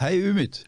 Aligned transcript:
Hi 0.00 0.18
Ümit. 0.18 0.64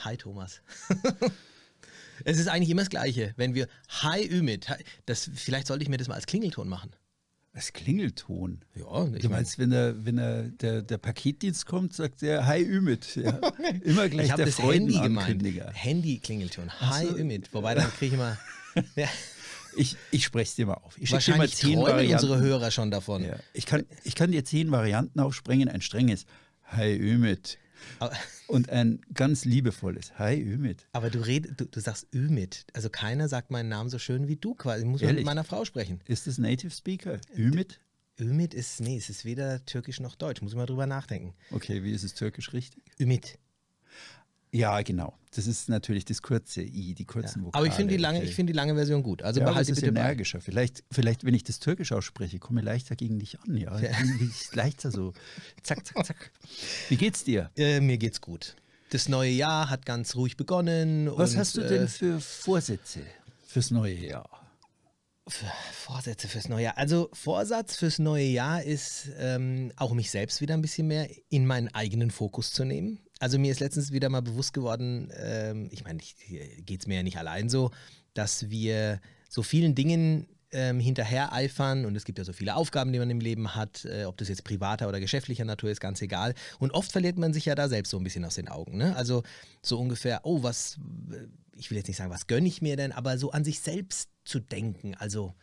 Hi 0.00 0.16
Thomas. 0.16 0.60
es 2.24 2.40
ist 2.40 2.48
eigentlich 2.48 2.70
immer 2.70 2.82
das 2.82 2.90
Gleiche. 2.90 3.32
Wenn 3.36 3.54
wir 3.54 3.68
Hi 4.02 4.26
Ümit, 4.26 4.66
das, 5.06 5.30
vielleicht 5.32 5.68
sollte 5.68 5.84
ich 5.84 5.88
mir 5.88 5.98
das 5.98 6.08
mal 6.08 6.16
als 6.16 6.26
Klingelton 6.26 6.68
machen. 6.68 6.90
Als 7.52 7.72
Klingelton? 7.72 8.64
Ja. 8.74 9.06
Ich 9.14 9.22
du 9.22 9.28
meinst, 9.28 9.60
wenn, 9.60 9.70
der, 9.70 10.04
wenn 10.04 10.16
der, 10.16 10.42
der, 10.48 10.82
der 10.82 10.98
Paketdienst 10.98 11.64
kommt, 11.66 11.94
sagt 11.94 12.24
er 12.24 12.44
Hi 12.48 12.60
Ümit. 12.60 13.14
Ja. 13.22 13.38
Immer 13.84 14.08
gleich 14.08 14.30
ich 14.30 14.34
der 14.34 14.46
das 14.46 14.58
Handy 14.58 14.98
gemeint. 14.98 15.40
Handy-Klingelton. 15.74 16.72
Hi 16.80 17.06
so. 17.06 17.18
Ümit. 17.18 17.54
Wobei, 17.54 17.76
dann 17.76 17.88
kriege 17.92 18.16
ich 18.16 18.20
mal... 18.20 18.36
Ja. 18.96 19.06
Ich, 19.76 19.96
ich 20.10 20.24
spreche 20.24 20.48
es 20.48 20.54
dir 20.56 20.66
mal 20.66 20.74
auf. 20.74 20.98
Ich 20.98 21.12
Wahrscheinlich 21.12 21.54
dir 21.54 21.68
mal 21.68 21.76
zehn 21.76 21.80
Varianten. 21.80 22.14
unsere 22.14 22.40
Hörer 22.40 22.72
schon 22.72 22.90
davon. 22.90 23.22
Ja. 23.22 23.36
Ich, 23.52 23.64
kann, 23.64 23.86
ich 24.02 24.16
kann 24.16 24.32
dir 24.32 24.44
zehn 24.44 24.72
Varianten 24.72 25.20
aufsprengen. 25.20 25.68
Ein 25.68 25.82
strenges 25.82 26.26
Hi 26.64 26.96
Ümit. 26.96 27.58
Und 28.48 28.70
ein 28.70 29.00
ganz 29.12 29.44
liebevolles 29.44 30.18
Hi 30.18 30.40
Ümit. 30.40 30.86
Aber 30.92 31.10
du, 31.10 31.18
red, 31.18 31.60
du, 31.60 31.66
du 31.66 31.80
sagst 31.80 32.08
Ümit. 32.14 32.64
Also 32.72 32.88
keiner 32.88 33.28
sagt 33.28 33.50
meinen 33.50 33.68
Namen 33.68 33.90
so 33.90 33.98
schön 33.98 34.28
wie 34.28 34.36
du 34.36 34.54
quasi. 34.54 34.84
Ich 34.84 34.88
muss 34.88 35.02
Ehrlich? 35.02 35.18
mit 35.18 35.26
meiner 35.26 35.44
Frau 35.44 35.64
sprechen. 35.64 36.00
Ist 36.06 36.26
das 36.26 36.38
Native 36.38 36.70
Speaker? 36.70 37.20
Ümit? 37.36 37.80
Ümit 38.18 38.54
ist, 38.54 38.80
nee, 38.80 38.96
es 38.96 39.10
ist 39.10 39.24
weder 39.24 39.64
türkisch 39.64 40.00
noch 40.00 40.16
deutsch. 40.16 40.42
Muss 40.42 40.52
ich 40.52 40.56
mal 40.56 40.66
drüber 40.66 40.86
nachdenken. 40.86 41.34
Okay, 41.50 41.84
wie 41.84 41.92
ist 41.92 42.02
es 42.02 42.14
türkisch 42.14 42.52
richtig? 42.52 42.82
Ümit. 42.98 43.38
Ja, 44.52 44.80
genau. 44.82 45.14
Das 45.34 45.46
ist 45.46 45.68
natürlich 45.68 46.04
das 46.04 46.22
kurze 46.22 46.62
I, 46.62 46.94
die 46.94 47.04
kurzen 47.04 47.40
ja. 47.40 47.46
Vokale. 47.46 47.60
Aber 47.60 47.66
ich 47.66 47.74
finde 47.74 47.94
die, 47.94 48.00
lange, 48.00 48.26
find 48.26 48.48
die 48.48 48.54
lange 48.54 48.74
Version 48.74 49.02
gut. 49.02 49.22
Also 49.22 49.40
ja, 49.40 49.46
behalte 49.46 49.74
bitte 49.74 49.86
energischer. 49.88 50.40
Vielleicht, 50.40 50.84
vielleicht, 50.90 51.24
wenn 51.24 51.34
ich 51.34 51.44
das 51.44 51.58
Türkisch 51.58 51.92
ausspreche, 51.92 52.38
komme 52.38 52.60
ich 52.60 52.66
leichter 52.66 52.96
gegen 52.96 53.18
dich 53.18 53.38
an. 53.40 53.56
Ja, 53.56 53.78
ja. 53.78 53.90
leichter 54.52 54.90
so. 54.90 55.12
Zack, 55.62 55.86
zack, 55.86 56.06
zack. 56.06 56.30
Wie 56.88 56.96
geht's 56.96 57.24
dir? 57.24 57.50
Äh, 57.56 57.80
mir 57.80 57.98
geht's 57.98 58.20
gut. 58.20 58.56
Das 58.90 59.08
neue 59.08 59.30
Jahr 59.30 59.68
hat 59.68 59.84
ganz 59.84 60.16
ruhig 60.16 60.38
begonnen. 60.38 61.10
Was 61.14 61.32
und, 61.32 61.38
hast 61.38 61.56
du 61.58 61.60
denn 61.60 61.84
äh, 61.84 61.88
für 61.88 62.20
Vorsätze 62.20 63.00
fürs 63.46 63.70
neue 63.70 63.94
Jahr? 63.94 64.37
Vorsätze 65.72 66.28
fürs 66.28 66.48
neue 66.48 66.64
Jahr. 66.64 66.78
Also 66.78 67.08
Vorsatz 67.12 67.76
fürs 67.76 67.98
neue 67.98 68.24
Jahr 68.24 68.62
ist 68.62 69.10
ähm, 69.18 69.72
auch 69.76 69.94
mich 69.94 70.10
selbst 70.10 70.40
wieder 70.40 70.54
ein 70.54 70.62
bisschen 70.62 70.86
mehr 70.86 71.08
in 71.28 71.46
meinen 71.46 71.68
eigenen 71.74 72.10
Fokus 72.10 72.52
zu 72.52 72.64
nehmen. 72.64 73.00
Also 73.20 73.38
mir 73.38 73.50
ist 73.50 73.60
letztens 73.60 73.92
wieder 73.92 74.08
mal 74.08 74.22
bewusst 74.22 74.54
geworden, 74.54 75.12
ähm, 75.16 75.68
ich 75.72 75.84
meine, 75.84 76.00
geht 76.60 76.80
es 76.80 76.86
mir 76.86 76.96
ja 76.96 77.02
nicht 77.02 77.18
allein 77.18 77.48
so, 77.48 77.70
dass 78.14 78.48
wir 78.48 79.00
so 79.28 79.42
vielen 79.42 79.74
Dingen 79.74 80.28
ähm, 80.50 80.80
hinterher 80.80 81.32
eifern 81.32 81.84
und 81.84 81.94
es 81.96 82.04
gibt 82.04 82.18
ja 82.18 82.24
so 82.24 82.32
viele 82.32 82.54
Aufgaben, 82.56 82.92
die 82.92 82.98
man 82.98 83.10
im 83.10 83.20
Leben 83.20 83.54
hat, 83.54 83.84
äh, 83.84 84.04
ob 84.04 84.16
das 84.16 84.28
jetzt 84.28 84.44
privater 84.44 84.88
oder 84.88 85.00
geschäftlicher 85.00 85.44
Natur 85.44 85.70
ist, 85.70 85.80
ganz 85.80 86.00
egal. 86.00 86.34
Und 86.58 86.72
oft 86.72 86.90
verliert 86.90 87.18
man 87.18 87.32
sich 87.32 87.44
ja 87.44 87.54
da 87.54 87.68
selbst 87.68 87.90
so 87.90 87.98
ein 87.98 88.04
bisschen 88.04 88.24
aus 88.24 88.36
den 88.36 88.48
Augen. 88.48 88.78
Ne? 88.78 88.96
Also 88.96 89.24
so 89.62 89.78
ungefähr, 89.78 90.20
oh, 90.22 90.42
was, 90.42 90.78
ich 91.56 91.70
will 91.70 91.76
jetzt 91.76 91.88
nicht 91.88 91.98
sagen, 91.98 92.10
was 92.10 92.26
gönne 92.26 92.48
ich 92.48 92.62
mir 92.62 92.76
denn, 92.76 92.92
aber 92.92 93.18
so 93.18 93.30
an 93.32 93.44
sich 93.44 93.60
selbst 93.60 94.08
zu 94.28 94.40
denken. 94.40 94.94
Also 94.94 95.34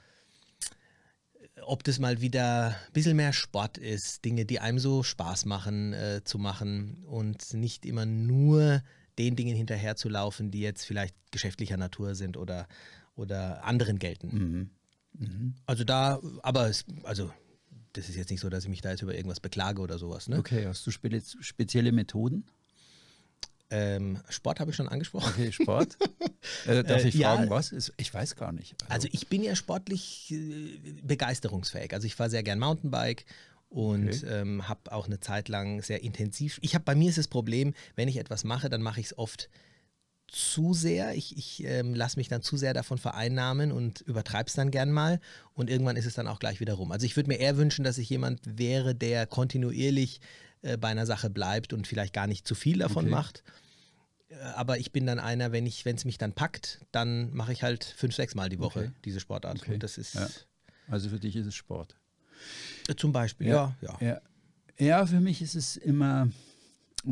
ob 1.64 1.84
das 1.84 2.00
mal 2.00 2.22
wieder 2.22 2.70
ein 2.70 2.94
bisschen 2.94 3.16
mehr 3.16 3.34
Sport 3.34 3.78
ist, 3.78 4.24
Dinge, 4.26 4.46
die 4.46 4.60
einem 4.60 4.80
so 4.80 5.04
Spaß 5.04 5.46
machen, 5.46 5.94
äh, 5.94 6.22
zu 6.24 6.38
machen 6.38 7.04
und 7.06 7.54
nicht 7.54 7.86
immer 7.86 8.06
nur 8.06 8.82
den 9.18 9.36
Dingen 9.36 9.56
hinterherzulaufen, 9.56 10.52
die 10.52 10.60
jetzt 10.60 10.86
vielleicht 10.86 11.16
geschäftlicher 11.32 11.78
Natur 11.78 12.16
sind 12.16 12.38
oder, 12.38 12.68
oder 13.16 13.64
anderen 13.64 14.00
gelten. 14.00 14.28
Mhm. 14.28 14.70
Mhm. 15.18 15.56
Also 15.66 15.84
da, 15.84 16.20
aber 16.44 16.70
es, 16.70 16.86
also 17.04 17.32
das 17.94 18.10
ist 18.10 18.16
jetzt 18.16 18.30
nicht 18.30 18.42
so, 18.42 18.50
dass 18.50 18.66
ich 18.66 18.70
mich 18.70 18.82
da 18.82 18.92
jetzt 18.92 19.02
über 19.02 19.16
irgendwas 19.16 19.40
beklage 19.40 19.82
oder 19.82 19.98
sowas. 19.98 20.28
Ne? 20.28 20.38
Okay, 20.38 20.66
hast 20.66 20.86
du 20.86 20.92
spe 20.92 21.22
spezielle 21.40 21.92
Methoden? 21.94 22.46
Ähm, 23.72 24.20
Sport 24.30 24.60
habe 24.60 24.72
ich 24.72 24.78
schon 24.78 24.88
angesprochen. 24.88 25.34
Okay, 25.34 25.52
Sport. 25.52 25.98
äh, 26.68 26.84
darf 26.84 27.04
ich 27.04 27.16
äh, 27.16 27.24
fragen, 27.24 27.44
ja, 27.46 27.50
was? 27.50 27.92
Ich 27.98 28.14
weiß 28.14 28.36
gar 28.36 28.52
nicht. 28.52 28.76
Also, 28.84 28.94
also 28.94 29.10
ich 29.12 29.28
bin 29.28 29.44
ja 29.44 29.56
sportlich 29.56 30.32
äh, 30.32 30.78
begeisterungsfähig. 31.02 31.94
Also 31.94 32.06
ich 32.06 32.16
fahre 32.16 32.30
sehr 32.30 32.44
gern 32.44 32.60
Mountainbike 32.60 33.26
und 33.70 34.10
okay. 34.10 34.26
ähm, 34.28 34.68
habe 34.68 34.92
auch 34.92 35.08
eine 35.08 35.20
Zeit 35.20 35.50
lang 35.50 35.82
sehr 35.82 36.04
intensiv. 36.04 36.60
Ich 36.62 36.76
habe 36.76 36.86
bei 36.86 36.96
mir 36.96 37.10
ist 37.10 37.18
das 37.18 37.28
Problem, 37.28 37.74
wenn 37.96 38.08
ich 38.08 38.18
etwas 38.18 38.44
mache, 38.44 38.70
dann 38.70 38.82
mache 38.82 39.00
ich 39.00 39.08
es 39.08 39.18
oft 39.18 39.50
zu 40.28 40.74
sehr. 40.74 41.16
Ich, 41.16 41.38
ich 41.38 41.64
ähm, 41.66 41.94
lasse 41.94 42.18
mich 42.18 42.28
dann 42.28 42.42
zu 42.42 42.58
sehr 42.58 42.74
davon 42.74 42.98
vereinnahmen 42.98 43.72
und 43.72 44.02
übertreibe 44.02 44.48
es 44.48 44.54
dann 44.54 44.72
gern 44.72 44.92
mal. 44.92 45.20
Und 45.54 45.70
irgendwann 45.70 45.98
ist 45.98 46.06
es 46.06 46.14
dann 46.14 46.28
auch 46.28 46.40
gleich 46.40 46.60
wieder 46.60 46.74
rum. 46.76 46.92
Also 46.92 47.06
ich 47.06 47.16
würde 47.16 47.30
mir 47.30 47.40
eher 47.40 47.58
wünschen, 47.58 47.84
dass 47.84 47.98
ich 47.98 48.10
jemand 48.10 48.42
wäre, 48.46 48.96
der 48.96 49.26
kontinuierlich 49.26 50.22
äh, 50.62 50.78
bei 50.78 50.90
einer 50.90 51.06
Sache 51.06 51.30
bleibt 51.30 51.74
und 51.74 51.88
vielleicht 51.88 52.14
gar 52.14 52.28
nicht 52.28 52.48
zu 52.48 52.56
viel 52.56 52.80
davon 52.80 53.06
okay. 53.06 53.12
macht. 53.14 53.44
Äh, 54.30 54.36
aber 54.56 54.80
ich 54.80 54.92
bin 54.92 55.06
dann 55.06 55.20
einer, 55.20 55.52
wenn 55.52 55.66
ich, 55.66 55.86
wenn 55.86 55.96
es 55.96 56.06
mich 56.06 56.18
dann 56.18 56.34
packt, 56.34 56.86
dann 56.92 57.34
mache 57.34 57.54
ich 57.54 57.64
halt 57.64 57.84
fünf, 57.84 58.16
sechs 58.16 58.36
Mal 58.36 58.50
die 58.50 58.60
Woche 58.60 58.80
okay. 58.80 58.92
diese 59.06 59.20
Sportart. 59.20 59.62
Okay. 59.62 59.74
Und 59.74 59.84
das 59.84 59.98
ist. 59.98 60.16
Ja. 60.16 60.28
Also 60.88 61.10
für 61.10 61.20
dich 61.20 61.36
ist 61.36 61.48
es 61.48 61.56
Sport. 61.56 61.96
Äh, 62.88 62.96
zum 62.96 63.12
Beispiel, 63.12 63.48
ja. 63.48 63.76
Ja, 63.82 63.98
ja. 64.00 64.22
ja 64.78 65.06
für 65.06 65.20
mich 65.20 65.42
ist 65.42 65.56
es 65.56 65.78
immer 65.78 66.30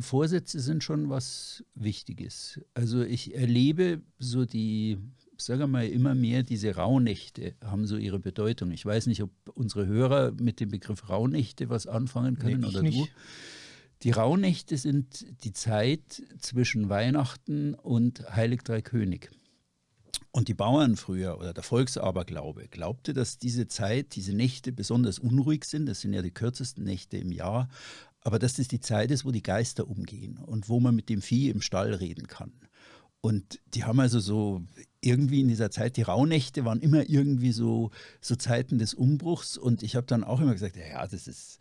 Vorsätze 0.01 0.59
sind 0.59 0.83
schon 0.83 1.09
was 1.09 1.63
Wichtiges. 1.75 2.59
Also 2.73 3.03
ich 3.03 3.35
erlebe 3.35 4.01
so 4.17 4.45
die, 4.45 4.97
sage 5.37 5.67
mal, 5.67 5.87
immer 5.87 6.15
mehr 6.15 6.43
diese 6.43 6.75
Rauhnächte 6.75 7.55
haben 7.63 7.85
so 7.85 7.97
ihre 7.97 8.19
Bedeutung. 8.19 8.71
Ich 8.71 8.85
weiß 8.85 9.07
nicht, 9.07 9.21
ob 9.21 9.31
unsere 9.53 9.85
Hörer 9.85 10.31
mit 10.31 10.59
dem 10.59 10.69
Begriff 10.69 11.09
Rauhnächte 11.09 11.69
was 11.69 11.85
anfangen 11.87 12.39
können 12.39 12.61
nee, 12.61 12.67
oder 12.67 12.81
nicht. 12.81 12.99
du. 12.99 13.07
Die 14.03 14.11
Rauhnächte 14.11 14.77
sind 14.77 15.25
die 15.45 15.53
Zeit 15.53 16.23
zwischen 16.37 16.89
Weihnachten 16.89 17.73
und 17.73 18.35
Heilig 18.35 18.63
Drei 18.63 18.81
König. 18.81 19.31
Und 20.31 20.49
die 20.49 20.53
Bauern 20.53 20.97
früher 20.97 21.37
oder 21.37 21.53
der 21.53 21.63
Volksaberglaube 21.63 22.67
glaubte, 22.67 23.13
dass 23.13 23.37
diese 23.37 23.67
Zeit, 23.67 24.15
diese 24.15 24.33
Nächte 24.33 24.73
besonders 24.73 25.19
unruhig 25.19 25.63
sind. 25.63 25.85
Das 25.85 26.01
sind 26.01 26.11
ja 26.11 26.21
die 26.21 26.33
kürzesten 26.33 26.83
Nächte 26.83 27.17
im 27.17 27.31
Jahr. 27.31 27.69
Aber 28.19 28.39
dass 28.39 28.55
das 28.55 28.67
die 28.67 28.81
Zeit 28.81 29.09
ist, 29.09 29.23
wo 29.23 29.31
die 29.31 29.43
Geister 29.43 29.87
umgehen 29.87 30.37
und 30.37 30.67
wo 30.67 30.81
man 30.81 30.95
mit 30.95 31.07
dem 31.07 31.21
Vieh 31.21 31.49
im 31.49 31.61
Stall 31.61 31.93
reden 31.93 32.27
kann. 32.27 32.51
Und 33.21 33.61
die 33.73 33.85
haben 33.85 34.01
also 34.01 34.19
so 34.19 34.63
irgendwie 34.99 35.39
in 35.39 35.47
dieser 35.47 35.71
Zeit, 35.71 35.95
die 35.95 36.01
Rauhnächte 36.01 36.65
waren 36.65 36.81
immer 36.81 37.09
irgendwie 37.09 37.53
so, 37.53 37.91
so 38.19 38.35
Zeiten 38.35 38.79
des 38.79 38.93
Umbruchs. 38.93 39.57
Und 39.57 39.81
ich 39.81 39.95
habe 39.95 40.07
dann 40.07 40.25
auch 40.25 40.41
immer 40.41 40.51
gesagt, 40.51 40.75
ja, 40.75 40.87
ja, 40.87 41.07
das 41.07 41.27
ist 41.27 41.59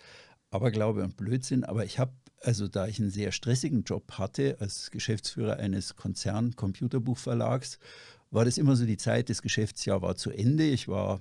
Aberglaube 0.50 1.04
und 1.04 1.16
Blödsinn. 1.16 1.64
Aber 1.64 1.84
ich 1.84 1.98
habe, 1.98 2.12
also 2.42 2.68
da 2.68 2.86
ich 2.86 2.98
einen 3.00 3.10
sehr 3.10 3.32
stressigen 3.32 3.84
Job 3.84 4.12
hatte 4.12 4.56
als 4.60 4.90
Geschäftsführer 4.90 5.56
eines 5.58 5.96
Konzern-Computerbuchverlags, 5.96 7.78
war 8.30 8.44
das 8.44 8.58
immer 8.58 8.76
so 8.76 8.86
die 8.86 8.96
Zeit, 8.96 9.30
das 9.30 9.42
Geschäftsjahr 9.42 10.02
war 10.02 10.16
zu 10.16 10.30
Ende. 10.30 10.64
Ich 10.64 10.88
war 10.88 11.20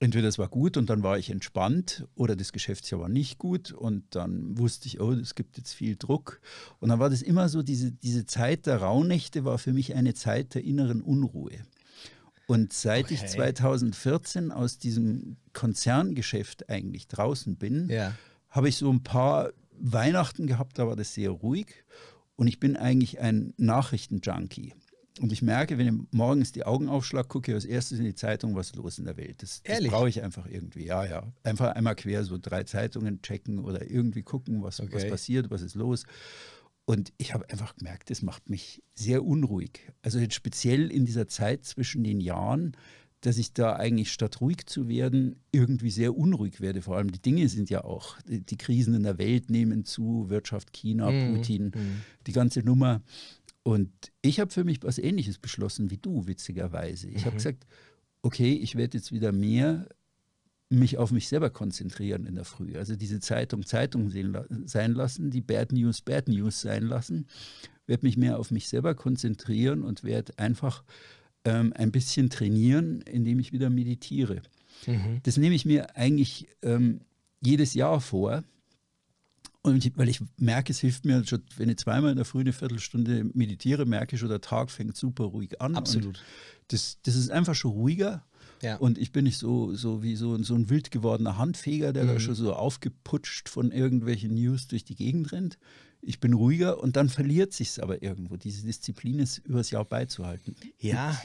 entweder 0.00 0.28
es 0.28 0.38
war 0.38 0.48
gut 0.48 0.76
und 0.78 0.88
dann 0.88 1.02
war 1.02 1.18
ich 1.18 1.30
entspannt 1.30 2.06
oder 2.14 2.34
das 2.34 2.52
Geschäftsjahr 2.52 3.00
war 3.00 3.10
nicht 3.10 3.38
gut 3.38 3.72
und 3.72 4.04
dann 4.10 4.58
wusste 4.58 4.86
ich, 4.86 5.00
oh, 5.00 5.12
es 5.12 5.34
gibt 5.34 5.58
jetzt 5.58 5.74
viel 5.74 5.96
Druck. 5.96 6.40
Und 6.80 6.88
dann 6.88 6.98
war 6.98 7.10
das 7.10 7.20
immer 7.20 7.48
so, 7.50 7.62
diese, 7.62 7.92
diese 7.92 8.24
Zeit 8.24 8.66
der 8.66 8.78
Rauhnächte 8.78 9.44
war 9.44 9.58
für 9.58 9.74
mich 9.74 9.94
eine 9.94 10.14
Zeit 10.14 10.54
der 10.54 10.64
inneren 10.64 11.02
Unruhe. 11.02 11.58
Und 12.46 12.72
seit 12.72 13.04
okay. 13.04 13.14
ich 13.14 13.26
2014 13.26 14.50
aus 14.50 14.78
diesem 14.78 15.36
Konzerngeschäft 15.52 16.68
eigentlich 16.68 17.06
draußen 17.06 17.56
bin, 17.56 17.88
ja. 17.90 18.14
habe 18.48 18.68
ich 18.70 18.76
so 18.76 18.90
ein 18.90 19.04
paar 19.04 19.52
Weihnachten 19.80 20.46
gehabt, 20.46 20.78
da 20.78 20.86
war 20.86 20.96
das 20.96 21.14
sehr 21.14 21.30
ruhig. 21.30 21.84
Und 22.36 22.46
ich 22.46 22.58
bin 22.60 22.76
eigentlich 22.76 23.20
ein 23.20 23.52
Nachrichtenjunkie. 23.56 24.74
Und 25.20 25.32
ich 25.32 25.42
merke, 25.42 25.76
wenn 25.76 25.86
ich 25.86 26.06
morgens 26.12 26.52
die 26.52 26.64
Augen 26.64 26.88
aufschlag, 26.88 27.28
gucke 27.28 27.50
ich 27.50 27.54
als 27.54 27.64
erstes 27.66 27.98
in 27.98 28.04
die 28.04 28.14
Zeitung, 28.14 28.54
was 28.54 28.68
ist 28.68 28.76
los 28.76 28.98
in 28.98 29.04
der 29.04 29.18
Welt. 29.18 29.42
Das, 29.42 29.62
das 29.62 29.84
brauche 29.84 30.08
ich 30.08 30.22
einfach 30.22 30.46
irgendwie. 30.46 30.86
Ja, 30.86 31.04
ja. 31.04 31.30
Einfach 31.42 31.74
einmal 31.74 31.96
quer 31.96 32.24
so 32.24 32.38
drei 32.38 32.64
Zeitungen 32.64 33.20
checken 33.20 33.58
oder 33.58 33.90
irgendwie 33.90 34.22
gucken, 34.22 34.62
was, 34.62 34.80
okay. 34.80 34.94
was 34.94 35.08
passiert, 35.08 35.50
was 35.50 35.60
ist 35.60 35.74
los. 35.74 36.04
Und 36.86 37.12
ich 37.18 37.34
habe 37.34 37.48
einfach 37.50 37.76
gemerkt, 37.76 38.10
das 38.10 38.22
macht 38.22 38.48
mich 38.48 38.82
sehr 38.94 39.24
unruhig. 39.24 39.92
Also 40.02 40.18
jetzt 40.18 40.34
speziell 40.34 40.90
in 40.90 41.04
dieser 41.04 41.28
Zeit 41.28 41.64
zwischen 41.64 42.02
den 42.02 42.20
Jahren, 42.20 42.76
dass 43.20 43.36
ich 43.36 43.52
da 43.52 43.76
eigentlich 43.76 44.12
statt 44.12 44.40
ruhig 44.40 44.66
zu 44.66 44.88
werden, 44.88 45.36
irgendwie 45.52 45.90
sehr 45.90 46.16
unruhig 46.16 46.60
werde. 46.60 46.80
Vor 46.80 46.96
allem 46.96 47.12
die 47.12 47.20
Dinge 47.20 47.48
sind 47.48 47.68
ja 47.68 47.84
auch, 47.84 48.20
die, 48.22 48.40
die 48.40 48.56
Krisen 48.56 48.94
in 48.94 49.02
der 49.02 49.18
Welt 49.18 49.50
nehmen 49.50 49.84
zu, 49.84 50.30
Wirtschaft, 50.30 50.72
China, 50.72 51.10
mhm. 51.10 51.34
Putin, 51.34 51.64
mhm. 51.66 52.02
die 52.26 52.32
ganze 52.32 52.60
Nummer. 52.60 53.02
Und 53.62 53.90
ich 54.22 54.40
habe 54.40 54.50
für 54.50 54.64
mich 54.64 54.82
was 54.82 54.98
Ähnliches 54.98 55.38
beschlossen 55.38 55.90
wie 55.90 55.98
du, 55.98 56.26
witzigerweise. 56.26 57.08
Ich 57.08 57.22
mhm. 57.22 57.26
habe 57.26 57.36
gesagt, 57.36 57.66
okay, 58.22 58.54
ich 58.54 58.74
werde 58.76 58.96
jetzt 58.96 59.12
wieder 59.12 59.32
mehr 59.32 59.86
mich 60.70 60.98
auf 60.98 61.10
mich 61.10 61.28
selber 61.28 61.50
konzentrieren 61.50 62.26
in 62.26 62.36
der 62.36 62.44
Früh. 62.44 62.76
Also 62.76 62.94
diese 62.94 63.18
Zeitung 63.18 63.66
Zeitung 63.66 64.08
sein 64.10 64.92
lassen, 64.92 65.30
die 65.30 65.40
Bad 65.40 65.72
News 65.72 66.00
Bad 66.00 66.28
News 66.28 66.60
sein 66.60 66.84
lassen, 66.84 67.26
werde 67.86 68.06
mich 68.06 68.16
mehr 68.16 68.38
auf 68.38 68.52
mich 68.52 68.68
selber 68.68 68.94
konzentrieren 68.94 69.82
und 69.82 70.04
werde 70.04 70.38
einfach 70.38 70.84
ähm, 71.44 71.72
ein 71.74 71.92
bisschen 71.92 72.30
trainieren, 72.30 73.00
indem 73.02 73.38
ich 73.38 73.52
wieder 73.52 73.70
meditiere. 73.70 74.42
Mhm. 74.86 75.20
Das 75.22 75.36
nehme 75.36 75.54
ich 75.54 75.64
mir 75.64 75.96
eigentlich 75.96 76.48
ähm, 76.62 77.00
jedes 77.40 77.74
Jahr 77.74 78.00
vor. 78.00 78.44
Und 79.62 79.84
ich, 79.84 79.92
weil 79.96 80.08
ich 80.08 80.22
merke, 80.38 80.72
es 80.72 80.80
hilft 80.80 81.04
mir 81.04 81.22
schon, 81.26 81.42
wenn 81.58 81.68
ich 81.68 81.76
zweimal 81.76 82.10
in 82.10 82.16
der 82.16 82.24
Früh 82.24 82.40
eine 82.40 82.52
Viertelstunde 82.52 83.24
meditiere, 83.34 83.84
merke 83.84 84.16
ich 84.16 84.20
schon, 84.20 84.30
der 84.30 84.40
Tag 84.40 84.70
fängt 84.70 84.96
super 84.96 85.24
ruhig 85.24 85.60
an. 85.60 85.74
Absolut. 85.76 86.22
Das, 86.68 86.98
das 87.02 87.14
ist 87.14 87.30
einfach 87.30 87.54
schon 87.54 87.72
ruhiger. 87.72 88.24
Ja. 88.62 88.76
Und 88.76 88.96
ich 88.98 89.12
bin 89.12 89.24
nicht 89.24 89.38
so, 89.38 89.74
so 89.74 90.02
wie 90.02 90.16
so, 90.16 90.42
so 90.42 90.54
ein 90.54 90.70
wild 90.70 90.90
gewordener 90.90 91.36
Handfeger, 91.36 91.92
der 91.92 92.04
Mhm. 92.04 92.08
da 92.08 92.20
schon 92.20 92.34
so 92.34 92.54
aufgeputscht 92.54 93.48
von 93.48 93.70
irgendwelchen 93.70 94.34
News 94.34 94.66
durch 94.66 94.84
die 94.84 94.94
Gegend 94.94 95.32
rennt. 95.32 95.58
Ich 96.02 96.20
bin 96.20 96.32
ruhiger 96.32 96.78
und 96.78 96.96
dann 96.96 97.08
verliert 97.08 97.52
sich's 97.52 97.78
aber 97.78 98.02
irgendwo. 98.02 98.36
Diese 98.36 98.64
Disziplin 98.64 99.18
ist 99.18 99.38
übers 99.38 99.70
Jahr 99.70 99.84
beizuhalten. 99.84 100.56
Ja, 100.78 101.20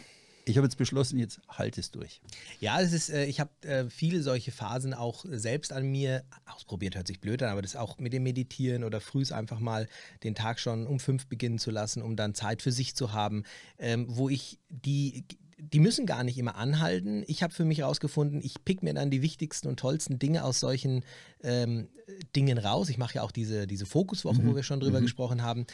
Ich 0.48 0.58
habe 0.58 0.68
jetzt 0.68 0.78
beschlossen, 0.78 1.18
jetzt 1.18 1.42
halt 1.50 1.78
es 1.80 1.90
durch. 1.90 2.22
Ja, 2.60 2.80
es 2.80 2.94
ist, 2.94 3.10
äh, 3.10 3.26
ich 3.26 3.40
habe 3.40 3.50
äh, 3.62 3.90
viele 3.90 4.22
solche 4.22 4.52
Phasen 4.52 4.94
auch 4.94 5.26
selbst 5.28 5.74
an 5.74 5.88
mir 5.88 6.24
ausprobiert, 6.46 6.96
hört 6.96 7.08
sich 7.08 7.20
blöd 7.20 7.42
an, 7.42 7.50
aber 7.50 7.64
das 7.64 7.76
auch 7.76 7.98
mit 7.98 8.14
dem 8.14 8.24
Meditieren 8.24 8.84
oder 8.84 9.02
frühs 9.02 9.32
einfach 9.32 9.60
mal 9.60 9.88
den 10.24 10.36
Tag 10.36 10.60
schon 10.60 10.86
um 10.86 11.00
fünf 11.00 11.26
beginnen 11.26 11.58
zu 11.58 11.72
lassen, 11.72 12.04
um 12.04 12.16
dann 12.16 12.36
Zeit 12.36 12.62
für 12.62 12.72
sich 12.72 12.96
zu 12.96 13.12
haben, 13.12 13.44
ähm, 13.80 14.06
wo 14.08 14.30
ich 14.30 14.60
die, 14.70 15.26
die 15.58 15.80
müssen 15.80 16.06
gar 16.06 16.24
nicht 16.24 16.38
immer 16.38 16.56
anhalten. 16.56 17.24
Ich 17.28 17.42
habe 17.42 17.54
für 17.54 17.66
mich 17.66 17.80
herausgefunden, 17.80 18.42
ich 18.44 18.64
pick 18.66 18.84
mir 18.84 18.94
dann 18.94 19.10
die 19.10 19.22
wichtigsten 19.22 19.68
und 19.68 19.80
tollsten 19.80 20.20
Dinge 20.20 20.44
aus 20.44 20.60
solchen 20.60 21.04
ähm, 21.44 21.88
Dingen 22.36 22.58
raus. 22.58 22.90
Ich 22.90 22.98
mache 22.98 23.16
ja 23.16 23.22
auch 23.24 23.32
diese, 23.32 23.68
diese 23.68 23.86
Fokuswochen, 23.86 24.48
wo 24.48 24.56
wir 24.56 24.64
schon 24.64 24.80
drüber 24.80 25.02
gesprochen 25.02 25.42
haben, 25.42 25.66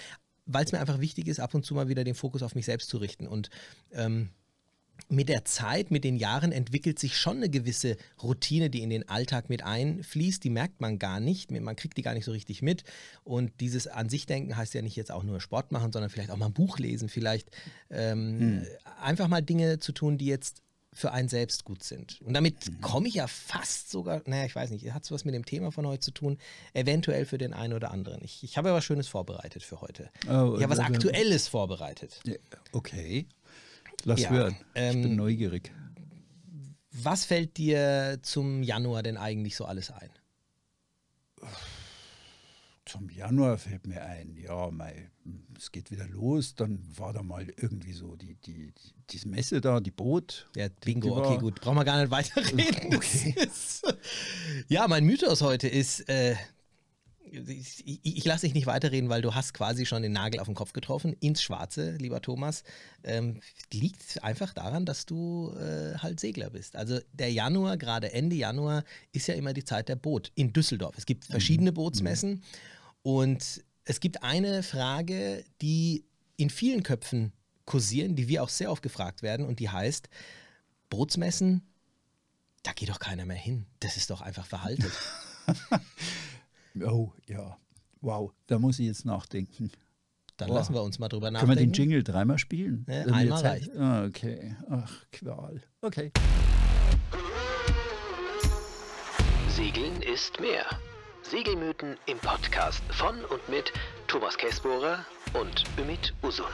weil 0.46 0.66
es 0.66 0.72
mir 0.72 0.80
einfach 0.80 1.00
wichtig 1.00 1.28
ist, 1.28 1.40
ab 1.40 1.54
und 1.54 1.66
zu 1.66 1.74
mal 1.74 1.88
wieder 1.88 2.04
den 2.04 2.16
Fokus 2.16 2.44
auf 2.44 2.56
mich 2.56 2.66
selbst 2.66 2.90
zu 2.90 2.98
richten 2.98 3.28
und 3.28 3.50
ähm, 3.92 4.30
mit 5.10 5.30
der 5.30 5.46
Zeit, 5.46 5.92
mit 5.92 6.04
den 6.04 6.16
Jahren 6.16 6.52
entwickelt 6.52 7.00
sich 7.00 7.18
schon 7.18 7.38
eine 7.38 7.50
gewisse 7.50 7.98
Routine, 8.22 8.70
die 8.70 8.82
in 8.82 8.90
den 8.90 9.08
Alltag 9.10 9.50
mit 9.50 9.64
einfließt. 9.64 10.44
Die 10.44 10.50
merkt 10.50 10.82
man 10.82 11.00
gar 11.00 11.20
nicht, 11.20 11.52
man 11.52 11.76
kriegt 11.76 11.98
die 11.98 12.02
gar 12.02 12.14
nicht 12.14 12.26
so 12.26 12.32
richtig 12.32 12.62
mit. 12.62 12.84
Und 13.24 13.52
dieses 13.60 13.88
an 13.88 14.10
sich 14.10 14.26
denken 14.26 14.56
heißt 14.56 14.74
ja 14.74 14.82
nicht 14.82 14.96
jetzt 14.96 15.12
auch 15.12 15.24
nur 15.24 15.42
Sport 15.42 15.72
machen, 15.72 15.92
sondern 15.92 16.10
vielleicht 16.10 16.32
auch 16.32 16.38
mal 16.38 16.48
ein 16.48 16.54
Buch 16.54 16.80
lesen, 16.80 17.10
vielleicht 17.10 17.50
ähm, 17.90 18.66
einfach 19.02 19.28
mal 19.28 19.42
Dinge 19.42 19.80
zu 19.80 19.92
tun, 19.92 20.18
die 20.18 20.28
jetzt 20.28 20.62
für 20.94 21.12
einen 21.12 21.30
selbst 21.30 21.64
gut 21.64 21.84
sind. 21.84 22.20
Und 22.22 22.34
damit 22.34 22.82
komme 22.82 23.08
ich 23.08 23.14
ja 23.16 23.28
fast 23.28 23.90
sogar, 23.90 24.22
naja, 24.26 24.46
ich 24.46 24.56
weiß 24.56 24.72
nicht, 24.72 24.92
hat 24.92 25.04
es 25.04 25.12
was 25.12 25.24
mit 25.24 25.34
dem 25.34 25.46
Thema 25.46 25.72
von 25.72 25.88
heute 25.88 26.02
zu 26.02 26.12
tun, 26.12 26.38
eventuell 26.74 27.26
für 27.26 27.38
den 27.38 27.54
einen 27.54 27.74
oder 27.74 27.92
anderen. 27.92 28.22
Ich, 28.24 28.44
ich 28.44 28.58
habe 28.58 28.70
ja 28.70 28.76
was 28.76 28.84
Schönes 28.84 29.08
vorbereitet 29.08 29.64
für 29.64 29.80
heute. 29.80 30.10
Oh, 30.28 30.56
ich 30.58 30.64
habe 30.64 30.70
was 30.70 30.80
äh, 30.80 30.84
Aktuelles 30.84 31.48
vorbereitet. 31.48 32.20
Okay. 32.74 33.26
Lass 34.06 34.22
Ja, 34.22 34.30
hören. 34.32 34.56
ich 34.60 34.82
ähm, 34.82 35.02
bin 35.02 35.16
neugierig. 35.16 35.72
Was 36.92 37.26
fällt 37.26 37.58
dir 37.58 38.20
zum 38.22 38.64
Januar 38.64 39.02
denn 39.04 39.18
eigentlich 39.18 39.56
so 39.56 39.66
alles 39.66 39.92
ein? 39.92 40.10
Zum 42.86 43.10
Januar 43.10 43.58
fällt 43.58 43.88
mir 43.88 44.04
ein, 44.04 44.36
ja, 44.36 44.70
mei, 44.72 45.10
es 45.58 45.72
geht 45.72 45.92
wieder 45.92 46.08
los. 46.08 46.56
Dann 46.56 46.80
war 46.98 47.14
da 47.14 47.24
mal 47.24 47.48
irgendwie 47.58 47.94
so 47.94 48.16
die, 48.16 48.36
die, 48.36 48.72
die 48.74 48.94
diese 49.12 49.30
Messe 49.30 49.62
da, 49.62 49.80
die 49.80 49.92
Boot. 49.92 50.50
Ja, 50.56 50.68
die 50.68 50.76
Bingo, 50.86 51.16
okay, 51.18 51.38
gut. 51.38 51.62
Brauchen 51.62 51.78
wir 51.78 51.86
gar 51.86 52.02
nicht 52.02 52.12
weiterreden. 52.12 52.94
Okay. 52.96 53.36
Ist- 53.38 53.84
ja, 54.68 54.88
mein 54.88 55.06
Mythos 55.06 55.42
heute 55.42 55.68
ist, 55.70 56.02
äh, 56.10 56.36
ich, 57.32 57.86
ich, 58.04 58.26
lasse 58.26 58.46
dich 58.46 58.54
nicht 58.54 58.66
weiterreden, 58.66 59.10
weil 59.10 59.22
du 59.22 59.34
hast 59.34 59.54
quasi 59.54 59.86
schon 59.86 60.02
den 60.02 60.12
Nagel 60.12 60.40
auf 60.40 60.48
den 60.48 60.56
Kopf 60.56 60.74
getroffen, 60.74 61.16
ins 61.20 61.42
Schwarze, 61.42 61.96
lieber 61.98 62.22
Thomas. 62.22 62.64
Ähm, 63.04 63.40
liegt 63.72 64.24
einfach 64.24 64.54
daran, 64.54 64.86
dass 64.86 65.06
du 65.06 65.54
äh, 65.58 65.98
halt 65.98 66.20
Segler 66.20 66.50
bist. 66.50 66.76
Also 66.76 67.00
der 67.14 67.32
Januar, 67.32 67.78
gerade 67.78 68.12
Ende 68.12 68.36
Januar, 68.36 68.84
ist 69.14 69.28
ja 69.28 69.36
immer 69.36 69.54
die 69.54 69.64
Zeit 69.64 69.90
der 69.90 69.96
Boot 69.96 70.32
in 70.36 70.54
Düsseldorf. 70.54 70.98
Es 70.98 71.06
gibt 71.06 71.26
verschiedene 71.26 71.72
Bootsmessen 71.72 72.44
und 73.02 73.64
es 73.86 74.00
gibt 74.00 74.24
eine 74.24 74.64
Frage, 74.64 75.44
die 75.62 76.06
in 76.38 76.50
vielen 76.50 76.84
Köpfen 76.84 77.34
kursieren, 77.66 78.16
die 78.16 78.28
wir 78.28 78.44
auch 78.44 78.50
sehr 78.50 78.72
oft 78.72 78.84
gefragt 78.84 79.22
werden 79.22 79.46
und 79.46 79.60
die 79.60 79.70
heißt, 79.70 80.10
Bootsmessen, 80.90 81.62
da 82.64 82.74
geht 82.74 82.90
doch 82.90 83.00
keiner 83.00 83.26
mehr 83.26 83.38
hin. 83.38 83.66
Das 83.80 83.98
ist 83.98 84.10
doch 84.10 84.22
einfach 84.22 84.46
verhaltet. 84.46 84.92
Oh, 86.80 87.12
ja. 87.28 87.58
Wow, 88.02 88.32
da 88.48 88.58
muss 88.58 88.80
ich 88.80 88.88
jetzt 88.88 89.06
nachdenken. 89.06 89.72
Dann 90.38 90.48
Boah. 90.48 90.56
lassen 90.56 90.74
wir 90.74 90.82
uns 90.82 90.98
mal 90.98 91.08
drüber 91.10 91.28
Können 91.28 91.36
wir 91.36 91.56
den 91.56 91.70
nachdenken. 91.70 91.74
Jingle 91.74 92.04
dreimal 92.04 92.38
spielen? 92.40 92.86
Damit 92.88 93.14
einmal 93.14 93.42
reicht. 93.42 93.76
Ah, 93.76 94.06
okay. 94.06 94.56
Ach, 94.70 94.92
Qual. 95.12 95.62
Okay. 95.82 96.12
Segeln 99.50 100.02
ist 100.02 100.40
mehr. 100.40 100.66
Segelmythen 101.24 101.96
im 102.08 102.18
Podcast 102.18 102.82
von 102.90 103.24
und 103.26 103.50
mit 103.50 103.72
Thomas 104.08 104.38
Kessbohrer 104.38 105.06
und 105.40 105.64
Ümit 105.78 106.14
Usun. 106.24 106.46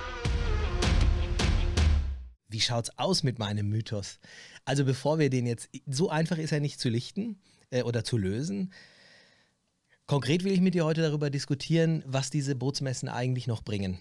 Wie 2.50 2.60
schaut's 2.60 2.90
aus 2.98 3.24
mit 3.24 3.40
meinem 3.40 3.70
Mythos? 3.70 4.20
Also 4.66 4.84
bevor 4.84 5.20
wir 5.20 5.30
den 5.30 5.46
jetzt, 5.46 5.70
so 5.86 6.10
einfach 6.10 6.38
ist 6.38 6.52
er 6.52 6.60
nicht 6.60 6.80
zu 6.80 6.90
lichten 6.90 7.40
äh, 7.70 7.84
oder 7.84 8.04
zu 8.04 8.18
lösen. 8.18 8.74
Konkret 10.08 10.46
will 10.46 10.54
ich 10.54 10.62
mit 10.62 10.74
dir 10.74 10.86
heute 10.86 11.02
darüber 11.02 11.30
diskutieren, 11.30 12.02
was 12.08 12.30
diese 12.30 12.56
Bootsmessen 12.56 13.10
eigentlich 13.10 13.46
noch 13.46 13.62
bringen. 13.62 14.00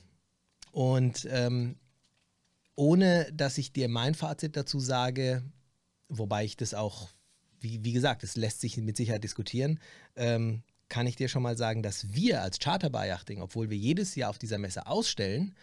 Und 0.71 1.27
ähm, 1.31 1.77
ohne 2.77 3.31
dass 3.33 3.59
ich 3.59 3.73
dir 3.73 3.89
mein 3.89 4.15
Fazit 4.15 4.57
dazu 4.57 4.79
sage, 4.79 5.43
wobei 6.09 6.45
ich 6.45 6.57
das 6.57 6.75
auch, 6.75 7.09
wie, 7.61 7.83
wie 7.83 7.93
gesagt, 7.93 8.23
das 8.23 8.37
lässt 8.37 8.61
sich 8.61 8.77
mit 8.77 8.97
Sicherheit 8.97 9.25
diskutieren, 9.25 9.81
ähm, 10.15 10.63
kann 10.89 11.09
ich 11.09 11.17
dir 11.17 11.29
schon 11.29 11.43
mal 11.43 11.57
sagen, 11.57 11.83
dass 11.83 12.15
wir 12.15 12.43
als 12.43 12.61
Charter 12.61 12.91
Yachting, 13.07 13.43
obwohl 13.43 13.71
wir 13.71 13.77
jedes 13.77 14.15
Jahr 14.15 14.31
auf 14.31 14.39
dieser 14.39 14.59
Messe 14.59 14.87
ausstellen, 14.87 15.55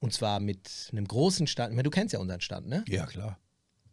und 0.00 0.12
zwar 0.12 0.40
mit 0.40 0.88
einem 0.90 1.06
großen 1.06 1.46
Stand, 1.46 1.74
meine, 1.74 1.84
du 1.84 1.90
kennst 1.90 2.12
ja 2.12 2.18
unseren 2.18 2.40
Stand, 2.40 2.66
ne? 2.66 2.84
Ja, 2.88 3.06
klar. 3.06 3.38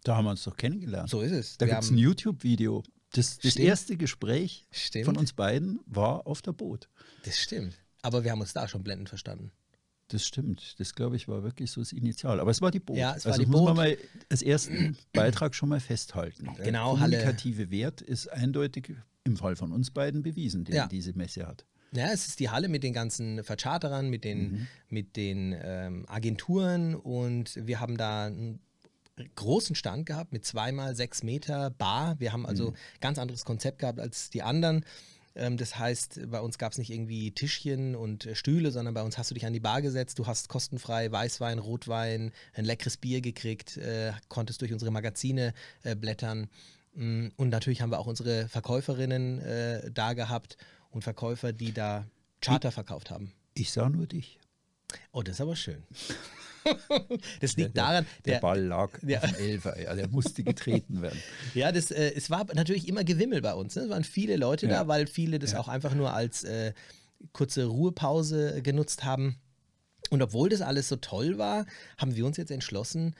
Da 0.04 0.16
haben 0.16 0.26
wir 0.26 0.32
uns 0.32 0.44
doch 0.44 0.58
kennengelernt. 0.58 1.10
So 1.10 1.22
ist 1.22 1.32
es. 1.32 1.58
da 1.58 1.68
gibt 1.68 1.84
es 1.84 1.92
ein 1.92 1.98
YouTube-Video. 2.00 2.84
Das, 3.14 3.40
das 3.40 3.56
erste 3.56 3.98
Gespräch 3.98 4.66
Stimmt. 4.72 5.06
von 5.06 5.18
uns 5.18 5.34
beiden 5.34 5.80
war 5.86 6.28
auf 6.28 6.42
der 6.42 6.52
Boot. 6.54 6.90
Das 7.24 7.38
stimmt. 7.40 7.76
Aber 8.02 8.24
wir 8.24 8.32
haben 8.32 8.42
uns 8.42 8.54
da 8.54 8.68
schon 8.68 8.84
blendend 8.84 9.10
verstanden. 9.10 9.52
Das 10.10 10.26
stimmt. 10.26 10.80
Das, 10.80 10.96
glaube 10.96 11.16
ich, 11.16 11.28
war 11.28 11.44
wirklich 11.44 11.70
so 11.72 11.82
das 11.82 11.92
Initial. 11.92 12.40
Aber 12.40 12.50
es 12.52 12.62
war 12.62 12.72
die 12.72 12.80
Boot. 12.80 12.98
Ja, 12.98 13.16
es 13.16 13.26
war 13.26 13.34
also 13.34 13.44
die 13.44 13.50
muss 13.50 13.62
man 13.62 13.76
Boot. 13.76 13.78
mal 13.78 13.98
als 14.30 14.42
ersten 14.42 14.98
Beitrag 15.14 15.54
schon 15.54 15.70
mal 15.70 15.80
festhalten. 15.80 16.50
Der 16.58 16.66
Genau, 16.66 17.00
Halle. 17.00 17.18
kommunikative 17.18 17.70
Wert 17.72 18.02
ist 18.02 18.28
eindeutig 18.28 18.94
im 19.24 19.38
Fall 19.38 19.56
von 19.56 19.72
uns 19.72 19.92
beiden 19.92 20.24
bewiesen, 20.24 20.64
den 20.64 20.76
Ja. 20.76 20.88
diese 20.88 21.14
Messe 21.14 21.46
hat. 21.48 21.66
Ja, 21.92 22.08
es 22.12 22.28
ist 22.28 22.40
die 22.40 22.50
Halle 22.50 22.70
mit 22.70 22.84
den 22.84 22.94
ganzen 22.94 23.44
Vercharterern, 23.44 24.10
mit 24.10 24.24
den, 24.24 24.68
mit 24.90 25.16
den 25.16 25.56
ähm, 25.62 26.06
Agenturen 26.07 26.94
und 26.95 27.56
wir 27.68 27.80
haben 27.80 27.98
da 27.98 28.31
großen 29.35 29.76
Stand 29.76 30.06
gehabt 30.06 30.33
mit 30.33 30.45
zweimal 30.45 30.95
sechs 30.95 31.23
Meter 31.23 31.69
Bar. 31.71 32.19
Wir 32.19 32.33
haben 32.33 32.45
also 32.45 32.73
ganz 33.02 33.18
anderes 33.19 33.45
Konzept 33.45 33.80
gehabt 33.80 33.99
als 33.99 34.30
die 34.30 34.42
anderen. 34.42 34.85
Ähm, 35.35 35.57
das 35.57 35.78
heißt, 35.78 36.31
bei 36.31 36.42
uns 36.42 36.57
gab 36.57 36.71
es 36.71 36.78
nicht 36.78 36.90
irgendwie 36.90 37.31
Tischchen 37.31 37.95
und 37.95 38.26
äh, 38.26 38.35
Stühle, 38.35 38.71
sondern 38.71 38.94
bei 38.94 39.04
uns 39.04 39.18
hast 39.18 39.30
du 39.31 39.33
dich 39.35 39.45
an 39.45 39.54
die 39.54 39.59
Bar 39.59 39.81
gesetzt, 39.81 40.19
du 40.19 40.28
hast 40.28 40.49
kostenfrei 40.49 41.11
Weißwein, 41.11 41.59
Rotwein, 41.59 42.31
ein 42.54 42.66
leckeres 42.66 42.97
Bier 42.97 43.21
gekriegt, 43.21 43.78
äh, 43.78 44.11
konntest 44.28 44.61
durch 44.61 44.73
unsere 44.73 44.92
Magazine 44.92 45.54
äh, 45.83 45.95
blättern. 45.95 46.49
Mm, 46.94 47.28
Und 47.38 47.49
natürlich 47.49 47.81
haben 47.81 47.92
wir 47.92 47.99
auch 47.99 48.07
unsere 48.07 48.47
Verkäuferinnen 48.47 49.94
da 49.94 50.14
gehabt 50.14 50.57
und 50.90 51.04
Verkäufer, 51.04 51.54
die 51.54 51.71
da 51.71 52.06
Charter 52.42 52.71
verkauft 52.71 53.11
haben. 53.11 53.31
Ich 53.54 53.71
sah 53.71 53.90
nur 53.90 54.07
dich. 54.07 54.40
Oh, 55.11 55.21
das 55.21 55.35
ist 55.35 55.42
aber 55.42 55.56
schön. 55.56 55.83
das 57.39 57.56
liegt 57.56 57.75
Der- 57.75 57.83
daran, 57.83 58.06
Der, 58.25 58.33
der, 58.35 58.39
Ball 58.42 58.61
lag 58.61 58.92
Ja. 59.06 59.19
auf 59.21 59.31
dem 59.31 59.35
Elfer. 59.35 59.80
Ja, 59.81 59.95
der 59.95 60.07
musste 60.09 60.44
getreten 60.44 61.01
werden. 61.01 61.19
ja, 61.54 61.71
das, 61.71 61.92
äh, 61.92 62.13
es 62.16 62.30
war 62.30 62.45
natürlich 62.54 62.87
immer 62.87 63.04
Gewimmel 63.04 63.42
bei 63.42 63.54
uns. 63.54 63.75
Ne? 63.75 63.83
Es 63.83 63.89
waren 63.89 64.04
viele 64.04 64.35
Leute 64.37 64.68
Ja. 64.68 64.83
da, 64.83 64.87
weil 64.87 65.07
viele 65.07 65.39
das 65.39 65.54
Ja. 65.54 65.59
auch 65.59 65.68
einfach 65.68 65.94
nur 65.95 66.13
als 66.13 66.44
äh, 66.44 66.73
kurze 67.33 67.66
Ruhepause 67.66 68.61
genutzt 68.61 69.04
haben. 69.04 69.37
Und 70.09 70.21
obwohl 70.21 70.49
das 70.49 70.61
alles 70.61 70.87
so 70.87 70.95
toll 70.95 71.37
war, 71.37 71.66
haben 71.97 72.16
wir 72.16 72.25
uns 72.25 72.37
jetzt 72.37 72.51
entschlossen, 72.51 73.16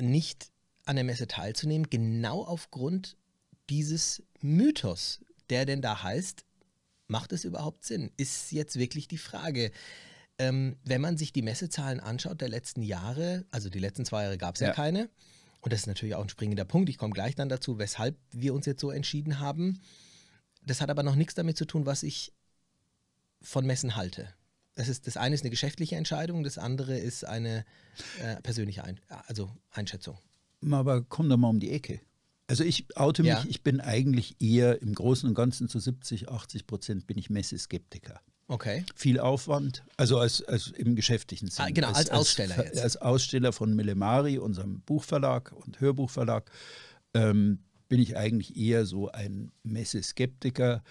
nicht 0.00 0.50
an 0.84 0.96
der 0.96 1.04
Messe 1.04 1.26
teilzunehmen, 1.26 1.90
genau 1.90 2.42
aufgrund 2.44 3.16
dieses 3.70 4.22
Mythos, 4.40 5.20
der 5.50 5.66
denn 5.66 5.82
da 5.82 6.02
heißt, 6.02 6.44
macht 7.08 7.32
es 7.32 7.44
überhaupt 7.44 7.84
Sinn? 7.84 8.10
Ist 8.16 8.52
jetzt 8.52 8.78
wirklich 8.78 9.06
die 9.08 9.18
Frage. 9.18 9.70
Ähm, 10.42 10.76
wenn 10.84 11.00
man 11.00 11.16
sich 11.16 11.32
die 11.32 11.42
Messezahlen 11.42 12.00
anschaut 12.00 12.40
der 12.40 12.48
letzten 12.48 12.82
Jahre, 12.82 13.44
also 13.50 13.70
die 13.70 13.78
letzten 13.78 14.04
zwei 14.04 14.24
Jahre 14.24 14.38
gab 14.38 14.56
es 14.56 14.60
ja. 14.60 14.68
Ja. 14.68 14.74
keine, 14.74 15.08
und 15.60 15.72
das 15.72 15.80
ist 15.80 15.86
natürlich 15.86 16.16
auch 16.16 16.22
ein 16.22 16.28
springender 16.28 16.64
Punkt, 16.64 16.88
ich 16.88 16.98
komme 16.98 17.12
gleich 17.14 17.36
dann 17.36 17.48
dazu, 17.48 17.78
weshalb 17.78 18.16
wir 18.32 18.52
uns 18.52 18.66
jetzt 18.66 18.80
so 18.80 18.90
entschieden 18.90 19.38
haben. 19.38 19.80
Das 20.66 20.80
hat 20.80 20.90
aber 20.90 21.02
noch 21.04 21.14
nichts 21.14 21.34
damit 21.34 21.56
zu 21.56 21.64
tun, 21.64 21.86
was 21.86 22.02
ich 22.02 22.32
von 23.40 23.64
Messen 23.66 23.94
halte. 23.94 24.28
Das, 24.74 24.88
ist, 24.88 25.06
das 25.06 25.16
eine 25.16 25.34
ist 25.34 25.42
eine 25.42 25.50
geschäftliche 25.50 25.96
Entscheidung, 25.96 26.42
das 26.42 26.58
andere 26.58 26.98
ist 26.98 27.24
eine 27.24 27.64
äh, 28.20 28.40
persönliche 28.42 28.84
Ein 28.84 28.98
also 29.26 29.54
Einschätzung. 29.70 30.18
Aber 30.70 31.02
komm 31.02 31.28
doch 31.28 31.36
mal 31.36 31.48
um 31.48 31.60
die 31.60 31.70
Ecke. 31.70 32.00
Also 32.48 32.64
ich 32.64 32.86
oute 32.96 33.22
mich, 33.22 33.30
Ja. 33.30 33.44
ich 33.48 33.62
bin 33.62 33.80
eigentlich 33.80 34.40
eher 34.40 34.82
im 34.82 34.94
Großen 34.94 35.28
und 35.28 35.34
Ganzen 35.34 35.68
zu 35.68 35.78
70, 35.78 36.28
80 36.28 36.66
Prozent 36.66 37.06
bin 37.06 37.18
ich 37.18 37.30
Messeskeptiker. 37.30 38.20
Okay. 38.48 38.84
Viel 38.94 39.18
Aufwand, 39.18 39.82
also 39.96 40.18
als, 40.18 40.42
als 40.42 40.68
im 40.68 40.94
geschäftlichen 40.94 41.48
Sinne. 41.48 41.68
Ah, 41.68 41.70
genau, 41.70 41.92
als 41.92 42.10
Aussteller 42.10 42.58
als, 42.58 42.66
jetzt. 42.66 42.80
Als 42.80 42.96
Aussteller 42.96 43.52
von 43.52 43.74
Millemari, 43.74 44.38
unserem 44.38 44.80
Buchverlag 44.80 45.52
und 45.52 45.80
Hörbuchverlag, 45.80 46.50
ähm, 47.14 47.60
bin 47.88 48.00
ich 48.00 48.16
eigentlich 48.16 48.56
eher 48.56 48.86
so 48.86 49.10
ein 49.10 49.52
Messeskeptiker. 49.62 50.82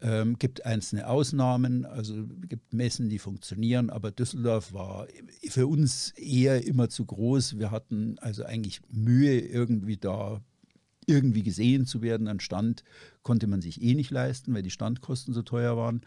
Ähm, 0.00 0.38
gibt 0.38 0.64
einzelne 0.64 1.08
Ausnahmen, 1.08 1.84
also 1.84 2.24
gibt 2.48 2.72
Messen, 2.72 3.08
die 3.08 3.18
funktionieren, 3.18 3.90
aber 3.90 4.12
Düsseldorf 4.12 4.72
war 4.72 5.08
für 5.48 5.66
uns 5.66 6.10
eher 6.10 6.64
immer 6.64 6.88
zu 6.88 7.04
groß. 7.04 7.58
Wir 7.58 7.72
hatten 7.72 8.16
also 8.20 8.44
eigentlich 8.44 8.80
Mühe, 8.90 9.40
irgendwie 9.40 9.96
da 9.96 10.40
irgendwie 11.08 11.42
gesehen 11.42 11.84
zu 11.84 12.02
werden. 12.02 12.28
Ein 12.28 12.38
Stand 12.38 12.84
konnte 13.22 13.48
man 13.48 13.60
sich 13.60 13.82
eh 13.82 13.94
nicht 13.94 14.10
leisten, 14.10 14.54
weil 14.54 14.62
die 14.62 14.70
Standkosten 14.70 15.34
so 15.34 15.42
teuer 15.42 15.76
waren. 15.76 16.02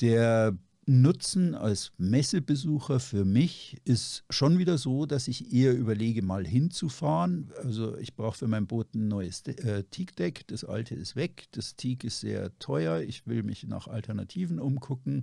Der 0.00 0.56
Nutzen 0.86 1.54
als 1.54 1.92
Messebesucher 1.98 2.98
für 2.98 3.24
mich 3.24 3.76
ist 3.84 4.24
schon 4.28 4.58
wieder 4.58 4.76
so, 4.76 5.06
dass 5.06 5.28
ich 5.28 5.52
eher 5.52 5.76
überlege, 5.76 6.22
mal 6.22 6.44
hinzufahren. 6.44 7.52
Also 7.62 7.96
ich 7.98 8.16
brauche 8.16 8.38
für 8.38 8.48
mein 8.48 8.66
Boot 8.66 8.94
ein 8.94 9.06
neues 9.06 9.42
äh, 9.42 9.84
Teakdeck. 9.84 10.48
Das 10.48 10.64
alte 10.64 10.94
ist 10.94 11.16
weg. 11.16 11.44
Das 11.52 11.76
Teak 11.76 12.02
ist 12.02 12.20
sehr 12.20 12.58
teuer. 12.58 13.00
Ich 13.02 13.26
will 13.26 13.42
mich 13.42 13.66
nach 13.68 13.86
Alternativen 13.86 14.58
umgucken. 14.58 15.22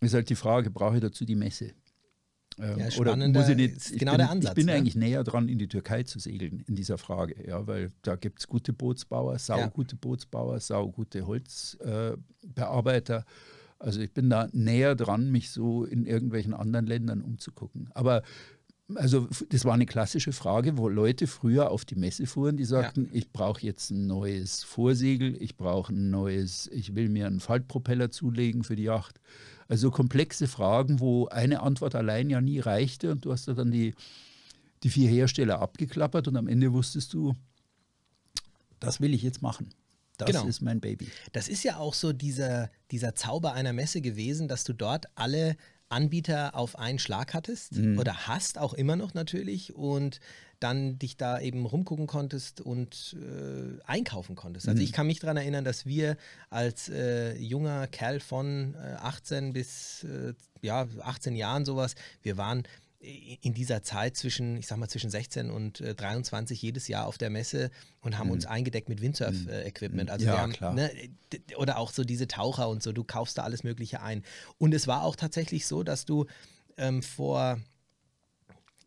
Ist 0.00 0.14
halt 0.14 0.28
die 0.28 0.34
Frage, 0.34 0.70
brauche 0.70 0.96
ich 0.96 1.00
dazu 1.00 1.24
die 1.24 1.36
Messe? 1.36 1.72
Ähm, 2.60 2.78
ja, 2.78 2.88
oder 2.98 3.16
muss 3.16 3.48
ich 3.48 3.56
nicht, 3.56 3.76
ist 3.76 3.98
genau 3.98 4.12
bin, 4.12 4.18
der 4.18 4.30
Ansatz. 4.30 4.50
Ich 4.50 4.56
bin 4.56 4.66
ne? 4.66 4.72
eigentlich 4.72 4.96
näher 4.96 5.24
dran, 5.24 5.48
in 5.48 5.58
die 5.58 5.68
Türkei 5.68 6.02
zu 6.02 6.18
segeln 6.18 6.64
in 6.66 6.74
dieser 6.74 6.98
Frage, 6.98 7.36
ja, 7.46 7.66
weil 7.66 7.90
da 8.02 8.16
gibt 8.16 8.40
es 8.40 8.48
gute 8.48 8.72
Bootsbauer, 8.72 9.38
saugute 9.38 9.94
ja. 9.96 9.98
Bootsbauer, 10.00 10.60
saugute 10.60 11.26
Holzbearbeiter. 11.26 13.18
Äh, 13.18 13.24
also 13.78 14.00
ich 14.00 14.12
bin 14.12 14.30
da 14.30 14.48
näher 14.52 14.94
dran, 14.94 15.30
mich 15.30 15.50
so 15.50 15.84
in 15.84 16.06
irgendwelchen 16.06 16.54
anderen 16.54 16.86
Ländern 16.86 17.20
umzugucken. 17.20 17.90
Aber 17.94 18.22
also 18.96 19.28
das 19.48 19.64
war 19.64 19.74
eine 19.74 19.86
klassische 19.86 20.32
Frage, 20.32 20.76
wo 20.76 20.88
Leute 20.88 21.26
früher 21.26 21.70
auf 21.70 21.84
die 21.84 21.94
Messe 21.94 22.26
fuhren, 22.26 22.56
die 22.56 22.64
sagten, 22.64 23.06
ja. 23.06 23.10
ich 23.12 23.32
brauche 23.32 23.62
jetzt 23.62 23.90
ein 23.90 24.06
neues 24.06 24.62
Vorsegel, 24.64 25.36
ich 25.40 25.56
brauche 25.56 25.92
ein 25.92 26.10
neues, 26.10 26.68
ich 26.72 26.94
will 26.94 27.08
mir 27.08 27.26
einen 27.26 27.40
Faltpropeller 27.40 28.10
zulegen 28.10 28.64
für 28.64 28.76
die 28.76 28.84
Yacht. 28.84 29.20
Also 29.72 29.90
komplexe 29.90 30.48
Fragen, 30.48 31.00
wo 31.00 31.28
eine 31.28 31.62
Antwort 31.62 31.94
allein 31.94 32.28
ja 32.28 32.42
nie 32.42 32.58
reichte 32.58 33.10
und 33.10 33.24
du 33.24 33.32
hast 33.32 33.48
da 33.48 33.54
dann 33.54 33.70
die, 33.70 33.94
die 34.82 34.90
vier 34.90 35.08
Hersteller 35.08 35.62
abgeklappert 35.62 36.28
und 36.28 36.36
am 36.36 36.46
Ende 36.46 36.74
wusstest 36.74 37.14
du, 37.14 37.34
das 38.80 39.00
will 39.00 39.14
ich 39.14 39.22
jetzt 39.22 39.40
machen. 39.40 39.70
Das 40.18 40.26
genau. 40.26 40.44
ist 40.44 40.60
mein 40.60 40.82
Baby. 40.82 41.08
Das 41.32 41.48
ist 41.48 41.62
ja 41.62 41.78
auch 41.78 41.94
so 41.94 42.12
dieser, 42.12 42.70
dieser 42.90 43.14
Zauber 43.14 43.54
einer 43.54 43.72
Messe 43.72 44.02
gewesen, 44.02 44.46
dass 44.46 44.64
du 44.64 44.74
dort 44.74 45.06
alle 45.14 45.56
Anbieter 45.88 46.54
auf 46.54 46.78
einen 46.78 46.98
Schlag 46.98 47.32
hattest 47.32 47.72
mhm. 47.72 47.98
oder 47.98 48.26
hast 48.26 48.58
auch 48.58 48.74
immer 48.74 48.96
noch 48.96 49.14
natürlich 49.14 49.74
und 49.74 50.20
dann 50.62 50.98
dich 50.98 51.16
da 51.16 51.40
eben 51.40 51.66
rumgucken 51.66 52.06
konntest 52.06 52.60
und 52.60 53.16
äh, 53.20 53.82
einkaufen 53.84 54.36
konntest. 54.36 54.68
Also 54.68 54.78
mhm. 54.78 54.84
ich 54.84 54.92
kann 54.92 55.06
mich 55.06 55.20
daran 55.20 55.36
erinnern, 55.36 55.64
dass 55.64 55.86
wir 55.86 56.16
als 56.50 56.88
äh, 56.88 57.36
junger 57.36 57.86
Kerl 57.86 58.20
von 58.20 58.74
äh, 58.74 58.94
18 58.94 59.52
bis 59.52 60.04
äh, 60.04 60.34
ja, 60.62 60.86
18 61.00 61.34
Jahren 61.34 61.64
sowas, 61.64 61.94
wir 62.22 62.36
waren 62.36 62.62
in 63.02 63.52
dieser 63.52 63.82
Zeit 63.82 64.16
zwischen, 64.16 64.56
ich 64.56 64.68
sag 64.68 64.78
mal, 64.78 64.88
zwischen 64.88 65.10
16 65.10 65.50
und 65.50 65.80
äh, 65.80 65.94
23 65.94 66.60
jedes 66.62 66.86
Jahr 66.86 67.06
auf 67.06 67.18
der 67.18 67.30
Messe 67.30 67.70
und 68.00 68.16
haben 68.16 68.28
mhm. 68.28 68.34
uns 68.34 68.46
eingedeckt 68.46 68.88
mit 68.88 69.00
Windsurf-Equipment. 69.00 70.08
Mhm. 70.08 70.12
Also 70.12 70.26
ja, 70.26 70.38
haben, 70.38 70.52
klar. 70.52 70.72
Ne, 70.72 70.90
oder 71.56 71.78
auch 71.78 71.90
so 71.90 72.04
diese 72.04 72.28
Taucher 72.28 72.68
und 72.68 72.82
so, 72.82 72.92
du 72.92 73.02
kaufst 73.02 73.38
da 73.38 73.42
alles 73.42 73.64
Mögliche 73.64 74.02
ein. 74.02 74.22
Und 74.58 74.72
es 74.72 74.86
war 74.86 75.02
auch 75.02 75.16
tatsächlich 75.16 75.66
so, 75.66 75.82
dass 75.82 76.04
du 76.04 76.26
ähm, 76.76 77.02
vor 77.02 77.58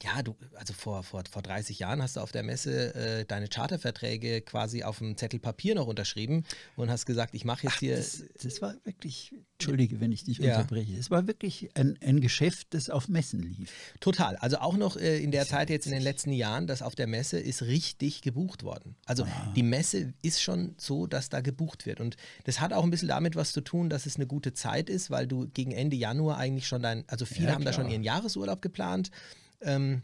ja, 0.03 0.21
du, 0.21 0.35
also 0.55 0.73
vor, 0.73 1.03
vor, 1.03 1.23
vor 1.29 1.41
30 1.41 1.79
Jahren 1.79 2.01
hast 2.01 2.17
du 2.17 2.21
auf 2.21 2.31
der 2.31 2.43
Messe 2.43 2.93
äh, 2.95 3.25
deine 3.25 3.47
Charterverträge 3.47 4.41
quasi 4.41 4.83
auf 4.83 4.99
dem 4.99 5.17
Zettel 5.17 5.39
Papier 5.39 5.75
noch 5.75 5.87
unterschrieben 5.87 6.43
und 6.75 6.89
hast 6.89 7.05
gesagt, 7.05 7.33
ich 7.35 7.45
mache 7.45 7.63
jetzt 7.63 7.75
Ach, 7.75 7.79
hier. 7.79 7.97
Das, 7.97 8.23
das, 8.41 8.61
war 8.61 8.75
wirklich, 8.83 9.33
entschuldige, 9.53 9.99
wenn 10.01 10.11
ich 10.11 10.23
dich 10.23 10.37
ja. 10.37 10.55
unterbreche, 10.57 10.97
es 10.97 11.11
war 11.11 11.27
wirklich 11.27 11.69
ein, 11.75 11.97
ein 12.01 12.21
Geschäft, 12.21 12.67
das 12.71 12.89
auf 12.89 13.07
Messen 13.07 13.41
lief. 13.41 13.71
Total. 13.99 14.35
Also 14.37 14.57
auch 14.57 14.77
noch 14.77 14.97
äh, 14.97 15.19
in 15.19 15.31
der 15.31 15.45
Zeit 15.45 15.69
jetzt 15.69 15.85
in 15.85 15.93
den 15.93 16.01
letzten 16.01 16.31
Jahren, 16.31 16.67
dass 16.67 16.81
auf 16.81 16.95
der 16.95 17.07
Messe 17.07 17.39
ist 17.39 17.63
richtig 17.63 18.21
gebucht 18.21 18.63
worden. 18.63 18.95
Also 19.05 19.23
ah. 19.23 19.53
die 19.55 19.63
Messe 19.63 20.13
ist 20.21 20.41
schon 20.41 20.75
so, 20.77 21.07
dass 21.07 21.29
da 21.29 21.41
gebucht 21.41 21.85
wird. 21.85 22.01
Und 22.01 22.17
das 22.43 22.59
hat 22.59 22.73
auch 22.73 22.83
ein 22.83 22.91
bisschen 22.91 23.07
damit 23.07 23.35
was 23.35 23.53
zu 23.53 23.61
tun, 23.61 23.89
dass 23.89 24.05
es 24.05 24.15
eine 24.17 24.27
gute 24.27 24.53
Zeit 24.53 24.89
ist, 24.89 25.09
weil 25.09 25.27
du 25.27 25.47
gegen 25.47 25.71
Ende 25.71 25.95
Januar 25.95 26.37
eigentlich 26.37 26.67
schon 26.67 26.81
dein, 26.81 27.07
also 27.07 27.25
viele 27.25 27.47
ja, 27.47 27.53
haben 27.53 27.65
da 27.65 27.73
schon 27.73 27.89
ihren 27.89 28.03
Jahresurlaub 28.03 28.61
geplant. 28.61 29.11
Ähm, 29.62 30.01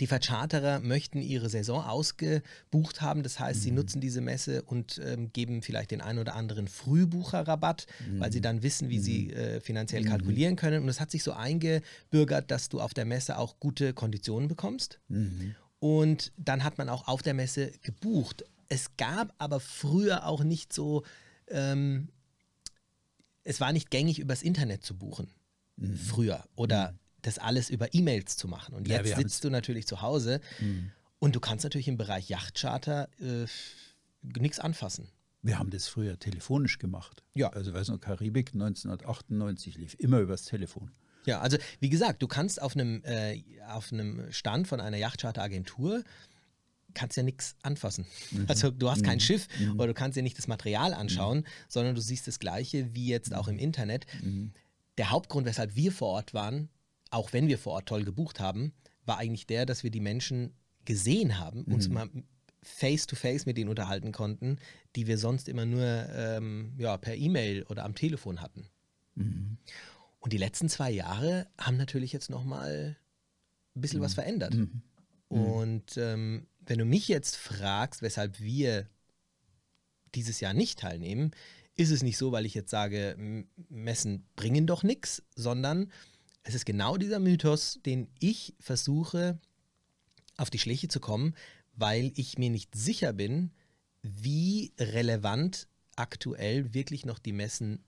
die 0.00 0.06
Vercharterer 0.06 0.80
möchten 0.80 1.22
ihre 1.22 1.48
Saison 1.48 1.82
ausgebucht 1.82 3.00
haben. 3.00 3.22
Das 3.22 3.40
heißt, 3.40 3.60
mhm. 3.60 3.62
sie 3.62 3.70
nutzen 3.70 4.00
diese 4.00 4.20
Messe 4.20 4.62
und 4.62 5.00
ähm, 5.04 5.32
geben 5.32 5.62
vielleicht 5.62 5.90
den 5.90 6.00
einen 6.00 6.18
oder 6.18 6.34
anderen 6.34 6.68
Frühbucherrabatt, 6.68 7.86
mhm. 8.06 8.20
weil 8.20 8.32
sie 8.32 8.40
dann 8.40 8.62
wissen, 8.62 8.88
wie 8.88 8.98
mhm. 8.98 9.02
sie 9.02 9.32
äh, 9.32 9.60
finanziell 9.60 10.02
mhm. 10.02 10.08
kalkulieren 10.08 10.56
können. 10.56 10.82
Und 10.82 10.88
es 10.88 11.00
hat 11.00 11.10
sich 11.10 11.22
so 11.22 11.32
eingebürgert, 11.32 12.50
dass 12.50 12.68
du 12.68 12.80
auf 12.80 12.94
der 12.94 13.04
Messe 13.04 13.38
auch 13.38 13.58
gute 13.58 13.94
Konditionen 13.94 14.48
bekommst. 14.48 15.00
Mhm. 15.08 15.54
Und 15.78 16.32
dann 16.36 16.64
hat 16.64 16.78
man 16.78 16.88
auch 16.88 17.08
auf 17.08 17.22
der 17.22 17.34
Messe 17.34 17.72
gebucht. 17.82 18.44
Es 18.68 18.96
gab 18.96 19.34
aber 19.38 19.60
früher 19.60 20.26
auch 20.26 20.42
nicht 20.42 20.72
so, 20.72 21.04
ähm, 21.48 22.08
es 23.44 23.60
war 23.60 23.72
nicht 23.72 23.90
gängig, 23.90 24.18
übers 24.18 24.42
Internet 24.42 24.84
zu 24.84 24.96
buchen. 24.96 25.28
Mhm. 25.76 25.96
Früher. 25.96 26.44
Oder 26.56 26.94
das 27.26 27.38
alles 27.38 27.70
über 27.70 27.92
E-Mails 27.92 28.36
zu 28.36 28.48
machen. 28.48 28.74
Und 28.74 28.88
jetzt 28.88 29.08
ja, 29.08 29.16
sitzt 29.16 29.44
du 29.44 29.50
natürlich 29.50 29.86
zu 29.86 30.02
Hause 30.02 30.40
mhm. 30.60 30.92
und 31.18 31.34
du 31.34 31.40
kannst 31.40 31.64
natürlich 31.64 31.88
im 31.88 31.96
Bereich 31.96 32.28
Yachtcharter 32.28 33.08
äh, 33.20 33.46
nichts 34.38 34.58
anfassen. 34.58 35.08
Wir 35.42 35.58
haben 35.58 35.70
das 35.70 35.86
früher 35.86 36.18
telefonisch 36.18 36.78
gemacht. 36.78 37.22
Ja. 37.34 37.50
Also, 37.50 37.72
weiß 37.72 37.88
noch, 37.88 38.00
Karibik 38.00 38.52
1998 38.54 39.76
lief 39.76 39.94
immer 39.94 40.18
übers 40.20 40.44
Telefon. 40.44 40.90
Ja, 41.24 41.40
also 41.40 41.56
wie 41.80 41.88
gesagt, 41.88 42.22
du 42.22 42.28
kannst 42.28 42.62
auf 42.62 42.74
einem, 42.74 43.02
äh, 43.04 43.42
auf 43.68 43.92
einem 43.92 44.32
Stand 44.32 44.68
von 44.68 44.80
einer 44.80 44.96
Yachtcharter-Agentur 44.96 46.04
kannst 46.94 47.16
ja 47.16 47.22
nichts 47.22 47.56
anfassen. 47.62 48.06
Mhm. 48.30 48.46
Also 48.48 48.70
du 48.70 48.90
hast 48.90 49.04
kein 49.04 49.16
mhm. 49.16 49.20
Schiff 49.20 49.48
mhm. 49.60 49.74
oder 49.74 49.88
du 49.88 49.94
kannst 49.94 50.16
dir 50.16 50.22
nicht 50.22 50.38
das 50.38 50.48
Material 50.48 50.94
anschauen, 50.94 51.38
mhm. 51.38 51.44
sondern 51.68 51.94
du 51.94 52.00
siehst 52.00 52.26
das 52.26 52.38
Gleiche 52.38 52.94
wie 52.94 53.06
jetzt 53.08 53.34
auch 53.34 53.48
im 53.48 53.58
Internet. 53.58 54.06
Mhm. 54.22 54.52
Der 54.96 55.10
Hauptgrund, 55.10 55.46
weshalb 55.46 55.76
wir 55.76 55.92
vor 55.92 56.08
Ort 56.08 56.32
waren, 56.32 56.70
auch 57.10 57.32
wenn 57.32 57.48
wir 57.48 57.58
vor 57.58 57.74
Ort 57.74 57.88
toll 57.88 58.04
gebucht 58.04 58.40
haben, 58.40 58.72
war 59.04 59.18
eigentlich 59.18 59.46
der, 59.46 59.66
dass 59.66 59.82
wir 59.82 59.90
die 59.90 60.00
Menschen 60.00 60.54
gesehen 60.84 61.38
haben, 61.38 61.64
mhm. 61.66 61.74
uns 61.74 61.88
mal 61.88 62.08
face 62.62 63.06
to 63.06 63.14
face 63.14 63.46
mit 63.46 63.56
denen 63.56 63.70
unterhalten 63.70 64.12
konnten, 64.12 64.58
die 64.96 65.06
wir 65.06 65.18
sonst 65.18 65.48
immer 65.48 65.66
nur 65.66 65.84
ähm, 65.84 66.74
ja, 66.78 66.96
per 66.96 67.14
E-Mail 67.14 67.62
oder 67.64 67.84
am 67.84 67.94
Telefon 67.94 68.40
hatten. 68.40 68.68
Mhm. 69.14 69.58
Und 70.18 70.32
die 70.32 70.38
letzten 70.38 70.68
zwei 70.68 70.90
Jahre 70.90 71.46
haben 71.58 71.76
natürlich 71.76 72.12
jetzt 72.12 72.30
nochmal 72.30 72.96
ein 73.76 73.80
bisschen 73.80 74.00
mhm. 74.00 74.04
was 74.04 74.14
verändert. 74.14 74.54
Mhm. 74.54 74.82
Mhm. 75.30 75.40
Und 75.40 75.96
ähm, 75.96 76.46
wenn 76.60 76.78
du 76.78 76.84
mich 76.84 77.06
jetzt 77.08 77.36
fragst, 77.36 78.02
weshalb 78.02 78.40
wir 78.40 78.88
dieses 80.14 80.40
Jahr 80.40 80.54
nicht 80.54 80.80
teilnehmen, 80.80 81.30
ist 81.76 81.90
es 81.90 82.02
nicht 82.02 82.16
so, 82.16 82.32
weil 82.32 82.46
ich 82.46 82.54
jetzt 82.54 82.70
sage, 82.70 83.44
Messen 83.68 84.26
bringen 84.34 84.66
doch 84.66 84.82
nichts, 84.82 85.22
sondern 85.34 85.92
es 86.46 86.54
ist 86.54 86.64
genau 86.64 86.96
dieser 86.96 87.18
Mythos, 87.18 87.80
den 87.84 88.08
ich 88.20 88.54
versuche 88.60 89.38
auf 90.36 90.48
die 90.48 90.60
Schliche 90.60 90.86
zu 90.86 91.00
kommen, 91.00 91.34
weil 91.74 92.12
ich 92.14 92.38
mir 92.38 92.50
nicht 92.50 92.74
sicher 92.74 93.12
bin, 93.12 93.50
wie 94.02 94.72
relevant 94.78 95.66
aktuell 95.96 96.72
wirklich 96.72 97.04
noch 97.04 97.18
die 97.18 97.32
Messen 97.32 97.84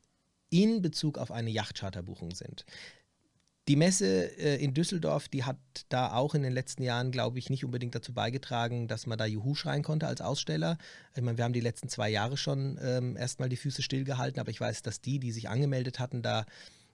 in 0.50 0.82
Bezug 0.82 1.18
auf 1.18 1.30
eine 1.30 1.50
Yachtcharterbuchung 1.50 2.34
sind. 2.34 2.64
Die 3.68 3.76
Messe 3.76 4.36
äh, 4.38 4.56
in 4.56 4.74
Düsseldorf, 4.74 5.28
die 5.28 5.44
hat 5.44 5.58
da 5.90 6.14
auch 6.14 6.34
in 6.34 6.42
den 6.42 6.54
letzten 6.54 6.82
Jahren, 6.82 7.12
glaube 7.12 7.38
ich, 7.38 7.50
nicht 7.50 7.64
unbedingt 7.64 7.94
dazu 7.94 8.12
beigetragen, 8.12 8.88
dass 8.88 9.06
man 9.06 9.18
da 9.18 9.26
Juhu 9.26 9.54
schreien 9.54 9.82
konnte 9.82 10.06
als 10.06 10.22
Aussteller. 10.22 10.78
Ich 11.14 11.22
meine, 11.22 11.36
wir 11.36 11.44
haben 11.44 11.52
die 11.52 11.60
letzten 11.60 11.88
zwei 11.90 12.08
Jahre 12.08 12.38
schon 12.38 12.78
ähm, 12.82 13.16
erstmal 13.16 13.50
die 13.50 13.58
Füße 13.58 13.82
stillgehalten, 13.82 14.40
aber 14.40 14.50
ich 14.50 14.60
weiß, 14.60 14.82
dass 14.82 15.02
die, 15.02 15.18
die 15.18 15.32
sich 15.32 15.48
angemeldet 15.50 15.98
hatten, 15.98 16.22
da 16.22 16.46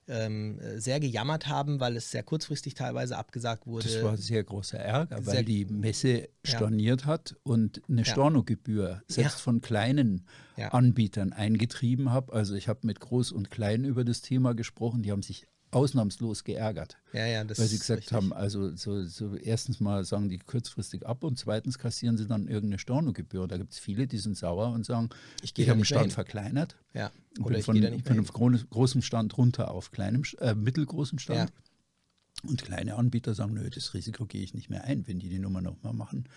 ähm, 0.08 0.58
sehr 0.76 1.00
gejammert 1.00 1.46
haben, 1.46 1.80
weil 1.80 1.96
es 1.96 2.10
sehr 2.10 2.22
kurzfristig 2.22 2.74
teilweise 2.74 3.16
abgesagt 3.16 3.66
wurde. 3.66 3.88
Das 3.88 4.02
war 4.02 4.16
sehr 4.16 4.44
großer 4.44 4.78
Ärger, 4.78 5.24
weil 5.26 5.44
die 5.44 5.64
Messe 5.64 6.28
storniert 6.44 7.02
ja. 7.02 7.06
hat 7.06 7.36
und 7.42 7.82
eine 7.88 8.02
ja. 8.02 8.04
Stornogebühr 8.04 9.02
selbst 9.08 9.38
ja. 9.38 9.42
von 9.42 9.60
kleinen 9.60 10.26
Anbietern 10.56 11.32
eingetrieben 11.32 12.10
habe. 12.10 12.32
Also 12.32 12.54
ich 12.54 12.68
habe 12.68 12.80
mit 12.86 13.00
Groß 13.00 13.32
und 13.32 13.50
Klein 13.50 13.84
über 13.84 14.04
das 14.04 14.20
Thema 14.22 14.54
gesprochen, 14.54 15.02
die 15.02 15.10
haben 15.10 15.22
sich 15.22 15.46
ausnahmslos 15.74 16.44
geärgert. 16.44 16.96
Ja, 17.12 17.26
ja, 17.26 17.44
das 17.44 17.58
weil 17.58 17.66
sie 17.66 17.78
gesagt 17.78 18.12
haben, 18.12 18.32
also 18.32 18.74
so, 18.76 19.04
so 19.04 19.36
erstens 19.36 19.80
mal 19.80 20.04
sagen 20.04 20.28
die 20.28 20.38
kurzfristig 20.38 21.06
ab 21.06 21.24
und 21.24 21.38
zweitens 21.38 21.78
kassieren 21.78 22.16
sie 22.16 22.26
dann 22.26 22.46
irgendeine 22.46 22.78
Stornogebühr. 22.78 23.46
Da 23.48 23.56
gibt 23.56 23.72
es 23.72 23.78
viele, 23.78 24.06
die 24.06 24.18
sind 24.18 24.36
sauer 24.36 24.72
und 24.72 24.86
sagen, 24.86 25.10
Ich 25.42 25.52
ich, 25.56 25.68
habe 25.68 25.80
den 25.80 25.84
Stand 25.84 26.12
verkleinert. 26.12 26.76
Ja, 26.92 27.10
oder 27.40 27.50
bin 27.50 27.58
ich 27.58 27.64
von, 27.64 27.80
da 27.80 27.90
nicht 27.90 28.06
von 28.06 28.16
einem 28.16 28.26
gro 28.26 28.50
großen 28.70 29.02
Stand 29.02 29.36
runter 29.36 29.70
auf 29.70 29.90
kleinem, 29.90 30.22
äh, 30.38 30.54
mittelgroßen 30.54 31.18
Stand. 31.18 31.52
Und 32.46 32.62
kleine 32.62 32.96
Anbieter 32.96 33.34
sagen, 33.34 33.54
nö, 33.54 33.68
das 33.70 33.94
Risiko 33.94 34.26
gehe 34.26 34.42
ich 34.42 34.54
nicht 34.54 34.68
mehr 34.68 34.84
ein, 34.84 35.06
wenn 35.06 35.18
die 35.18 35.30
die 35.30 35.38
Nummer 35.38 35.62
nochmal 35.62 35.94
machen. 35.94 36.28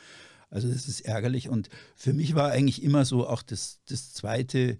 Also 0.49 0.71
das 0.71 0.87
ist 0.87 1.01
ärgerlich. 1.01 1.49
Und 1.49 1.69
für 1.95 2.13
mich 2.13 2.35
war 2.35 2.51
eigentlich 2.51 2.81
immer 2.81 3.03
so 3.03 3.27
auch 3.27 3.41
das, 3.41 3.81
das 3.89 4.13
zweite 4.13 4.77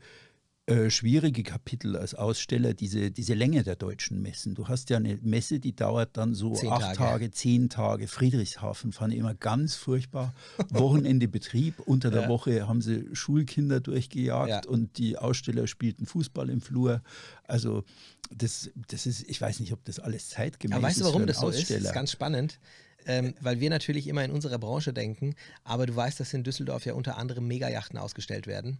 äh, 0.70 0.90
schwierige 0.90 1.44
Kapitel 1.44 1.96
als 1.96 2.14
Aussteller, 2.14 2.74
diese, 2.74 3.10
diese 3.10 3.34
Länge 3.34 3.64
der 3.64 3.78
deutschen 3.78 4.22
Messen. 4.22 4.54
Du 4.54 4.68
hast 4.68 4.90
ja 4.90 4.98
eine 4.98 5.18
Messe, 5.22 5.62
die 5.62 5.74
dauert 5.74 6.18
dann 6.18 6.34
so 6.36 6.54
Zehn 6.56 6.70
acht 6.70 6.82
Tage. 6.82 6.98
Tage, 6.98 7.32
zehn 7.32 7.70
Tage. 7.70 8.08
Friedrichshafen 8.10 8.92
fand 8.92 9.14
ich 9.14 9.20
immer 9.20 9.34
ganz 9.34 9.76
furchtbar. 9.76 10.34
Wochenende 10.70 11.30
Betrieb, 11.30 11.80
unter 11.80 12.12
der 12.12 12.24
Ja. 12.24 12.28
Woche 12.30 12.68
haben 12.68 12.82
sie 12.82 13.08
Schulkinder 13.14 13.80
durchgejagt 13.80 14.50
Ja. 14.66 14.70
und 14.70 14.98
die 14.98 15.18
Aussteller 15.18 15.68
spielten 15.68 16.06
Fußball 16.06 16.50
im 16.50 16.60
Flur. 16.60 17.02
Also 17.46 17.86
das, 18.30 18.70
das 18.90 19.06
ist, 19.06 19.24
ich 19.30 19.40
weiß 19.40 19.62
nicht, 19.62 19.72
ob 19.72 19.86
das 19.86 20.00
alles 20.00 20.28
zeitgemäß 20.30 20.76
Aber 20.76 20.88
weißt 20.88 20.98
ist 20.98 21.04
du, 21.04 21.08
warum 21.08 21.26
das 21.28 21.40
so 21.40 21.48
ist? 21.48 21.56
Das 21.56 21.62
Aussteller. 21.64 21.88
ist 21.90 21.94
ganz 21.96 22.12
spannend, 22.12 22.60
ähm, 23.08 23.34
weil 23.42 23.60
wir 23.60 23.70
natürlich 23.70 24.08
immer 24.08 24.24
in 24.24 24.32
unserer 24.32 24.60
Branche 24.60 24.94
denken, 24.94 25.36
aber 25.64 25.86
du 25.86 25.96
weißt, 25.96 26.20
dass 26.20 26.34
in 26.34 26.44
Düsseldorf 26.44 26.86
ja 26.86 26.94
unter 26.94 27.18
anderem 27.18 27.48
Megayachten 27.48 27.98
ausgestellt 27.98 28.48
werden. 28.48 28.78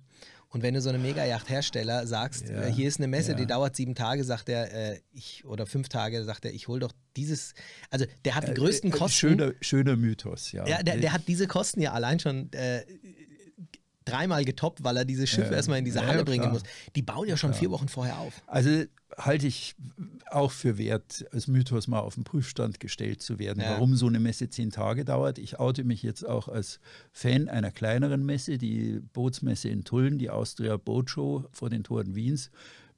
Und 0.50 0.64
wenn 0.64 0.74
du 0.74 0.82
so 0.82 0.90
einem 0.90 1.02
Megayacht-Hersteller 1.02 2.08
sagst, 2.08 2.48
Ja, 2.48 2.64
äh, 2.64 2.72
hier 2.72 2.88
ist 2.88 3.00
eine 3.00 3.08
Messe, 3.08 3.32
ja. 3.32 3.38
die 3.38 3.46
dauert 3.46 3.76
sieben 3.76 3.96
Tage, 3.96 4.24
sagt 4.24 4.48
er, 4.48 4.74
äh, 4.94 5.00
ich, 5.12 5.44
oder 5.46 5.66
fünf 5.66 5.90
Tage, 5.90 6.24
sagt 6.24 6.46
er, 6.46 6.54
ich 6.54 6.68
hole 6.70 6.80
doch 6.80 6.94
dieses, 7.18 7.54
also 7.90 8.06
der 8.24 8.36
hat 8.36 8.48
die 8.48 8.54
größten 8.54 8.92
Äh, 8.92 8.96
äh, 8.96 8.98
Kosten. 8.98 9.18
Schöner, 9.18 9.54
schöner 9.60 9.98
Mythos, 9.98 10.52
ja. 10.54 10.66
Ja, 10.66 10.84
der, 10.84 10.98
der 10.98 11.12
hat 11.12 11.28
diese 11.28 11.48
Kosten 11.48 11.82
ja 11.82 11.92
allein 11.92 12.20
schon 12.20 12.52
äh, 12.54 12.84
dreimal 14.08 14.46
getoppt, 14.46 14.84
weil 14.84 14.98
er 14.98 15.06
diese 15.06 15.28
Schiffe 15.28 15.52
Ja. 15.52 15.58
erstmal 15.58 15.80
in 15.80 15.86
diese 15.86 16.06
Halle 16.06 16.20
ja, 16.20 16.24
bringen 16.24 16.52
muss. 16.52 16.64
Die 16.96 17.02
bauen 17.02 17.28
ja 17.28 17.38
schon 17.38 17.54
vier 17.54 17.72
Wochen 17.72 17.88
vorher 17.88 18.18
auf. 18.20 18.34
Also 18.48 18.84
halte 19.18 19.48
ich 19.48 19.76
auch 20.30 20.52
für 20.52 20.78
wert, 20.78 21.26
als 21.32 21.48
Mythos 21.48 21.88
mal 21.88 22.00
auf 22.00 22.16
den 22.16 22.24
Prüfstand 22.24 22.80
gestellt 22.80 23.22
zu 23.22 23.40
werden, 23.40 23.64
warum 23.66 23.96
so 23.96 24.08
eine 24.08 24.20
Messe 24.20 24.50
zehn 24.50 24.70
Tage 24.70 25.06
dauert. 25.06 25.40
Ich 25.40 25.60
oute 25.60 25.84
mich 25.84 26.04
jetzt 26.04 26.28
auch 26.28 26.48
als 26.48 26.80
Fan 27.12 27.48
einer 27.50 27.72
kleineren 27.72 28.26
Messe, 28.26 28.58
die 28.58 29.00
Bootsmesse 29.14 29.70
in 29.70 29.84
Tulln, 29.84 30.18
die 30.18 30.30
Austria 30.30 30.78
Boat 30.78 31.10
Show 31.10 31.46
vor 31.52 31.70
den 31.70 31.84
Toren 31.84 32.16
Wiens. 32.16 32.52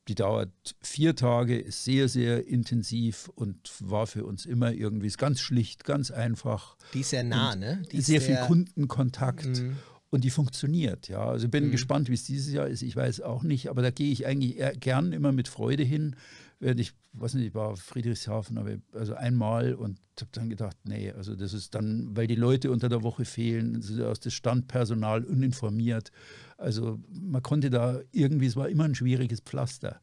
Die 0.08 0.16
dauert 0.16 0.50
vier 0.82 1.16
Tage, 1.16 1.60
ist 1.60 1.84
sehr, 1.84 2.10
sehr 2.10 2.48
intensiv 2.48 3.30
und 3.36 3.72
war 3.80 4.08
für 4.08 4.26
uns 4.26 4.48
immer 4.48 4.72
irgendwie 4.74 5.06
ist 5.06 5.20
ganz 5.20 5.40
schlicht, 5.40 5.84
ganz 5.84 6.10
einfach. 6.10 6.78
Die 6.96 7.02
ist 7.02 7.12
sehr 7.12 7.24
nah, 7.24 7.56
ne? 7.56 7.84
Die 7.92 7.98
ist 7.98 8.08
sehr 8.08 8.20
viel 8.22 8.38
Kundenkontakt 8.48 9.46
Mhm. 9.46 9.78
Und 10.10 10.24
die 10.24 10.30
funktioniert. 10.30 11.08
Ja, 11.08 11.26
also 11.26 11.46
ich 11.46 11.52
bin 11.52 11.68
Mhm. 11.68 11.72
gespannt, 11.72 12.10
wie 12.10 12.14
es 12.14 12.24
dieses 12.24 12.52
Jahr 12.52 12.68
ist. 12.68 12.82
Ich 12.82 12.96
weiß 12.96 13.22
auch 13.22 13.44
nicht, 13.44 13.70
aber 13.70 13.82
da 13.82 13.92
gehe 13.92 14.12
ich 14.12 14.26
eigentlich 14.26 14.58
gern 14.80 15.12
immer 15.14 15.32
mit 15.32 15.48
Freude 15.48 15.84
hin. 15.84 16.16
Während 16.62 16.80
ich, 16.82 16.94
weiß 17.14 17.36
nicht, 17.36 17.48
ich 17.48 17.54
war 17.56 17.78
Friedrichshafen, 17.78 18.58
aber 18.58 18.76
also 18.94 19.14
einmal 19.14 19.74
und 19.76 20.00
habe 20.20 20.32
dann 20.34 20.50
gedacht, 20.50 20.76
nee, 20.84 21.12
also 21.12 21.34
das 21.36 21.54
ist 21.54 21.74
dann, 21.74 22.10
weil 22.18 22.28
die 22.28 22.36
Leute 22.36 22.72
unter 22.72 22.90
der 22.90 23.02
Woche 23.04 23.24
fehlen, 23.24 23.82
aus 24.04 24.20
das 24.20 24.34
Standpersonal 24.34 25.24
uninformiert. 25.24 26.12
Also 26.58 27.00
man 27.10 27.42
konnte 27.42 27.70
da 27.70 28.02
irgendwie, 28.12 28.48
es 28.48 28.58
war 28.58 28.68
immer 28.68 28.84
ein 28.84 28.96
schwieriges 28.96 29.40
Pflaster. 29.40 30.02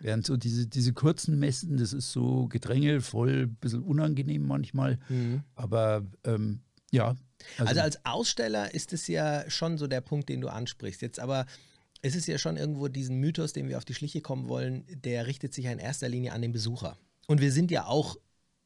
Während 0.00 0.24
so 0.26 0.36
diese, 0.38 0.66
diese 0.66 0.94
kurzen 0.94 1.38
Messen, 1.38 1.76
das 1.76 1.92
ist 1.92 2.10
so 2.12 2.46
gedrängelvoll, 2.48 3.42
ein 3.42 3.54
bisschen 3.56 3.82
unangenehm 3.82 4.46
manchmal. 4.46 4.98
Mhm. 5.10 5.42
Aber 5.54 6.02
ähm, 6.24 6.60
ja. 6.92 7.16
Also 7.58 7.80
als 7.80 8.04
Aussteller 8.06 8.72
ist 8.72 8.92
es 8.92 9.08
ja 9.08 9.50
schon 9.50 9.76
so 9.76 9.88
der 9.88 10.00
Punkt, 10.00 10.28
den 10.28 10.40
du 10.40 10.48
ansprichst. 10.48 11.02
Jetzt 11.02 11.18
aber 11.18 11.46
ist 12.02 12.14
es 12.14 12.26
ja 12.26 12.38
schon 12.38 12.56
irgendwo 12.56 12.88
diesen 12.88 13.18
Mythos, 13.18 13.52
den 13.52 13.68
wir 13.68 13.78
auf 13.78 13.84
die 13.84 13.94
Schliche 13.94 14.20
kommen 14.20 14.48
wollen, 14.48 14.84
der 14.88 15.26
richtet 15.26 15.52
sich 15.54 15.64
ja 15.64 15.72
in 15.72 15.78
erster 15.78 16.08
Linie 16.08 16.32
an 16.32 16.42
den 16.42 16.52
Besucher. 16.52 16.96
Und 17.26 17.40
wir 17.40 17.50
sind 17.50 17.70
ja 17.70 17.86
auch 17.86 18.16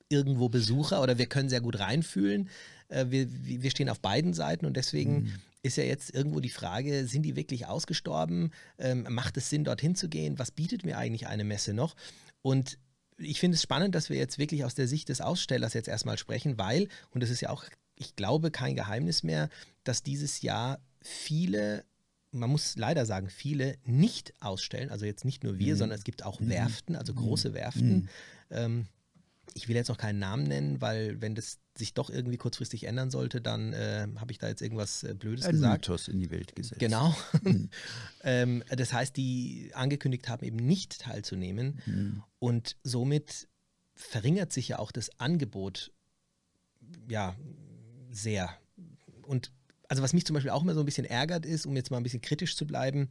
irgendwo 0.09 0.49
Besucher 0.49 1.03
oder 1.03 1.19
wir 1.19 1.27
können 1.27 1.49
sehr 1.49 1.61
gut 1.61 1.79
reinfühlen. 1.79 2.49
Äh, 2.89 3.07
Wir, 3.09 3.27
wir 3.31 3.71
stehen 3.71 3.89
auf 3.89 4.01
beiden 4.01 4.35
Seiten 4.35 4.67
und 4.67 4.77
deswegen 4.77 5.33
ist 5.63 5.77
ja 5.77 5.85
jetzt 5.85 6.15
irgendwo 6.15 6.41
die 6.41 6.51
Frage, 6.51 7.07
sind 7.07 7.23
die 7.23 7.37
wirklich 7.37 7.67
ausgestorben? 7.67 8.53
Ähm, 8.79 9.07
macht 9.11 9.37
es 9.37 9.51
Sinn, 9.51 9.65
dorthin 9.65 9.97
zu 9.97 10.09
gehen? 10.09 10.39
Was 10.39 10.53
bietet 10.53 10.85
mir 10.85 10.97
eigentlich 10.97 11.27
eine 11.27 11.45
Messe 11.45 11.75
noch? 11.75 11.97
Und 12.43 12.79
ich 13.19 13.41
finde 13.41 13.57
es 13.57 13.63
spannend, 13.63 13.95
dass 13.95 14.09
wir 14.09 14.17
jetzt 14.17 14.39
wirklich 14.39 14.65
aus 14.65 14.75
der 14.75 14.87
Sicht 14.87 15.09
des 15.09 15.21
Ausstellers 15.21 15.75
jetzt 15.75 15.89
erstmal 15.89 16.19
sprechen, 16.19 16.57
weil, 16.59 16.89
und 17.11 17.23
das 17.23 17.31
ist 17.31 17.41
ja 17.41 17.51
auch, 17.51 17.65
ich 17.97 18.15
glaube, 18.17 18.51
kein 18.51 18.77
Geheimnis 18.77 19.23
mehr, 19.23 19.49
dass 19.85 20.03
dieses 20.03 20.43
Jahr 20.43 20.79
viele, 21.01 21.85
man 22.31 22.51
muss 22.51 22.77
leider 22.77 23.07
sagen, 23.07 23.29
viele 23.31 23.77
nicht 23.85 24.35
ausstellen, 24.41 24.91
also 24.91 25.07
jetzt 25.07 25.25
nicht 25.25 25.45
nur 25.45 25.59
wir, 25.59 25.75
Mhm. 25.75 25.79
sondern 25.79 25.99
es 25.99 26.05
gibt 26.05 26.25
auch 26.25 26.41
Mhm. 26.41 26.49
Werften, 26.51 26.97
also 26.97 27.15
große 27.15 27.55
Werften. 27.55 28.09
Ähm, 28.51 28.87
ich 29.55 29.69
will 29.69 29.77
jetzt 29.77 29.89
noch 29.89 29.97
keinen 29.97 30.19
Namen 30.19 30.43
nennen, 30.45 30.81
weil 30.83 31.21
wenn 31.23 31.35
das 31.35 31.59
sich 31.79 31.95
doch 31.95 32.11
irgendwie 32.11 32.37
kurzfristig 32.37 32.85
ändern 32.85 33.11
sollte, 33.11 33.41
dann 33.41 33.73
äh, 33.73 34.07
habe 34.17 34.33
ich 34.33 34.39
da 34.39 34.49
jetzt 34.49 34.61
irgendwas 34.61 35.03
äh, 35.03 35.15
Blödes 35.15 35.47
ein 35.47 35.53
gesagt. 35.53 35.89
Mythos 35.89 36.09
in 36.09 36.21
die 36.21 36.31
Welt 36.31 36.55
gesetzt. 36.57 36.81
Genau. 36.81 37.15
ähm, 38.25 38.63
das 38.69 38.93
heißt, 38.93 39.17
die 39.17 39.71
angekündigt 39.75 40.29
haben, 40.29 40.45
eben 40.45 40.57
nicht 40.57 41.01
teilzunehmen. 41.01 41.81
Mhm. 41.87 42.23
Und 42.39 42.77
somit 42.83 43.49
verringert 43.95 44.53
sich 44.53 44.69
ja 44.69 44.79
auch 44.79 44.93
das 44.93 45.09
Angebot 45.19 45.91
ja 47.09 47.35
sehr. 48.17 48.51
Und 49.23 49.53
also 49.89 50.03
was 50.03 50.13
mich 50.13 50.25
zum 50.25 50.35
Beispiel 50.35 50.51
auch 50.51 50.63
immer 50.63 50.75
so 50.75 50.81
ein 50.81 50.87
bisschen 50.87 51.05
ärgert 51.05 51.47
ist, 51.47 51.67
um 51.67 51.77
jetzt 51.77 51.91
mal 51.91 51.99
ein 51.99 52.03
bisschen 52.03 52.21
kritisch 52.21 52.57
zu 52.57 52.67
bleiben, 52.67 53.09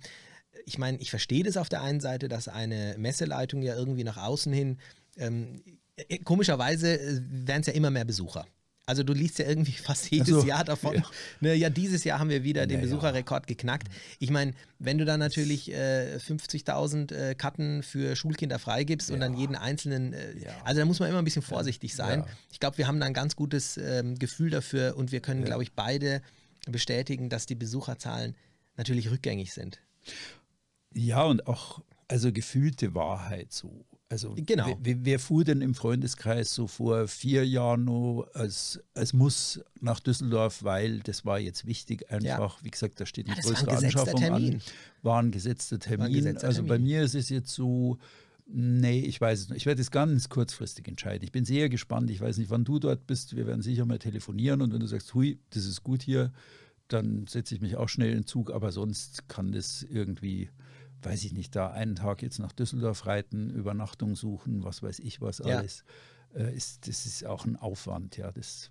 ich 0.65 0.77
meine, 0.77 0.97
ich 0.99 1.09
verstehe 1.09 1.43
das 1.43 1.57
auf 1.57 1.69
der 1.69 1.81
einen 1.81 1.99
Seite, 1.99 2.27
dass 2.29 2.47
eine 2.47 2.95
Messeleitung 2.97 3.61
ja 3.61 3.75
irgendwie 3.75 4.03
nach 4.03 4.17
außen 4.17 4.53
hin, 4.53 4.79
ähm, 5.17 5.61
äh, 5.97 6.19
komischerweise 6.19 6.99
äh, 6.99 7.21
werden 7.21 7.61
es 7.61 7.67
ja 7.67 7.73
immer 7.73 7.91
mehr 7.91 8.05
Besucher. 8.05 8.45
Also 8.87 9.01
du 9.03 9.13
liest 9.13 9.39
ja 9.39 9.47
irgendwie 9.47 9.71
fast 9.89 10.11
jedes 10.11 10.27
so, 10.29 10.45
Jahr 10.45 10.63
davon. 10.63 10.95
ja. 10.95 11.03
Ne, 11.39 11.55
ja, 11.55 11.69
dieses 11.69 12.03
Jahr 12.03 12.19
haben 12.19 12.29
wir 12.29 12.43
wieder 12.43 12.67
den 12.67 12.77
Naja. 12.79 12.89
Besucherrekord 12.91 13.47
geknackt. 13.47 13.87
Ich 14.19 14.29
meine, 14.29 14.53
wenn 14.79 14.97
du 14.97 15.05
dann 15.05 15.19
natürlich 15.19 15.71
äh, 15.71 16.17
50.000 16.17 17.13
äh, 17.13 17.35
Karten 17.35 17.81
für 17.83 18.15
Schulkinder 18.15 18.59
freigibst 18.59 19.09
und 19.09 19.17
Ja. 19.21 19.27
dann 19.27 19.37
jeden 19.37 19.55
einzelnen, 19.55 20.13
äh, 20.13 20.37
Ja. 20.37 20.51
also 20.63 20.79
da 20.81 20.85
muss 20.85 20.99
man 20.99 21.09
immer 21.09 21.19
ein 21.19 21.25
bisschen 21.25 21.41
vorsichtig 21.41 21.95
sein. 21.95 22.23
Ich 22.51 22.59
glaube, 22.59 22.77
wir 22.77 22.87
haben 22.87 22.99
da 22.99 23.05
ein 23.07 23.13
ganz 23.13 23.35
gutes 23.35 23.77
ähm, 23.77 24.19
Gefühl 24.19 24.49
dafür 24.51 24.95
und 24.97 25.11
wir 25.11 25.19
können, 25.19 25.43
glaube 25.43 25.63
ich, 25.63 25.73
beide 25.73 26.21
bestätigen, 26.67 27.29
dass 27.29 27.45
die 27.45 27.55
Besucherzahlen 27.55 28.35
natürlich 28.77 29.09
rückgängig 29.09 29.53
sind. 29.53 29.79
Ja, 30.93 31.23
und 31.23 31.47
auch, 31.47 31.81
also 32.07 32.31
gefühlte 32.31 32.93
Wahrheit 32.93 33.51
so. 33.51 33.85
Also 34.15 34.33
Genau. 34.37 34.77
wer- 34.81 35.19
fuhr 35.19 35.43
denn 35.43 35.59
im 35.59 35.75
Freundeskreis 35.75 36.55
so 36.55 36.67
vor 36.67 37.09
vier 37.09 37.45
Jahren 37.45 37.83
noch 37.83 38.25
als, 38.33 38.79
als 38.93 39.11
Muss 39.11 39.59
nach 39.81 39.99
Düsseldorf, 39.99 40.63
weil 40.63 40.99
das 41.01 41.25
war 41.25 41.37
jetzt 41.37 41.65
wichtig 41.65 42.09
einfach. 42.09 42.63
Wie 42.63 42.69
gesagt, 42.71 43.01
da 43.01 43.05
steht 43.05 43.25
eine 43.27 43.35
Ja, 43.35 43.41
das 43.41 43.51
war 43.51 43.59
ein 43.59 43.65
größere 43.65 43.85
Anschaffung 43.87 44.19
Termin. 44.21 44.53
an. 44.53 44.61
War 45.01 45.21
ein 45.21 45.31
gesetzter 45.31 45.79
Termin. 45.79 46.13
gesetzter 46.13 46.47
also 46.47 46.61
bei 46.61 46.75
Termin. 46.77 46.83
mir 46.87 47.01
ist 47.03 47.13
es 47.13 47.27
jetzt 47.27 47.49
so, 47.53 47.97
nee, 48.47 49.01
ich 49.01 49.19
weiß 49.19 49.37
es 49.41 49.49
nicht. 49.49 49.57
Ich 49.57 49.65
werde 49.65 49.81
es 49.81 49.91
ganz 49.91 50.29
kurzfristig 50.29 50.87
entscheiden. 50.87 51.25
Ich 51.25 51.33
bin 51.33 51.43
sehr 51.43 51.67
gespannt. 51.67 52.09
Ich 52.09 52.21
weiß 52.21 52.37
nicht, 52.37 52.49
wann 52.49 52.63
du 52.63 52.79
dort 52.79 53.05
bist. 53.07 53.35
Wir 53.35 53.45
werden 53.47 53.61
sicher 53.63 53.83
mal 53.85 53.99
telefonieren 53.99 54.61
und 54.61 54.71
wenn 54.71 54.79
du 54.79 54.87
sagst, 54.87 55.13
hui, 55.13 55.39
das 55.49 55.65
ist 55.65 55.83
gut 55.83 56.01
hier, 56.03 56.31
dann 56.87 57.27
setze 57.27 57.53
ich 57.53 57.59
mich 57.59 57.75
auch 57.75 57.89
schnell 57.89 58.11
in 58.11 58.19
den 58.19 58.27
Zug, 58.27 58.49
aber 58.49 58.71
sonst 58.71 59.27
kann 59.27 59.51
das 59.51 59.83
irgendwie, 59.83 60.49
weiß 61.05 61.23
ich 61.23 61.33
nicht, 61.33 61.55
da 61.55 61.71
einen 61.71 61.95
Tag 61.95 62.21
jetzt 62.21 62.39
nach 62.39 62.51
Düsseldorf 62.51 63.05
reiten, 63.05 63.49
Übernachtung 63.49 64.15
suchen, 64.15 64.63
was 64.63 64.81
weiß 64.83 64.99
ich 64.99 65.21
was 65.21 65.39
Ja. 65.39 65.57
alles. 65.59 65.83
Äh, 66.33 66.53
ist, 66.53 66.87
das 66.87 67.05
ist 67.05 67.25
auch 67.25 67.45
ein 67.45 67.55
Aufwand, 67.55 68.17
ja. 68.17 68.31
Das, 68.31 68.69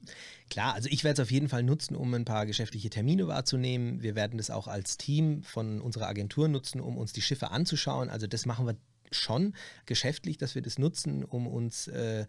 Klar, 0.51 0.75
also 0.75 0.89
ich 0.91 1.03
werde 1.03 1.23
es 1.23 1.27
auf 1.27 1.31
jeden 1.31 1.49
Fall 1.49 1.63
nutzen, 1.63 1.97
um 1.97 2.13
ein 2.13 2.27
paar 2.27 2.45
geschäftliche 2.45 2.91
Termine 2.91 3.27
wahrzunehmen. 3.27 4.03
Wir 4.03 4.15
werden 4.15 4.37
das 4.37 4.51
auch 4.51 4.69
als 4.69 4.99
Team 4.99 5.43
von 5.43 5.81
unserer 5.81 6.07
Agentur 6.09 6.49
nutzen, 6.49 6.81
um 6.81 6.99
uns 6.99 7.13
die 7.15 7.23
Schiffe 7.23 7.51
anzuschauen. 7.51 8.11
Also 8.11 8.27
das 8.27 8.45
machen 8.45 8.67
wir 8.67 8.77
schon 9.13 9.55
geschäftlich, 9.87 10.37
dass 10.37 10.55
wir 10.55 10.63
das 10.63 10.79
nutzen, 10.79 11.25
um 11.25 11.47
uns 11.47 11.89
äh, 11.89 12.27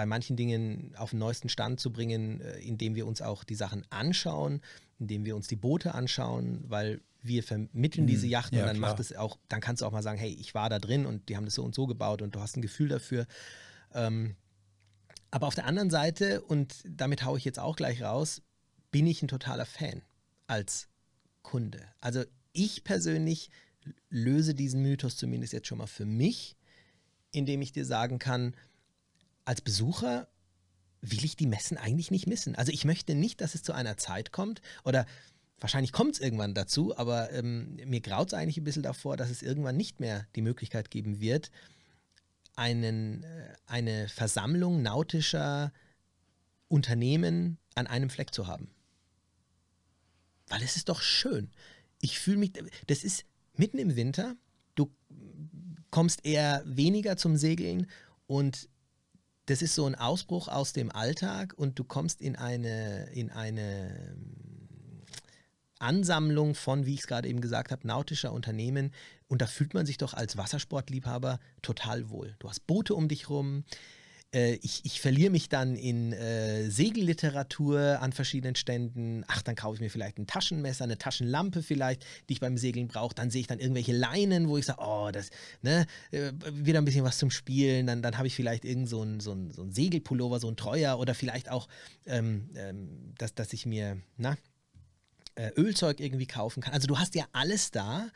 bei 0.00 0.06
manchen 0.06 0.34
Dingen 0.34 0.94
auf 0.96 1.10
den 1.10 1.18
neuesten 1.18 1.50
Stand 1.50 1.78
zu 1.78 1.92
bringen, 1.92 2.40
äh, 2.40 2.58
indem 2.60 2.94
wir 2.94 3.06
uns 3.06 3.20
auch 3.20 3.44
die 3.44 3.54
Sachen 3.54 3.84
anschauen, 3.90 4.62
indem 4.98 5.26
wir 5.26 5.36
uns 5.36 5.46
die 5.46 5.56
Boote 5.56 5.92
anschauen, 5.94 6.64
weil 6.68 7.02
wir 7.20 7.42
vermitteln 7.42 8.06
diese 8.06 8.24
Mhm. 8.24 8.32
Yachten 8.32 8.56
Ja, 8.56 8.62
und 8.64 8.68
dann 8.68 8.78
klar. 8.78 8.92
macht 8.92 9.00
es 9.00 9.14
auch, 9.14 9.36
dann 9.50 9.60
kannst 9.60 9.82
du 9.82 9.86
auch 9.86 9.92
mal 9.92 10.02
sagen, 10.02 10.18
hey, 10.18 10.30
ich 10.40 10.54
war 10.54 10.70
da 10.70 10.78
drin 10.78 11.04
und 11.04 11.28
die 11.28 11.36
haben 11.36 11.44
das 11.44 11.52
so 11.52 11.62
und 11.62 11.74
so 11.74 11.86
gebaut 11.86 12.22
und 12.22 12.34
du 12.34 12.40
hast 12.40 12.56
ein 12.56 12.62
Gefühl 12.62 12.88
dafür. 12.88 13.26
Ähm, 13.92 14.36
aber 15.30 15.46
auf 15.48 15.54
der 15.54 15.66
anderen 15.66 15.90
Seite, 15.90 16.40
und 16.40 16.76
damit 16.88 17.22
haue 17.26 17.36
ich 17.36 17.44
jetzt 17.44 17.58
auch 17.58 17.76
gleich 17.76 18.00
raus, 18.02 18.40
bin 18.90 19.06
ich 19.06 19.22
ein 19.22 19.28
totaler 19.28 19.66
Fan 19.66 20.00
als 20.46 20.88
Kunde. 21.42 21.82
Also 22.00 22.24
ich 22.54 22.84
persönlich 22.84 23.50
löse 24.08 24.54
diesen 24.54 24.80
Mythos 24.80 25.18
zumindest 25.18 25.52
jetzt 25.52 25.68
schon 25.68 25.76
mal 25.78 25.86
für 25.86 26.06
mich. 26.06 26.56
indem 27.32 27.62
ich 27.62 27.70
dir 27.70 27.84
sagen 27.84 28.18
kann, 28.18 28.54
als 29.50 29.62
Besucher 29.62 30.28
will 31.00 31.24
ich 31.24 31.34
die 31.34 31.48
Messen 31.48 31.76
eigentlich 31.76 32.12
nicht 32.12 32.28
missen. 32.28 32.54
Also 32.54 32.70
ich 32.70 32.84
möchte 32.84 33.16
nicht, 33.16 33.40
dass 33.40 33.56
es 33.56 33.64
zu 33.64 33.72
einer 33.72 33.96
Zeit 33.96 34.30
kommt 34.30 34.62
oder 34.84 35.06
wahrscheinlich 35.58 35.90
kommt 35.90 36.14
es 36.14 36.20
irgendwann 36.20 36.54
dazu, 36.54 36.96
aber 36.96 37.32
ähm, 37.32 37.74
mir 37.84 38.00
graut 38.00 38.28
es 38.28 38.34
eigentlich 38.34 38.58
ein 38.58 38.64
bisschen 38.64 38.84
davor, 38.84 39.16
dass 39.16 39.28
es 39.28 39.42
irgendwann 39.42 39.76
nicht 39.76 39.98
mehr 39.98 40.28
die 40.36 40.42
Möglichkeit 40.42 40.88
geben 40.88 41.18
wird, 41.18 41.50
einen, 42.54 43.24
äh, 43.24 43.56
eine 43.66 44.08
Versammlung 44.08 44.82
nautischer 44.82 45.72
Unternehmen 46.68 47.58
an 47.74 47.88
einem 47.88 48.08
Fleck 48.08 48.32
zu 48.32 48.46
haben. 48.46 48.70
Weil 50.46 50.62
es 50.62 50.76
ist 50.76 50.88
doch 50.88 51.02
schön. 51.02 51.50
Ich 52.00 52.20
fühle 52.20 52.36
mich, 52.38 52.52
das 52.86 53.02
ist 53.02 53.24
mitten 53.56 53.78
im 53.78 53.96
Winter, 53.96 54.36
du 54.76 54.94
kommst 55.90 56.24
eher 56.24 56.62
weniger 56.66 57.16
zum 57.16 57.36
Segeln 57.36 57.88
und 58.28 58.68
das 59.50 59.62
ist 59.62 59.74
so 59.74 59.84
ein 59.84 59.96
Ausbruch 59.96 60.46
aus 60.46 60.72
dem 60.72 60.92
Alltag 60.92 61.54
und 61.56 61.76
du 61.76 61.82
kommst 61.82 62.22
in 62.22 62.36
eine, 62.36 63.10
in 63.12 63.30
eine 63.30 64.12
ähm, 64.12 65.02
Ansammlung 65.80 66.54
von, 66.54 66.86
wie 66.86 66.94
ich 66.94 67.00
es 67.00 67.06
gerade 67.08 67.28
eben 67.28 67.40
gesagt 67.40 67.72
habe, 67.72 67.84
nautischer 67.84 68.32
Unternehmen. 68.32 68.92
Und 69.26 69.42
da 69.42 69.46
fühlt 69.46 69.74
man 69.74 69.86
sich 69.86 69.98
doch 69.98 70.14
als 70.14 70.36
Wassersportliebhaber 70.36 71.40
total 71.62 72.10
wohl. 72.10 72.36
Du 72.38 72.48
hast 72.48 72.64
Boote 72.68 72.94
um 72.94 73.08
dich 73.08 73.28
rum, 73.28 73.64
ich, 74.32 74.84
ich 74.84 75.00
verliere 75.00 75.30
mich 75.30 75.48
dann 75.48 75.74
in 75.74 76.12
äh, 76.12 76.70
Segelliteratur 76.70 77.98
an 78.00 78.12
verschiedenen 78.12 78.54
Ständen. 78.54 79.24
Ach, 79.26 79.42
dann 79.42 79.56
kaufe 79.56 79.74
ich 79.74 79.80
mir 79.80 79.90
vielleicht 79.90 80.18
ein 80.18 80.26
Taschenmesser, 80.26 80.84
eine 80.84 80.98
Taschenlampe 80.98 81.62
vielleicht, 81.62 82.04
die 82.28 82.34
ich 82.34 82.40
beim 82.40 82.56
Segeln 82.56 82.86
brauche. 82.86 83.14
Dann 83.14 83.30
sehe 83.30 83.40
ich 83.40 83.48
dann 83.48 83.58
irgendwelche 83.58 83.92
Leinen, 83.92 84.48
wo 84.48 84.56
ich 84.56 84.66
sage, 84.66 84.80
oh, 84.80 85.10
das, 85.12 85.30
ne, 85.62 85.86
äh, 86.12 86.32
wieder 86.52 86.80
ein 86.80 86.84
bisschen 86.84 87.04
was 87.04 87.18
zum 87.18 87.30
Spielen. 87.30 87.86
Dann, 87.86 88.02
dann 88.02 88.18
habe 88.18 88.28
ich 88.28 88.36
vielleicht 88.36 88.64
irgend 88.64 88.88
so 88.88 89.02
ein, 89.02 89.18
so, 89.18 89.32
ein, 89.32 89.50
so 89.50 89.62
ein 89.62 89.72
Segelpullover, 89.72 90.38
so 90.38 90.48
ein 90.48 90.56
Treuer 90.56 90.98
oder 90.98 91.14
vielleicht 91.14 91.50
auch, 91.50 91.66
ähm, 92.06 92.50
ähm, 92.54 93.14
dass, 93.18 93.34
dass 93.34 93.52
ich 93.52 93.66
mir, 93.66 94.00
na, 94.16 94.36
äh, 95.34 95.50
Ölzeug 95.56 96.00
irgendwie 96.00 96.26
kaufen 96.26 96.62
kann. 96.62 96.72
Also 96.72 96.86
du 96.86 96.98
hast 96.98 97.14
ja 97.14 97.24
alles 97.32 97.70
da 97.70 98.08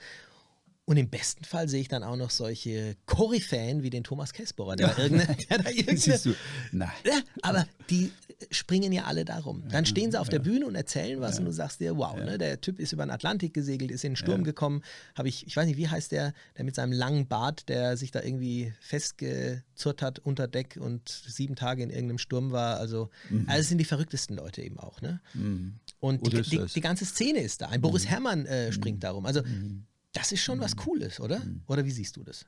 und 0.86 0.98
im 0.98 1.08
besten 1.08 1.44
Fall 1.44 1.68
sehe 1.68 1.80
ich 1.80 1.88
dann 1.88 2.02
auch 2.02 2.16
noch 2.16 2.30
solche 2.30 2.96
Koryphäen 3.06 3.82
wie 3.82 3.88
den 3.88 4.04
Thomas 4.04 4.34
Kessbohrer, 4.34 4.76
der, 4.76 4.88
ja. 4.88 4.94
da 4.94 5.02
irgendeine, 5.02 5.36
der 5.36 5.58
da 5.58 5.70
irgendeine, 5.70 5.98
Siehst 6.04 6.26
du, 6.26 6.34
nein. 6.72 6.90
Ja, 7.06 7.20
aber 7.40 7.66
die 7.88 8.12
springen 8.50 8.92
ja 8.92 9.04
alle 9.04 9.24
darum. 9.24 9.66
Dann 9.70 9.86
stehen 9.86 10.10
sie 10.10 10.20
auf 10.20 10.28
der 10.28 10.40
Bühne 10.40 10.66
und 10.66 10.74
erzählen 10.74 11.20
was 11.20 11.34
ja. 11.34 11.38
und 11.38 11.46
du 11.46 11.52
sagst 11.52 11.80
dir, 11.80 11.96
wow, 11.96 12.16
ne, 12.16 12.36
der 12.36 12.60
Typ 12.60 12.78
ist 12.80 12.92
über 12.92 13.06
den 13.06 13.10
Atlantik 13.10 13.54
gesegelt, 13.54 13.90
ist 13.90 14.04
in 14.04 14.10
den 14.10 14.16
Sturm 14.16 14.44
gekommen, 14.44 14.82
habe 15.14 15.28
ich, 15.28 15.46
ich 15.46 15.56
weiß 15.56 15.66
nicht, 15.66 15.78
wie 15.78 15.88
heißt 15.88 16.12
der, 16.12 16.34
der 16.58 16.64
mit 16.64 16.74
seinem 16.74 16.92
langen 16.92 17.28
Bart, 17.28 17.68
der 17.70 17.96
sich 17.96 18.10
da 18.10 18.22
irgendwie 18.22 18.74
festgezurrt 18.80 20.02
hat 20.02 20.18
unter 20.18 20.48
Deck 20.48 20.78
und 20.78 21.08
sieben 21.08 21.56
Tage 21.56 21.82
in 21.82 21.90
irgendeinem 21.90 22.18
Sturm 22.18 22.52
war. 22.52 22.78
Also, 22.78 23.08
mhm. 23.30 23.46
also 23.48 23.66
sind 23.66 23.78
die 23.78 23.84
verrücktesten 23.86 24.36
Leute 24.36 24.60
eben 24.60 24.78
auch. 24.78 25.00
Ne? 25.00 25.20
Mhm. 25.32 25.76
Und 26.00 26.26
die, 26.26 26.42
die, 26.42 26.66
die, 26.66 26.80
ganze 26.82 27.06
Szene 27.06 27.40
ist 27.40 27.62
da. 27.62 27.68
Ein 27.68 27.80
Boris 27.80 28.04
mhm. 28.04 28.08
Herrmann 28.08 28.46
äh, 28.46 28.72
springt 28.72 28.98
mhm. 28.98 29.00
darum. 29.00 29.26
Also 29.26 29.42
mhm. 29.42 29.86
Das 30.14 30.32
ist 30.32 30.42
schon 30.42 30.60
was 30.60 30.74
mhm. 30.74 30.80
Cooles, 30.80 31.20
oder? 31.20 31.40
Mhm. 31.40 31.62
Oder 31.66 31.84
wie 31.84 31.90
siehst 31.90 32.16
du 32.16 32.24
das? 32.24 32.46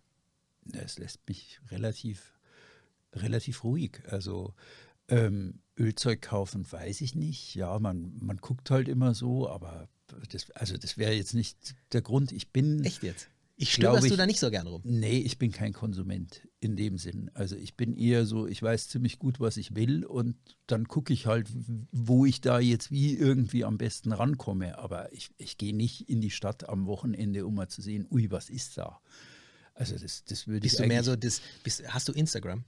Es 0.73 0.99
lässt 0.99 1.21
mich 1.29 1.61
relativ, 1.71 2.33
relativ 3.13 3.63
ruhig. 3.63 4.01
Also 4.09 4.55
ähm, 5.09 5.61
Ölzeug 5.79 6.23
kaufen, 6.23 6.71
weiß 6.71 7.03
ich 7.03 7.15
nicht. 7.15 7.55
Ja, 7.55 7.79
man, 7.79 8.17
man 8.19 8.39
guckt 8.39 8.71
halt 8.71 8.89
immer 8.89 9.15
so, 9.15 9.49
aber 9.49 9.89
das, 10.31 10.51
also 10.53 10.77
das 10.77 10.97
wäre 10.97 11.13
jetzt 11.13 11.35
nicht 11.35 11.75
der 11.93 12.03
Grund. 12.03 12.33
Ich 12.33 12.51
bin. 12.51 12.85
Echt 12.85 13.03
jetzt? 13.03 13.29
Ich 13.57 13.73
stöberst 13.73 14.11
du 14.11 14.17
da 14.17 14.27
nicht 14.27 14.39
so 14.39 14.51
gern 14.51 14.67
rum? 14.67 14.83
Nee, 14.85 15.19
ich 15.19 15.39
bin 15.39 15.51
kein 15.51 15.73
Konsument 15.73 16.46
in 16.61 16.77
dem 16.77 16.99
Sinn. 16.99 17.31
Also 17.35 17.55
ich 17.57 17.77
bin 17.77 17.95
eher 17.97 18.25
so, 18.25 18.47
ich 18.47 18.63
weiß 18.63 18.89
ziemlich 18.89 19.19
gut, 19.19 19.41
was 19.41 19.57
ich 19.57 19.75
will 19.75 20.05
und 20.05 20.37
dann 20.67 20.89
gucke 20.89 21.13
ich 21.13 21.27
halt, 21.27 21.49
wo 21.93 22.25
ich 22.25 22.41
da 22.41 22.61
jetzt 22.61 22.91
wie 22.91 23.15
irgendwie 23.15 23.65
am 23.65 23.79
besten 23.79 24.13
rankomme. 24.13 24.79
Aber 24.79 25.13
ich, 25.13 25.31
ich 25.37 25.59
gehe 25.59 25.77
nicht 25.77 26.09
in 26.09 26.21
die 26.21 26.31
Stadt 26.31 26.69
am 26.69 26.87
Wochenende, 26.87 27.47
um 27.47 27.55
mal 27.55 27.69
zu 27.69 27.83
sehen, 27.83 28.07
ui, 28.11 28.31
was 28.31 28.49
ist 28.49 28.79
da? 28.79 29.01
Also 29.75 29.99
das, 29.99 30.25
das 30.25 30.47
würde 30.47 30.67
ich 30.67 30.73
Bist 30.73 30.81
du 30.81 30.87
mehr 30.87 31.05
so, 31.05 31.15
das, 31.15 31.43
bist, 31.63 31.87
hast 31.93 32.09
du 32.09 32.13
Instagram? 32.13 32.65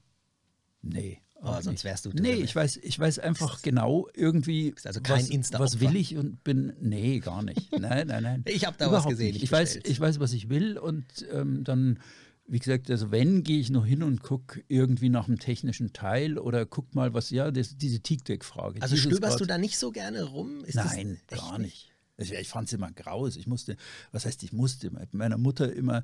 Nee. 0.83 1.23
Oh, 1.41 1.61
sonst 1.61 1.85
wärst 1.85 2.05
du. 2.05 2.11
Nee, 2.11 2.35
ich 2.35 2.55
weiß, 2.55 2.79
ich 2.79 2.99
weiß 2.99 3.21
einfach 3.21 3.63
genau 3.63 4.09
irgendwie, 4.15 4.75
also 4.83 5.01
kein 5.01 5.21
was, 5.21 5.31
Insta 5.31 5.61
was 5.61 5.79
will 5.79 5.95
ich 5.95 6.17
und 6.17 6.43
bin. 6.43 6.73
Nee, 6.81 7.21
gar 7.21 7.43
nicht. 7.43 7.71
Nein, 7.79 8.09
nein, 8.09 8.23
nein. 8.25 8.45
ich 8.49 8.67
habe 8.67 8.77
da 8.77 8.87
Überhaupt 8.87 9.07
was 9.07 9.11
gesehen. 9.11 9.37
Ich, 9.37 9.45
ich 9.45 9.53
weiß, 9.53 9.77
ich 9.85 10.01
weiß, 10.01 10.19
was 10.19 10.33
ich 10.33 10.49
will 10.49 10.77
und 10.79 11.05
ähm, 11.33 11.63
dann, 11.63 12.01
wie 12.49 12.59
gesagt, 12.59 12.91
also 12.91 13.11
wenn, 13.11 13.45
gehe 13.45 13.61
ich 13.61 13.71
noch 13.71 13.85
hin 13.85 14.03
und 14.03 14.23
gucke 14.23 14.63
irgendwie 14.69 15.11
nach 15.11 15.29
einem 15.29 15.39
technischen 15.39 15.93
Teil 15.93 16.39
oder 16.39 16.65
guck 16.65 16.95
mal, 16.95 17.13
was, 17.13 17.31
ja, 17.31 17.51
das, 17.51 17.77
diese 17.77 18.01
Teak-Deck-Frage. 18.01 18.81
Also 18.81 18.97
stöberst 18.97 19.39
du 19.39 19.45
da 19.45 19.59
nicht 19.59 19.79
so 19.79 19.91
gerne 19.91 20.25
rum? 20.25 20.65
Ist 20.65 20.77
nein, 20.77 21.21
gar 21.29 21.59
nicht. 21.59 21.93
nicht. 22.17 22.33
Ich 22.33 22.49
fand 22.49 22.69
es 22.69 22.73
immer 22.73 22.91
graus. 22.91 23.37
Ich 23.37 23.47
musste, 23.47 23.77
was 24.13 24.25
heißt, 24.25 24.43
ich 24.43 24.53
musste 24.53 24.91
mit 24.91 25.13
meiner 25.13 25.39
Mutter 25.39 25.73
immer 25.73 26.03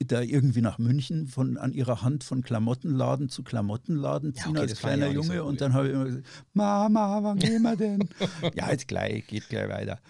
da 0.00 0.20
irgendwie 0.20 0.60
nach 0.60 0.78
München 0.78 1.28
von, 1.28 1.56
an 1.56 1.72
ihrer 1.72 2.02
Hand 2.02 2.24
von 2.24 2.42
Klamottenladen 2.42 3.28
zu 3.28 3.44
Klamottenladen 3.44 4.34
ziehen 4.34 4.54
ja, 4.56 4.62
okay, 4.62 4.70
als 4.70 4.78
kleiner 4.80 5.08
Junge. 5.08 5.36
So 5.36 5.44
und 5.44 5.60
dann 5.60 5.72
habe 5.72 5.86
ich 5.86 5.94
immer 5.94 6.04
gesagt, 6.06 6.26
Mama, 6.52 7.22
wann 7.22 7.38
gehen 7.38 7.62
wir 7.62 7.76
denn? 7.76 8.08
ja, 8.54 8.70
jetzt 8.70 8.88
gleich, 8.88 9.26
geht 9.28 9.48
gleich 9.48 9.68
weiter. 9.68 10.00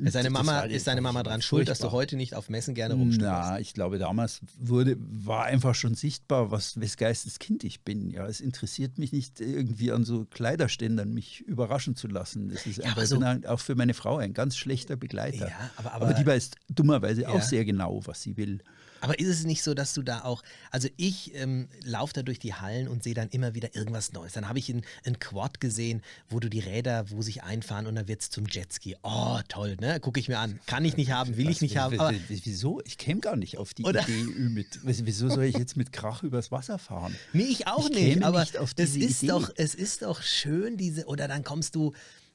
Ist 0.00 0.14
deine 0.14 0.30
Mama, 0.30 0.60
ist 0.60 0.86
deine 0.86 1.00
Mama 1.00 1.22
dran 1.22 1.42
schuld, 1.42 1.68
dass 1.68 1.78
du 1.78 1.90
heute 1.90 2.16
nicht 2.16 2.34
auf 2.34 2.48
Messen 2.48 2.74
gerne 2.74 2.94
rumstehst? 2.94 3.22
Na, 3.22 3.58
ich 3.58 3.74
glaube, 3.74 3.98
damals 3.98 4.40
wurde, 4.58 4.96
war 4.98 5.44
einfach 5.44 5.74
schon 5.74 5.94
sichtbar, 5.94 6.50
was, 6.50 6.80
wes 6.80 6.96
Geistes 6.96 7.38
Kind 7.38 7.64
ich 7.64 7.82
bin. 7.82 8.10
Ja, 8.10 8.26
es 8.26 8.40
interessiert 8.40 8.98
mich 8.98 9.12
nicht, 9.12 9.40
irgendwie 9.40 9.90
an 9.90 10.04
so 10.04 10.24
Kleiderständern 10.24 11.12
mich 11.12 11.40
überraschen 11.40 11.96
zu 11.96 12.06
lassen. 12.06 12.48
Das 12.48 12.66
ist 12.66 12.78
ja, 12.78 12.84
einfach, 12.84 13.04
so, 13.04 13.20
auch 13.48 13.60
für 13.60 13.74
meine 13.74 13.94
Frau 13.94 14.18
ein 14.18 14.34
ganz 14.34 14.56
schlechter 14.56 14.96
Begleiter. 14.96 15.48
Ja, 15.48 15.70
aber, 15.76 15.92
aber, 15.94 16.06
aber 16.06 16.14
die 16.14 16.26
weiß 16.26 16.50
dummerweise 16.68 17.22
ja. 17.22 17.28
auch 17.30 17.42
sehr 17.42 17.64
genau, 17.64 18.00
was 18.04 18.22
sie 18.22 18.36
will. 18.36 18.60
Aber 19.00 19.18
ist 19.18 19.28
es 19.28 19.44
nicht 19.44 19.62
so, 19.62 19.74
dass 19.74 19.94
du 19.94 20.02
da 20.02 20.24
auch, 20.24 20.42
also 20.70 20.88
ich 20.96 21.34
ähm, 21.34 21.68
laufe 21.84 22.12
da 22.14 22.22
durch 22.22 22.38
die 22.38 22.54
Hallen 22.54 22.88
und 22.88 23.02
sehe 23.02 23.14
dann 23.14 23.28
immer 23.28 23.54
wieder 23.54 23.74
irgendwas 23.74 24.12
Neues. 24.12 24.32
Dann 24.32 24.48
habe 24.48 24.58
ich 24.58 24.68
ein, 24.68 24.82
Quad 25.20 25.60
gesehen, 25.60 26.02
wo 26.28 26.38
du 26.40 26.48
die 26.48 26.60
Räder, 26.60 27.10
wo 27.10 27.22
sich 27.22 27.42
einfahren 27.42 27.86
und 27.86 27.94
dann 27.94 28.08
wird 28.08 28.20
es 28.20 28.30
zum 28.30 28.46
Jetski. 28.46 28.96
Oh, 29.02 29.38
toll, 29.48 29.76
ne? 29.80 30.00
Gucke 30.00 30.20
ich 30.20 30.28
mir 30.28 30.38
an. 30.38 30.60
Kann 30.66 30.84
ich 30.84 30.96
nicht 30.96 31.10
haben, 31.10 31.36
will 31.36 31.46
Was, 31.46 31.56
ich 31.56 31.60
nicht 31.60 31.76
haben. 31.76 31.98
Aber 31.98 32.14
wieso? 32.28 32.80
Ich 32.84 32.98
käme 32.98 33.20
gar 33.20 33.36
nicht 33.36 33.58
auf 33.58 33.74
die 33.74 33.84
oder? 33.84 34.02
Idee 34.02 34.24
mit. 34.24 34.66
Wieso 34.82 35.28
soll 35.28 35.44
ich 35.44 35.56
jetzt 35.56 35.76
mit 35.76 35.92
Krach 35.92 36.22
übers 36.22 36.50
Wasser 36.50 36.78
fahren? 36.78 37.14
Nee, 37.32 37.44
ich 37.44 37.66
auch 37.66 37.88
ich 37.90 37.96
nicht. 37.96 38.22
Aber 38.22 38.40
nicht 38.40 38.54
es 38.76 38.96
ist 38.96 39.22
Idee. 39.22 39.28
doch, 39.28 39.50
es 39.56 39.74
ist 39.74 40.02
doch 40.02 40.22
schön, 40.22 40.76
diese, 40.76 41.06
oder 41.06 41.28
dann 41.28 41.44
kommst 41.44 41.74
du 41.74 41.92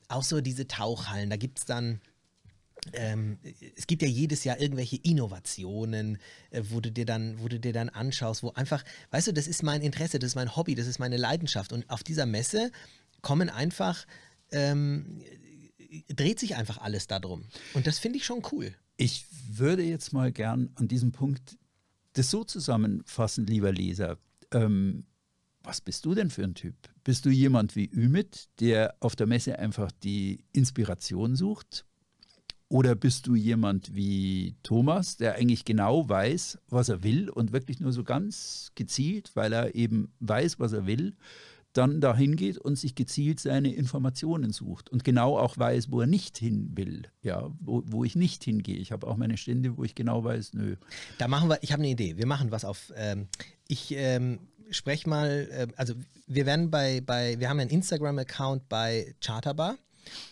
auch 0.07 0.23
so 0.23 0.41
diese 0.41 0.67
Tauchhallen, 0.67 1.29
da 1.29 1.37
gibt 1.37 1.59
es 1.59 1.65
dann 1.65 2.01
ähm, 2.93 3.37
es 3.75 3.87
gibt 3.87 4.01
ja 4.01 4.07
jedes 4.07 4.43
Jahr 4.43 4.59
irgendwelche 4.59 4.97
Innovationen, 4.97 6.17
äh, 6.51 6.63
wo 6.69 6.79
du 6.79 6.91
dir 6.91 7.05
dann, 7.05 7.39
wo 7.39 7.47
du 7.47 7.59
dir 7.59 7.73
dann 7.73 7.89
anschaust, 7.89 8.43
wo 8.43 8.51
einfach, 8.51 8.83
weißt 9.11 9.27
du, 9.27 9.33
das 9.33 9.47
ist 9.47 9.63
mein 9.63 9.81
Interesse, 9.81 10.19
das 10.19 10.31
ist 10.31 10.35
mein 10.35 10.55
Hobby, 10.55 10.75
das 10.75 10.87
ist 10.87 10.99
meine 10.99 11.17
Leidenschaft. 11.17 11.73
Und 11.73 11.89
auf 11.89 12.03
dieser 12.03 12.25
Messe 12.25 12.71
kommen 13.21 13.49
einfach, 13.49 14.05
ähm, 14.51 15.21
dreht 16.09 16.39
sich 16.39 16.55
einfach 16.55 16.79
alles 16.79 17.07
darum. 17.07 17.45
Und 17.73 17.87
das 17.87 17.99
finde 17.99 18.17
ich 18.17 18.25
schon 18.25 18.41
cool. 18.51 18.73
Ich 18.97 19.25
würde 19.47 19.83
jetzt 19.83 20.13
mal 20.13 20.31
gern 20.31 20.71
an 20.75 20.87
diesem 20.87 21.11
Punkt 21.11 21.57
das 22.13 22.29
so 22.29 22.43
zusammenfassen, 22.43 23.47
lieber 23.47 23.71
Leser. 23.71 24.17
Ähm, 24.51 25.05
was 25.63 25.81
bist 25.81 26.05
du 26.05 26.13
denn 26.13 26.29
für 26.29 26.43
ein 26.43 26.55
Typ? 26.55 26.75
Bist 27.03 27.25
du 27.25 27.29
jemand 27.29 27.75
wie 27.75 27.85
Ümit, 27.85 28.49
der 28.59 28.95
auf 28.99 29.15
der 29.15 29.27
Messe 29.27 29.57
einfach 29.57 29.91
die 30.03 30.43
Inspiration 30.51 31.35
sucht? 31.35 31.85
Oder 32.73 32.95
bist 32.95 33.27
du 33.27 33.35
jemand 33.35 33.93
wie 33.93 34.55
Thomas, 34.63 35.15
der 35.15 35.35
eigentlich 35.35 35.63
genau 35.63 36.09
weiß, 36.09 36.57
was 36.69 36.89
er 36.89 37.03
will 37.03 37.29
und 37.29 37.51
wirklich 37.51 37.79
nur 37.79 37.91
so 37.91 38.03
ganz 38.03 38.71
gezielt, 38.73 39.29
weil 39.35 39.53
er 39.53 39.75
eben 39.75 40.11
weiß, 40.21 40.59
was 40.59 40.73
er 40.73 40.87
will, 40.87 41.15
dann 41.73 42.01
dahin 42.01 42.35
geht 42.35 42.57
und 42.57 42.75
sich 42.79 42.95
gezielt 42.95 43.39
seine 43.39 43.71
Informationen 43.71 44.51
sucht 44.53 44.89
und 44.89 45.03
genau 45.03 45.37
auch 45.37 45.55
weiß, 45.55 45.91
wo 45.91 46.01
er 46.01 46.07
nicht 46.07 46.39
hin 46.39 46.71
will, 46.73 47.03
ja, 47.21 47.51
wo, 47.59 47.83
wo 47.85 48.03
ich 48.03 48.15
nicht 48.15 48.43
hingehe. 48.43 48.77
Ich 48.77 48.91
habe 48.91 49.05
auch 49.05 49.17
meine 49.17 49.37
Stände, 49.37 49.77
wo 49.77 49.83
ich 49.83 49.93
genau 49.93 50.23
weiß, 50.23 50.53
nö. 50.53 50.75
Da 51.19 51.27
machen 51.27 51.49
wir, 51.49 51.59
ich 51.61 51.73
habe 51.73 51.83
eine 51.83 51.91
Idee. 51.91 52.17
Wir 52.17 52.25
machen 52.25 52.49
was 52.49 52.65
auf. 52.65 52.91
Ähm, 52.95 53.27
ich 53.67 53.93
ähm, 53.95 54.39
spreche 54.71 55.07
mal, 55.07 55.47
äh, 55.51 55.67
also 55.75 55.93
wir 56.25 56.47
werden 56.47 56.71
bei, 56.71 57.01
bei, 57.01 57.39
wir 57.39 57.49
haben 57.49 57.59
einen 57.59 57.69
Instagram-Account 57.69 58.67
bei 58.67 59.13
Charterbar 59.21 59.75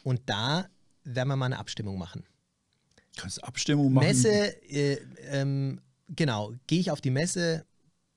und 0.04 0.21
da 0.25 0.65
werden 1.03 1.29
wir 1.29 1.35
mal 1.35 1.47
eine 1.47 1.59
Abstimmung 1.59 1.97
machen. 1.97 2.23
Kannst 3.17 3.37
du 3.37 3.43
Abstimmung 3.43 3.91
machen? 3.93 4.07
Messe, 4.07 4.29
äh, 4.69 4.97
ähm, 5.29 5.81
genau, 6.09 6.53
gehe 6.67 6.79
ich 6.79 6.91
auf 6.91 7.01
die 7.01 7.11
Messe 7.11 7.65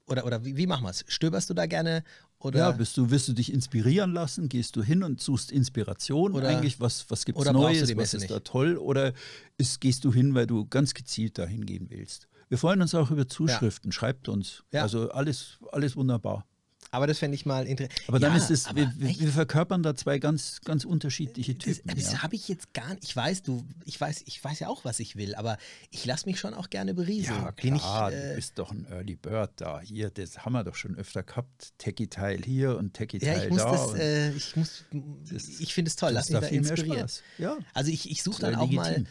oder, 0.07 0.25
oder 0.25 0.45
wie, 0.45 0.57
wie 0.57 0.67
machen 0.67 0.85
wir 0.85 0.91
es? 0.91 1.05
Stöberst 1.09 1.51
du 1.51 1.55
da 1.55 1.67
gerne? 1.67 2.05
Oder? 2.39 2.59
Ja, 2.59 2.71
bist 2.73 2.97
du, 2.97 3.11
willst 3.11 3.27
du 3.29 3.33
dich 3.33 3.53
inspirieren 3.53 4.13
lassen? 4.13 4.51
Gehst 4.51 4.77
du 4.77 4.83
hin 4.83 5.03
und 5.03 5.21
suchst 5.21 5.51
Inspiration 5.51 6.33
oder, 6.35 6.49
eigentlich? 6.49 6.79
Was, 6.79 7.09
was 7.09 7.25
gibt 7.25 7.39
es 7.39 7.51
Neues? 7.51 7.97
Was 7.97 8.13
ist 8.13 8.21
nicht? 8.21 8.31
da 8.31 8.41
toll? 8.41 8.77
Oder 8.77 9.15
ist, 9.57 9.81
gehst 9.81 10.05
du 10.05 10.13
hin, 10.13 10.35
weil 10.35 10.47
du 10.47 10.67
ganz 10.67 10.93
gezielt 10.93 11.39
dahin 11.39 11.65
gehen 11.65 11.89
willst? 11.89 12.29
Wir 12.51 12.59
freuen 12.59 12.83
uns 12.83 12.95
auch 12.95 13.11
über 13.11 13.27
Zuschriften. 13.27 13.93
Schreibt 13.93 14.29
uns. 14.29 14.63
Ja. 14.73 14.83
Also 14.83 15.11
alles, 15.11 15.59
alles 15.73 15.97
wunderbar. 15.97 16.47
Aber 16.95 17.09
das 17.09 17.19
fände 17.19 17.35
ich 17.35 17.45
mal 17.45 17.67
interessant. 17.67 18.01
Aber 18.07 18.21
dann 18.21 18.33
ja, 18.33 18.39
ist 18.39 18.51
es, 18.51 18.73
wir, 18.75 18.93
wir 18.97 19.33
verkörpern 19.33 19.83
da 19.83 19.97
zwei 19.97 20.21
ganz, 20.21 20.61
ganz 20.65 20.85
unterschiedliche 20.85 21.55
das, 21.55 21.79
Typen. 21.79 21.95
das 21.95 22.13
ja. 22.13 22.23
habe 22.23 22.37
ich 22.37 22.47
jetzt 22.47 22.73
gar 22.73 22.89
nicht. 22.91 23.03
Ich 23.03 23.17
weiß, 23.17 23.43
du, 23.43 23.65
ich 23.85 24.01
weiß, 24.01 24.23
ich 24.27 24.43
weiß 24.43 24.61
ja 24.61 24.69
auch, 24.69 24.85
was 24.85 25.01
ich 25.01 25.17
will, 25.17 25.35
aber 25.35 25.59
ich 25.91 26.05
lasse 26.07 26.27
mich 26.27 26.39
schon 26.39 26.55
auch 26.55 26.71
gerne 26.71 26.95
berieseln. 26.95 27.37
Ja, 27.43 27.51
klar, 27.51 28.13
ich, 28.13 28.17
du 28.19 28.33
äh, 28.33 28.35
bist 28.37 28.59
doch 28.61 28.71
ein 28.71 28.87
Early 28.89 29.17
Bird 29.17 29.51
da. 29.57 29.81
Hier, 29.81 30.11
das 30.11 30.45
haben 30.45 30.53
wir 30.53 30.63
doch 30.63 30.77
schon 30.77 30.95
öfter 30.97 31.25
gehabt. 31.25 31.73
Techie-Teil 31.79 32.43
hier 32.45 32.77
und 32.79 32.97
ja, 32.97 33.07
Techie-Teil 33.07 33.45
ich 33.45 33.51
muss 33.51 33.59
da. 33.63 33.73
das, 33.73 33.95
äh, 33.95 34.31
ich 34.33 34.57
muss, 34.57 34.85
Das- 35.33 35.49
ich 35.61 35.75
finde 35.75 35.89
es 35.89 35.97
toll, 35.97 36.13
lass 36.13 36.29
das 36.29 36.43
mich 36.43 36.51
da 36.51 36.57
inspirieren. 36.57 37.09
Ja. 37.39 37.57
Also 37.73 37.91
ich, 37.91 38.09
ich 38.09 38.23
suche 38.23 38.41
dann 38.41 38.55
auch 38.55 38.71
legitim. 38.71 39.07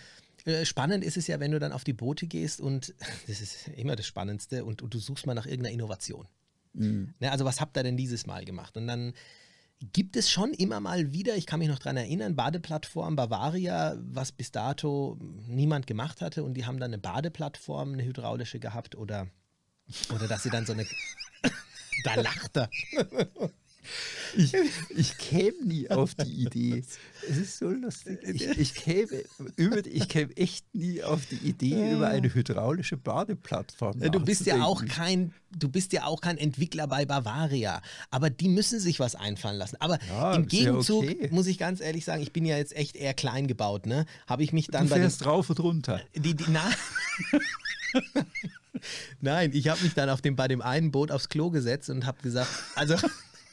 mal. 0.45 0.53
äh, 0.53 0.65
Spannend 0.65 1.03
ist 1.03 1.17
es 1.17 1.27
ja, 1.27 1.41
wenn 1.41 1.51
du 1.51 1.59
dann 1.59 1.73
auf 1.73 1.83
die 1.83 1.93
Boote 1.93 2.27
gehst 2.27 2.61
und 2.61 2.93
das 3.27 3.41
ist 3.41 3.67
immer 3.75 3.97
das 3.97 4.05
Spannendste 4.07 4.63
und, 4.63 4.81
und 4.81 4.93
du 4.93 4.99
suchst 4.99 5.25
mal 5.25 5.33
nach 5.33 5.45
irgendeiner 5.45 5.73
Innovation. 5.73 6.27
Mhm. 6.73 7.13
Ne, 7.19 7.31
also 7.31 7.45
was 7.45 7.61
habt 7.61 7.77
ihr 7.77 7.83
denn 7.83 7.97
dieses 7.97 8.25
Mal 8.25 8.45
gemacht? 8.45 8.77
Und 8.77 8.87
dann 8.87 9.13
gibt 9.91 10.15
es 10.15 10.29
schon 10.29 10.53
immer 10.53 10.79
mal 10.79 11.11
wieder, 11.11 11.35
ich 11.35 11.45
kann 11.45 11.59
mich 11.59 11.67
noch 11.67 11.79
daran 11.79 11.97
erinnern, 11.97 12.35
Badeplattform 12.35 13.15
Bavaria, 13.15 13.97
was 13.99 14.31
bis 14.31 14.51
dato 14.51 15.17
niemand 15.47 15.87
gemacht 15.87 16.21
hatte 16.21 16.43
und 16.43 16.53
die 16.53 16.65
haben 16.65 16.79
dann 16.79 16.91
eine 16.91 16.99
Badeplattform, 16.99 17.93
eine 17.93 18.05
hydraulische 18.05 18.59
gehabt 18.59 18.95
oder, 18.95 19.27
oder 20.13 20.27
dass 20.27 20.43
sie 20.43 20.49
dann 20.49 20.65
so 20.65 20.73
eine... 20.73 20.85
da 22.03 22.15
lacht 22.15 22.57
er. 22.57 22.69
Ich, 24.35 24.53
ich 24.89 25.17
käme 25.17 25.63
nie 25.63 25.89
auf 25.89 26.15
die 26.15 26.43
Idee. 26.45 26.83
Es 27.29 27.37
ist 27.37 27.57
so 27.57 27.69
lustig. 27.69 28.19
Ich, 28.23 28.45
ich, 28.57 28.73
käme, 28.75 29.23
über, 29.55 29.85
ich 29.85 30.07
käme 30.09 30.35
echt 30.35 30.65
nie 30.73 31.03
auf 31.03 31.25
die 31.25 31.35
Idee, 31.47 31.93
über 31.93 32.07
eine 32.07 32.33
hydraulische 32.33 32.97
Badeplattform 32.97 33.99
Du 33.99 34.19
bist 34.19 34.45
ja 34.45 34.63
auch 34.63 34.83
kein, 34.85 35.33
du 35.51 35.69
bist 35.69 35.93
ja 35.93 36.05
auch 36.05 36.21
kein 36.21 36.37
Entwickler 36.37 36.87
bei 36.87 37.05
Bavaria, 37.05 37.81
aber 38.09 38.29
die 38.29 38.49
müssen 38.49 38.79
sich 38.79 38.99
was 38.99 39.15
einfallen 39.15 39.57
lassen. 39.57 39.77
Aber 39.79 39.99
Ja, 40.07 40.35
im 40.35 40.45
ist 40.45 40.53
ja 40.53 40.59
Gegenzug 40.71 41.03
okay. 41.03 41.29
muss 41.31 41.47
ich 41.47 41.57
ganz 41.57 41.79
ehrlich 41.81 42.05
sagen, 42.05 42.21
ich 42.23 42.31
bin 42.33 42.45
ja 42.45 42.57
jetzt 42.57 42.75
echt 42.75 42.95
eher 42.95 43.13
klein 43.13 43.47
gebaut, 43.47 43.85
ne? 43.85 44.05
Habe 44.27 44.43
ich 44.43 44.53
mich 44.53 44.67
dann 44.67 44.85
Du 44.85 44.89
bei 44.89 44.95
den, 44.95 45.03
fährst 45.03 45.25
rauf 45.25 45.49
und 45.49 45.59
runter. 45.59 46.01
die, 46.15 46.33
die, 46.35 46.45
na, 46.49 46.69
Nein, 49.21 49.51
ich 49.53 49.67
habe 49.69 49.81
mich 49.83 49.93
dann 49.93 50.09
auf 50.09 50.21
dem, 50.21 50.35
bei 50.35 50.47
dem 50.47 50.61
einen 50.61 50.91
Boot 50.91 51.11
aufs 51.11 51.29
Klo 51.29 51.49
gesetzt 51.51 51.89
und 51.89 52.05
habe 52.05 52.21
gesagt, 52.21 52.49
also 52.75 52.95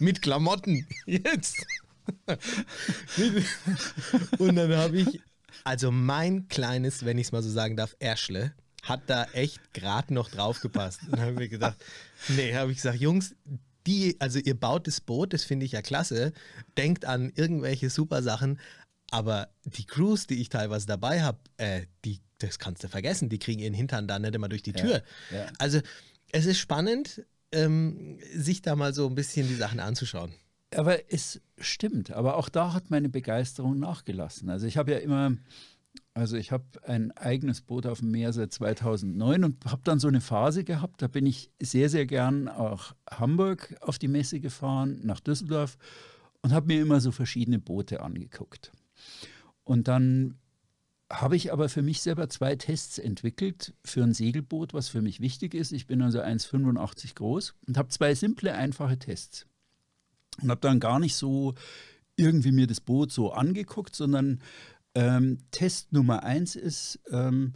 mit 0.00 0.22
Klamotten 0.22 0.86
jetzt. 1.06 1.64
und 4.38 4.56
dann 4.56 4.74
habe 4.74 4.98
ich, 4.98 5.20
also 5.64 5.90
mein 5.90 6.48
kleines, 6.48 7.04
wenn 7.04 7.18
ich 7.18 7.28
es 7.28 7.32
mal 7.32 7.42
so 7.42 7.50
sagen 7.50 7.76
darf, 7.76 7.94
Erschle, 7.98 8.52
hat 8.82 9.02
da 9.06 9.24
echt 9.32 9.74
gerade 9.74 10.12
noch 10.14 10.30
drauf 10.30 10.60
gepasst. 10.60 11.00
Und 11.04 11.12
dann 11.12 11.20
habe 11.20 11.44
ich 11.44 11.50
gedacht, 11.50 11.76
nee, 12.28 12.54
habe 12.54 12.72
ich 12.72 12.78
gesagt, 12.78 13.00
Jungs, 13.00 13.34
die, 13.86 14.16
also 14.18 14.38
ihr 14.38 14.58
baut 14.58 14.86
das 14.86 15.00
Boot, 15.00 15.32
das 15.32 15.44
finde 15.44 15.66
ich 15.66 15.72
ja 15.72 15.82
klasse, 15.82 16.32
denkt 16.76 17.04
an 17.04 17.30
irgendwelche 17.34 17.90
super 17.90 18.22
Sachen, 18.22 18.58
aber 19.10 19.48
die 19.64 19.84
Crews, 19.84 20.26
die 20.26 20.40
ich 20.40 20.48
teilweise 20.48 20.86
dabei 20.86 21.22
habe, 21.22 21.38
äh, 21.56 21.86
die, 22.04 22.20
das 22.38 22.58
kannst 22.58 22.84
du 22.84 22.88
vergessen, 22.88 23.28
die 23.28 23.38
kriegen 23.38 23.60
ihren 23.60 23.74
Hintern 23.74 24.06
da 24.06 24.18
nicht 24.18 24.34
immer 24.34 24.48
durch 24.48 24.62
die 24.62 24.72
Tür. 24.72 25.02
ja. 25.30 25.46
Also 25.58 25.80
es 26.32 26.46
ist 26.46 26.58
spannend, 26.58 27.24
ähm, 27.52 28.18
sich 28.34 28.62
da 28.62 28.76
mal 28.76 28.94
so 28.94 29.06
ein 29.06 29.14
bisschen 29.14 29.48
die 29.48 29.54
Sachen 29.54 29.80
anzuschauen. 29.80 30.32
Aber 30.74 31.12
es 31.12 31.40
stimmt. 31.58 32.12
Aber 32.12 32.36
auch 32.36 32.48
da 32.48 32.72
hat 32.72 32.90
meine 32.90 33.08
Begeisterung 33.08 33.78
nachgelassen. 33.78 34.50
Also 34.50 34.66
ich 34.66 34.76
habe 34.76 34.92
ja 34.92 34.98
immer, 34.98 35.36
also 36.14 36.36
ich 36.36 36.52
habe 36.52 36.64
ein 36.84 37.10
eigenes 37.12 37.60
Boot 37.60 37.86
auf 37.86 38.00
dem 38.00 38.12
Meer 38.12 38.32
seit 38.32 38.52
2009 38.52 39.44
und 39.44 39.64
habe 39.64 39.82
dann 39.84 39.98
so 39.98 40.08
eine 40.08 40.20
Phase 40.20 40.64
gehabt. 40.64 41.02
Da 41.02 41.08
bin 41.08 41.26
ich 41.26 41.50
sehr, 41.60 41.88
sehr 41.88 42.06
gern 42.06 42.48
auch 42.48 42.94
Hamburg 43.10 43.74
auf 43.80 43.98
die 43.98 44.08
Messe 44.08 44.40
gefahren, 44.40 45.00
nach 45.02 45.20
Düsseldorf 45.20 45.76
und 46.42 46.52
habe 46.52 46.68
mir 46.68 46.80
immer 46.80 47.00
so 47.00 47.10
verschiedene 47.10 47.58
Boote 47.58 48.00
angeguckt. 48.00 48.72
Und 49.64 49.88
dann 49.88 50.39
habe 51.10 51.36
ich 51.36 51.52
aber 51.52 51.68
für 51.68 51.82
mich 51.82 52.00
selber 52.00 52.28
zwei 52.28 52.54
Tests 52.54 52.98
entwickelt 52.98 53.74
für 53.84 54.02
ein 54.02 54.14
Segelboot, 54.14 54.72
was 54.74 54.88
für 54.88 55.02
mich 55.02 55.20
wichtig 55.20 55.54
ist. 55.54 55.72
Ich 55.72 55.86
bin 55.86 56.02
also 56.02 56.20
1,85 56.20 57.14
groß 57.16 57.54
und 57.66 57.76
habe 57.76 57.88
zwei 57.88 58.14
simple, 58.14 58.54
einfache 58.54 58.98
Tests. 58.98 59.46
Und 60.40 60.50
habe 60.50 60.60
dann 60.60 60.78
gar 60.78 61.00
nicht 61.00 61.16
so 61.16 61.54
irgendwie 62.16 62.52
mir 62.52 62.66
das 62.66 62.80
Boot 62.80 63.12
so 63.12 63.32
angeguckt, 63.32 63.96
sondern 63.96 64.40
ähm, 64.94 65.38
Test 65.50 65.92
Nummer 65.92 66.22
eins 66.22 66.54
ist, 66.54 67.00
ähm, 67.10 67.54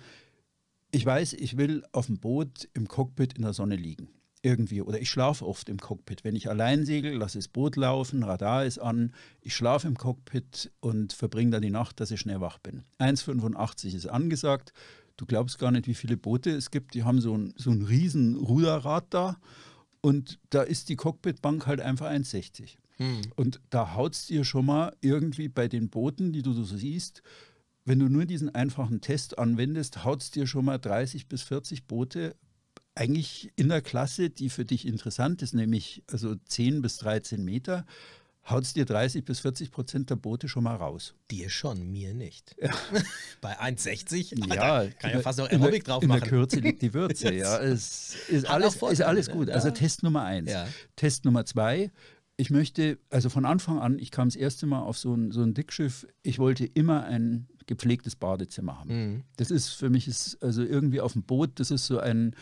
ich 0.90 1.04
weiß, 1.04 1.34
ich 1.34 1.56
will 1.56 1.84
auf 1.92 2.06
dem 2.06 2.18
Boot 2.18 2.68
im 2.74 2.88
Cockpit 2.88 3.34
in 3.34 3.42
der 3.42 3.52
Sonne 3.52 3.76
liegen. 3.76 4.08
Irgendwie. 4.44 4.82
Oder 4.82 5.00
ich 5.00 5.08
schlafe 5.08 5.46
oft 5.46 5.70
im 5.70 5.78
Cockpit. 5.78 6.22
Wenn 6.22 6.36
ich 6.36 6.50
allein 6.50 6.84
segel, 6.84 7.14
lasse 7.14 7.38
das 7.38 7.48
Boot 7.48 7.76
laufen, 7.76 8.22
Radar 8.22 8.66
ist 8.66 8.78
an, 8.78 9.14
ich 9.40 9.56
schlafe 9.56 9.88
im 9.88 9.96
Cockpit 9.96 10.70
und 10.80 11.14
verbringe 11.14 11.52
dann 11.52 11.62
die 11.62 11.70
Nacht, 11.70 11.98
dass 11.98 12.10
ich 12.10 12.20
schnell 12.20 12.42
wach 12.42 12.58
bin. 12.58 12.84
1,85 12.98 13.94
ist 13.94 14.06
angesagt. 14.06 14.74
Du 15.16 15.24
glaubst 15.24 15.58
gar 15.58 15.70
nicht, 15.70 15.86
wie 15.86 15.94
viele 15.94 16.18
Boote 16.18 16.50
es 16.50 16.70
gibt. 16.70 16.92
Die 16.92 17.04
haben 17.04 17.22
so 17.22 17.34
ein, 17.34 17.54
so 17.56 17.70
ein 17.70 17.82
riesen 17.82 18.36
Ruderrad 18.36 19.06
da 19.14 19.38
und 20.02 20.38
da 20.50 20.60
ist 20.60 20.90
die 20.90 20.96
Cockpitbank 20.96 21.66
halt 21.66 21.80
einfach 21.80 22.10
1,60. 22.10 22.76
Und 23.34 23.62
da 23.70 23.94
haut 23.94 24.12
es 24.12 24.26
dir 24.26 24.44
schon 24.44 24.66
mal 24.66 24.94
irgendwie 25.00 25.48
bei 25.48 25.68
den 25.68 25.88
Booten, 25.88 26.34
die 26.34 26.42
du 26.42 26.52
so 26.52 26.64
siehst, 26.64 27.22
wenn 27.86 27.98
du 27.98 28.10
nur 28.10 28.26
diesen 28.26 28.54
einfachen 28.54 29.00
Test 29.00 29.38
anwendest, 29.38 30.04
haut 30.04 30.22
es 30.22 30.30
dir 30.30 30.46
schon 30.46 30.66
mal 30.66 30.78
30 30.78 31.28
bis 31.28 31.42
40 31.42 31.86
Boote 31.86 32.36
eigentlich 32.94 33.50
in 33.56 33.68
der 33.68 33.80
Klasse, 33.82 34.30
die 34.30 34.50
für 34.50 34.64
dich 34.64 34.86
interessant 34.86 35.42
ist, 35.42 35.54
nämlich 35.54 36.02
also 36.10 36.34
10 36.34 36.82
bis 36.82 36.98
13 36.98 37.44
Meter, 37.44 37.84
haut 38.48 38.64
es 38.64 38.74
dir 38.74 38.84
30 38.84 39.24
bis 39.24 39.40
40 39.40 39.70
Prozent 39.70 40.10
der 40.10 40.16
Boote 40.16 40.48
schon 40.48 40.64
mal 40.64 40.76
raus. 40.76 41.14
Dir 41.30 41.48
schon, 41.48 41.90
mir 41.90 42.14
nicht. 42.14 42.54
Bei 43.40 43.58
1,60? 43.58 44.54
Ja, 44.54 44.86
kann 44.98 45.10
ja 45.12 45.20
fast 45.20 45.38
noch 45.38 45.48
Aerobic 45.50 45.84
drauf 45.84 46.02
In 46.02 46.10
der 46.10 46.18
machen. 46.18 46.28
Kürze 46.28 46.60
liegt 46.60 46.82
die 46.82 46.92
Würze, 46.94 47.32
ja. 47.32 47.58
Es 47.58 48.16
ist 48.28 48.48
alles, 48.48 48.76
ist 48.76 49.02
alles 49.02 49.28
ne? 49.28 49.34
gut. 49.34 49.50
Also 49.50 49.68
Ja. 49.68 49.74
Test 49.74 50.02
Nummer 50.02 50.24
eins. 50.24 50.50
Ja. 50.50 50.68
Test 50.96 51.24
Nummer 51.24 51.44
zwei. 51.46 51.90
Ich 52.36 52.50
möchte, 52.50 52.98
also 53.10 53.30
von 53.30 53.44
Anfang 53.44 53.78
an, 53.78 53.98
ich 53.98 54.10
kam 54.10 54.28
das 54.28 54.36
erste 54.36 54.66
Mal 54.66 54.80
auf 54.80 54.98
so 54.98 55.14
ein, 55.14 55.30
so 55.30 55.42
ein 55.42 55.54
Dickschiff, 55.54 56.06
ich 56.22 56.38
wollte 56.38 56.66
immer 56.66 57.04
ein 57.04 57.46
gepflegtes 57.66 58.16
Badezimmer 58.16 58.78
haben. 58.78 58.90
Mhm. 58.90 59.22
Das 59.36 59.50
ist 59.50 59.70
für 59.70 59.88
mich, 59.88 60.06
ist 60.06 60.42
also 60.42 60.62
irgendwie 60.62 61.00
auf 61.00 61.12
dem 61.14 61.22
Boot, 61.22 61.52
das 61.60 61.70
ist 61.70 61.86
so 61.86 61.98
ein, 61.98 62.34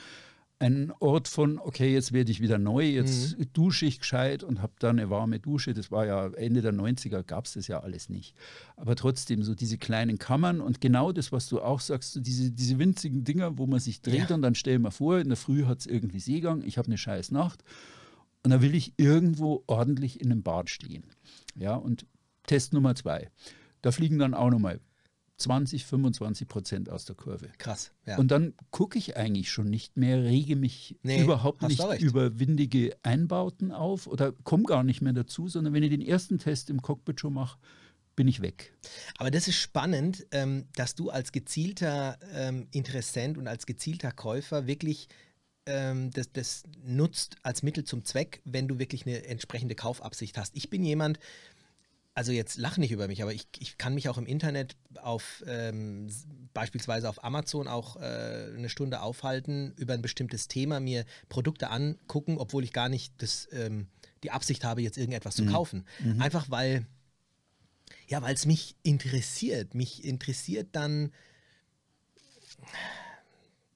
ein 0.62 0.92
Ort 1.00 1.28
von, 1.28 1.58
okay, 1.58 1.92
jetzt 1.92 2.12
werde 2.12 2.30
ich 2.30 2.40
wieder 2.40 2.56
neu, 2.58 2.84
jetzt 2.84 3.36
Mhm. 3.38 3.46
dusche 3.52 3.84
ich 3.86 3.98
gescheit 3.98 4.42
und 4.44 4.62
habe 4.62 4.72
dann 4.78 4.98
eine 4.98 5.10
warme 5.10 5.40
Dusche. 5.40 5.74
Das 5.74 5.90
war 5.90 6.06
ja 6.06 6.28
Ende 6.28 6.62
der 6.62 6.72
90er, 6.72 7.22
gab 7.24 7.46
es 7.46 7.54
das 7.54 7.66
ja 7.66 7.80
alles 7.80 8.08
nicht. 8.08 8.34
Aber 8.76 8.94
trotzdem, 8.96 9.42
so 9.42 9.54
diese 9.54 9.76
kleinen 9.76 10.18
Kammern 10.18 10.60
und 10.60 10.80
genau 10.80 11.12
das, 11.12 11.32
was 11.32 11.48
du 11.48 11.60
auch 11.60 11.80
sagst, 11.80 12.12
so 12.12 12.20
diese, 12.20 12.50
diese 12.52 12.78
winzigen 12.78 13.24
Dinger, 13.24 13.58
wo 13.58 13.66
man 13.66 13.80
sich 13.80 14.00
dreht 14.02 14.30
Ja. 14.30 14.34
und 14.36 14.42
dann 14.42 14.54
stell 14.54 14.78
mal 14.78 14.90
vor, 14.92 15.18
in 15.18 15.28
der 15.28 15.36
Früh 15.36 15.64
hat 15.64 15.80
es 15.80 15.86
irgendwie 15.86 16.20
Seegang, 16.20 16.62
ich 16.62 16.78
habe 16.78 16.86
eine 16.86 16.96
scheiß 16.98 17.30
Nacht 17.32 17.64
und 18.44 18.50
da 18.50 18.62
will 18.62 18.74
ich 18.74 18.94
irgendwo 18.96 19.64
ordentlich 19.66 20.20
in 20.20 20.30
einem 20.30 20.42
Bad 20.42 20.70
stehen. 20.70 21.04
Ja, 21.56 21.74
und 21.74 22.06
Test 22.46 22.72
Nummer 22.72 22.94
zwei. 22.94 23.30
Da 23.82 23.90
fliegen 23.92 24.18
dann 24.18 24.32
auch 24.34 24.50
nochmal 24.50 24.80
20, 25.38 25.84
25 25.84 26.48
Prozent 26.48 26.90
aus 26.90 27.04
der 27.04 27.16
Kurve. 27.16 27.50
Krass, 27.58 27.92
ja. 28.06 28.18
Und 28.18 28.30
dann 28.30 28.54
gucke 28.70 28.98
ich 28.98 29.16
eigentlich 29.16 29.50
schon 29.50 29.68
nicht 29.68 29.96
mehr, 29.96 30.22
rege 30.22 30.56
mich 30.56 30.98
Nee, 31.02 31.22
überhaupt 31.22 31.62
nicht 31.62 31.82
über 32.00 32.38
windige 32.38 32.96
Einbauten 33.02 33.72
auf 33.72 34.06
oder 34.06 34.32
komme 34.44 34.64
gar 34.64 34.84
nicht 34.84 35.00
mehr 35.00 35.12
dazu, 35.12 35.48
sondern 35.48 35.74
wenn 35.74 35.82
ich 35.82 35.90
den 35.90 36.02
ersten 36.02 36.38
Test 36.38 36.70
im 36.70 36.80
Cockpit 36.80 37.20
schon 37.20 37.34
mache, 37.34 37.58
bin 38.14 38.28
ich 38.28 38.42
weg. 38.42 38.72
Aber 39.16 39.30
das 39.30 39.48
ist 39.48 39.56
spannend, 39.56 40.26
ähm, 40.30 40.66
dass 40.76 40.94
du 40.94 41.10
als 41.10 41.32
gezielter 41.32 42.18
ähm, 42.34 42.68
Interessent 42.70 43.38
und 43.38 43.48
als 43.48 43.66
gezielter 43.66 44.12
Käufer 44.12 44.66
wirklich 44.66 45.08
ähm, 45.66 46.10
das, 46.10 46.32
das 46.32 46.64
nutzt 46.84 47.36
als 47.42 47.62
Mittel 47.62 47.84
zum 47.84 48.04
Zweck, 48.04 48.42
wenn 48.44 48.68
du 48.68 48.78
wirklich 48.78 49.06
eine 49.06 49.24
entsprechende 49.26 49.74
Kaufabsicht 49.74 50.36
hast. 50.36 50.56
Ich 50.56 50.70
bin 50.70 50.84
jemand, 50.84 51.18
also 52.14 52.32
jetzt 52.32 52.58
lach 52.58 52.76
nicht 52.76 52.92
über 52.92 53.08
mich, 53.08 53.22
aber 53.22 53.32
ich, 53.32 53.46
ich 53.58 53.78
kann 53.78 53.94
mich 53.94 54.08
auch 54.08 54.18
im 54.18 54.26
Internet 54.26 54.76
auf 55.00 55.42
ähm, 55.46 56.10
beispielsweise 56.52 57.08
auf 57.08 57.24
Amazon 57.24 57.68
auch 57.68 57.96
äh, 57.96 58.00
eine 58.56 58.68
Stunde 58.68 59.00
aufhalten, 59.00 59.72
über 59.76 59.94
ein 59.94 60.02
bestimmtes 60.02 60.48
Thema 60.48 60.80
mir 60.80 61.04
Produkte 61.28 61.70
angucken, 61.70 62.36
obwohl 62.38 62.64
ich 62.64 62.72
gar 62.72 62.88
nicht 62.88 63.14
das, 63.18 63.48
ähm, 63.52 63.86
die 64.22 64.30
Absicht 64.30 64.64
habe, 64.64 64.82
jetzt 64.82 64.98
irgendetwas 64.98 65.36
zu 65.36 65.44
kaufen. 65.46 65.86
Einfach 66.20 66.50
weil, 66.50 66.86
ja, 68.08 68.20
weil 68.20 68.34
es 68.34 68.46
mich 68.46 68.76
interessiert. 68.82 69.74
Mich 69.74 70.04
interessiert 70.04 70.68
dann. 70.72 71.12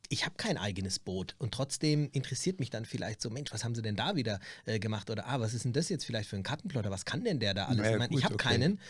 Ich 0.09 0.25
habe 0.25 0.37
kein 0.37 0.57
eigenes 0.59 0.99
Boot 0.99 1.35
und 1.39 1.53
trotzdem 1.53 2.09
interessiert 2.13 2.61
mich 2.61 2.71
dann 2.71 2.85
vielleicht 2.85 3.21
so, 3.21 3.31
Mensch, 3.31 3.53
was 3.53 3.65
haben 3.65 3.75
sie 3.75 3.83
denn 3.83 3.97
da 3.97 4.17
wieder 4.17 4.41
äh, 4.65 4.79
gemacht? 4.79 5.11
Oder 5.11 5.27
ah, 5.27 5.41
was 5.41 5.55
ist 5.55 5.65
denn 5.65 5.73
das 5.73 5.89
jetzt 5.89 6.05
vielleicht 6.05 6.29
für 6.29 6.37
ein 6.37 6.43
Kartenplotter? 6.43 6.91
Was 6.91 7.05
kann 7.05 7.25
denn 7.25 7.41
der 7.41 7.55
da 7.55 7.67
alles? 7.67 7.87
Ja, 7.87 7.93
ich 7.93 7.99
meine, 7.99 8.17
ich 8.17 8.25
habe 8.25 8.35
okay. 8.35 8.49
keinen, 8.49 8.81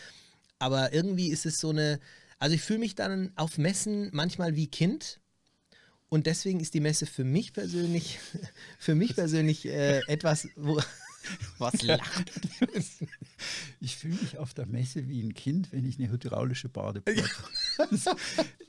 aber 0.59 0.93
irgendwie 0.93 1.29
ist 1.29 1.45
es 1.45 1.59
so 1.59 1.69
eine, 1.69 1.99
also 2.39 2.55
ich 2.55 2.61
fühle 2.61 2.79
mich 2.79 2.95
dann 2.95 3.31
auf 3.35 3.57
Messen 3.57 4.09
manchmal 4.13 4.55
wie 4.55 4.67
Kind 4.67 5.19
und 6.09 6.25
deswegen 6.25 6.59
ist 6.59 6.73
die 6.73 6.79
Messe 6.79 7.05
für 7.05 7.23
mich 7.23 7.53
persönlich, 7.53 8.19
für 8.79 8.95
mich 8.95 9.15
persönlich 9.15 9.65
äh, 9.65 9.99
etwas, 10.07 10.47
wo. 10.55 10.81
Was 11.57 11.81
lacht? 11.81 12.31
Ich 13.81 13.97
fühle 13.97 14.15
mich 14.15 14.37
auf 14.37 14.53
der 14.53 14.65
Messe 14.65 15.09
wie 15.09 15.21
ein 15.21 15.33
Kind, 15.33 15.73
wenn 15.73 15.85
ich 15.85 15.99
eine 15.99 16.09
hydraulische 16.09 16.69
Badeplatte. 16.69 17.29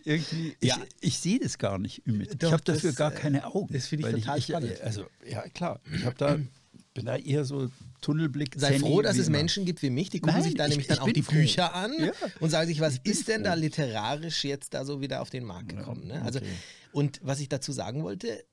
Irgendwie, 0.05 0.57
ich, 0.61 0.69
ja. 0.69 0.79
ich 1.01 1.19
sehe 1.19 1.39
das 1.39 1.59
gar 1.59 1.79
nicht. 1.79 2.03
Doch, 2.07 2.49
ich 2.49 2.53
habe 2.53 2.63
dafür 2.65 2.93
gar 2.93 3.11
keine 3.11 3.47
Augen. 3.47 3.73
Das 3.73 3.87
finde 3.87 4.09
ich 4.09 4.15
total 4.17 4.39
ich, 4.39 4.45
spannend. 4.45 4.81
Also, 4.81 5.07
ja, 5.29 5.43
klar. 5.49 5.81
Ich 5.95 6.05
habe 6.05 6.17
da 6.17 6.39
bin 6.99 7.07
da 7.07 7.17
eher 7.17 7.45
so 7.45 7.71
Tunnelblick. 8.01 8.55
Sei 8.57 8.73
Zenny 8.73 8.81
froh, 8.81 9.03
dass 9.03 9.19
es 9.19 9.29
immer. 9.29 9.39
Menschen 9.39 9.65
gibt 9.65 9.83
wie 9.83 9.91
mich, 9.91 10.11
die 10.11 10.21
gucken 10.21 10.35
Nein, 10.35 10.45
sich 10.45 10.55
da 10.55 10.65
ich, 10.65 10.71
nämlich 10.71 10.89
dann 10.89 10.99
auch 10.99 11.11
die 11.11 11.23
Bücher 11.23 11.75
an 11.75 11.93
ja. 11.99 12.13
und 12.41 12.51
sagen 12.51 12.69
sich, 12.69 12.81
was 12.81 12.99
ist 13.05 13.29
denn 13.29 13.43
froh. 13.43 13.51
da 13.51 13.55
literarisch 13.55 14.45
jetzt 14.45 14.75
da 14.75 14.85
so 14.85 15.01
wieder 15.01 15.23
auf 15.23 15.31
den 15.31 15.45
Markt 15.45 15.69
gekommen? 15.69 16.07
Ne? 16.07 16.23
Also, 16.23 16.41
okay. 16.41 16.49
Und 16.93 17.21
was 17.23 17.41
ich 17.41 17.49
dazu 17.49 17.73
sagen 17.73 18.03
wollte, 18.03 18.45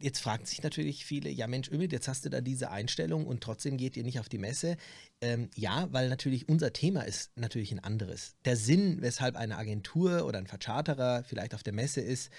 jetzt 0.00 0.20
fragen 0.20 0.44
sich 0.44 0.62
natürlich 0.62 1.04
viele, 1.04 1.30
ja 1.30 1.46
Mensch, 1.46 1.70
Ümit, 1.70 1.92
jetzt 1.92 2.08
hast 2.08 2.24
du 2.24 2.30
da 2.30 2.40
diese 2.40 2.70
Einstellung 2.70 3.26
und 3.26 3.42
trotzdem 3.42 3.76
geht 3.76 3.96
ihr 3.96 4.02
nicht 4.02 4.20
auf 4.20 4.28
die 4.28 4.38
Messe. 4.38 4.76
Ähm, 5.20 5.50
ja, 5.54 5.88
weil 5.92 6.08
natürlich 6.08 6.48
unser 6.48 6.72
Thema 6.72 7.02
ist 7.02 7.36
natürlich 7.36 7.72
ein 7.72 7.80
anderes. 7.80 8.36
Der 8.44 8.56
Sinn, 8.56 9.02
weshalb 9.02 9.36
eine 9.36 9.56
Agentur 9.56 10.26
oder 10.26 10.38
ein 10.38 10.46
Vercharterer 10.46 11.24
vielleicht 11.24 11.54
auf 11.54 11.62
der 11.62 11.72
Messe 11.72 12.00
ist, 12.00 12.30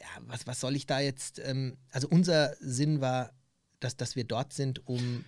ja, 0.00 0.06
was, 0.26 0.46
was 0.46 0.60
soll 0.60 0.76
ich 0.76 0.86
da 0.86 1.00
jetzt, 1.00 1.40
ähm, 1.40 1.76
also 1.90 2.08
unser 2.08 2.54
Sinn 2.60 3.00
war, 3.00 3.32
dass, 3.80 3.96
dass 3.96 4.16
wir 4.16 4.24
dort 4.24 4.52
sind, 4.52 4.86
um, 4.86 5.24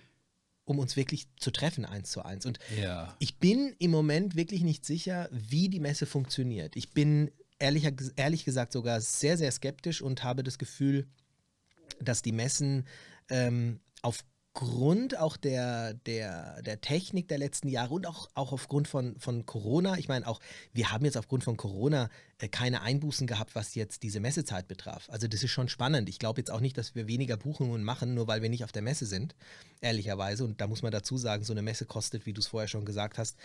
um 0.65 0.79
uns 0.79 0.95
wirklich 0.95 1.27
zu 1.37 1.51
treffen, 1.51 1.85
eins 1.85 2.11
zu 2.11 2.23
eins. 2.23 2.45
Und 2.45 2.59
ja. 2.79 3.15
ich 3.19 3.37
bin 3.39 3.75
im 3.79 3.91
Moment 3.91 4.35
wirklich 4.35 4.61
nicht 4.63 4.85
sicher, 4.85 5.27
wie 5.31 5.69
die 5.69 5.79
Messe 5.79 6.05
funktioniert. 6.05 6.75
Ich 6.75 6.91
bin 6.91 7.31
ehrlich, 7.59 7.87
ehrlich 8.15 8.45
gesagt 8.45 8.73
sogar 8.73 9.01
sehr, 9.01 9.37
sehr 9.37 9.51
skeptisch 9.51 10.01
und 10.01 10.23
habe 10.23 10.43
das 10.43 10.57
Gefühl, 10.57 11.07
dass 11.99 12.21
die 12.21 12.31
Messen 12.31 12.87
ähm, 13.29 13.79
auf 14.01 14.23
aufgrund 14.55 15.17
auch 15.17 15.35
der, 15.35 15.95
der, 15.95 16.61
der 16.61 16.79
Technik 16.79 17.27
der 17.27 17.39
letzten 17.39 17.69
Jahre 17.69 17.95
und 17.95 18.05
auch, 18.05 18.29
auch 18.35 18.51
aufgrund 18.51 18.87
von, 18.87 19.17
von 19.19 19.47
Corona, 19.47 19.97
ich 19.97 20.07
meine 20.07 20.27
auch, 20.27 20.39
wir 20.73 20.91
haben 20.91 21.05
jetzt 21.05 21.17
aufgrund 21.17 21.43
von 21.43 21.57
Corona 21.57 22.09
äh, 22.37 22.47
keine 22.49 22.81
Einbußen 22.81 23.25
gehabt, 23.25 23.55
was 23.55 23.73
jetzt 23.73 24.03
diese 24.03 24.19
Messezeit 24.19 24.67
betraf. 24.67 25.09
Also 25.09 25.27
das 25.27 25.41
ist 25.41 25.49
schon 25.49 25.69
spannend. 25.69 26.07
Ich 26.07 26.19
glaube 26.19 26.39
jetzt 26.39 26.51
auch 26.51 26.59
nicht, 26.59 26.77
dass 26.77 26.93
wir 26.93 27.07
weniger 27.07 27.35
Buchungen 27.35 27.83
machen, 27.83 28.13
nur 28.13 28.27
weil 28.27 28.43
wir 28.43 28.49
nicht 28.49 28.63
auf 28.63 28.71
der 28.71 28.83
Messe 28.83 29.07
sind, 29.07 29.35
ehrlicherweise. 29.81 30.43
Und 30.43 30.61
da 30.61 30.67
muss 30.67 30.83
man 30.83 30.91
dazu 30.91 31.17
sagen, 31.17 31.43
so 31.43 31.53
eine 31.53 31.63
Messe 31.63 31.85
kostet, 31.85 32.27
wie 32.27 32.33
du 32.33 32.39
es 32.39 32.47
vorher 32.47 32.67
schon 32.67 32.85
gesagt 32.85 33.17
hast, 33.17 33.37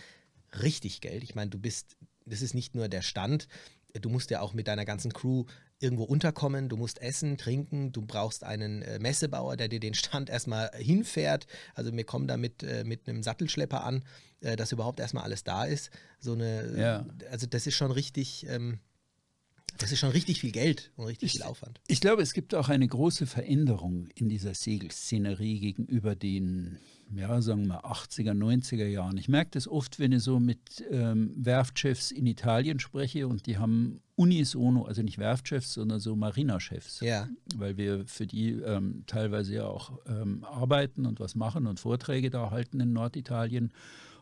richtig 0.61 1.01
Geld. 1.01 1.23
Ich 1.23 1.33
meine, 1.33 1.49
du 1.49 1.57
bist, 1.57 1.97
das 2.25 2.43
ist 2.43 2.53
nicht 2.53 2.75
nur 2.75 2.87
der 2.87 3.01
Stand, 3.01 3.47
du 3.93 4.09
musst 4.09 4.29
ja 4.29 4.41
auch 4.41 4.53
mit 4.53 4.67
deiner 4.67 4.85
ganzen 4.85 5.11
Crew 5.11 5.45
irgendwo 5.79 6.03
unterkommen, 6.03 6.69
du 6.69 6.77
musst 6.77 7.01
essen, 7.01 7.37
trinken, 7.37 7.91
du 7.91 8.01
brauchst 8.01 8.43
einen 8.43 8.81
äh, 8.81 8.99
Messebauer, 8.99 9.55
der 9.57 9.69
dir 9.69 9.79
den 9.79 9.93
Stand 9.93 10.29
erstmal 10.29 10.69
hinfährt. 10.75 11.47
Also 11.73 11.95
wir 11.95 12.03
kommen 12.03 12.27
da 12.27 12.37
mit, 12.37 12.63
äh, 12.63 12.83
mit 12.83 13.07
einem 13.07 13.23
Sattelschlepper 13.23 13.83
an, 13.83 14.03
äh, 14.41 14.55
dass 14.55 14.71
überhaupt 14.71 14.99
erstmal 14.99 15.23
alles 15.23 15.43
da 15.43 15.63
ist. 15.65 15.89
So 16.19 16.33
eine, 16.33 16.77
ja. 16.77 17.05
also 17.31 17.47
das 17.47 17.65
ist 17.65 17.75
schon 17.75 17.91
richtig, 17.91 18.45
ähm, 18.49 18.79
das 19.77 19.91
ist 19.91 19.99
schon 19.99 20.11
richtig 20.11 20.41
viel 20.41 20.51
Geld 20.51 20.91
und 20.95 21.05
richtig 21.05 21.27
ich, 21.27 21.31
viel 21.33 21.43
Aufwand. 21.43 21.79
Ich 21.87 22.01
glaube, 22.01 22.21
es 22.21 22.33
gibt 22.33 22.55
auch 22.55 22.69
eine 22.69 22.87
große 22.87 23.25
Veränderung 23.27 24.09
in 24.15 24.29
dieser 24.29 24.53
Segelszenerie 24.53 25.59
gegenüber 25.59 26.15
den 26.15 26.79
ja, 27.15 27.41
sagen 27.41 27.67
wir 27.67 27.85
80er, 27.85 28.33
90er 28.33 28.85
Jahren. 28.85 29.17
Ich 29.17 29.29
merke 29.29 29.51
das 29.51 29.67
oft, 29.67 29.99
wenn 29.99 30.11
ich 30.11 30.21
so 30.23 30.39
mit 30.39 30.83
ähm, 30.91 31.33
Werftchefs 31.35 32.11
in 32.11 32.25
Italien 32.27 32.79
spreche 32.79 33.27
und 33.27 33.45
die 33.47 33.57
haben 33.57 34.01
unisono, 34.15 34.83
also 34.83 35.01
nicht 35.01 35.17
Werftchefs, 35.17 35.73
sondern 35.73 35.99
so 35.99 36.15
Marinachefs. 36.15 36.99
Ja. 36.99 37.27
Weil 37.55 37.77
wir 37.77 38.05
für 38.05 38.27
die 38.27 38.51
ähm, 38.51 39.03
teilweise 39.07 39.55
ja 39.55 39.65
auch 39.65 39.99
ähm, 40.07 40.43
arbeiten 40.43 41.05
und 41.05 41.19
was 41.19 41.35
machen 41.35 41.67
und 41.67 41.79
Vorträge 41.79 42.29
da 42.29 42.51
halten 42.51 42.79
in 42.79 42.93
Norditalien. 42.93 43.71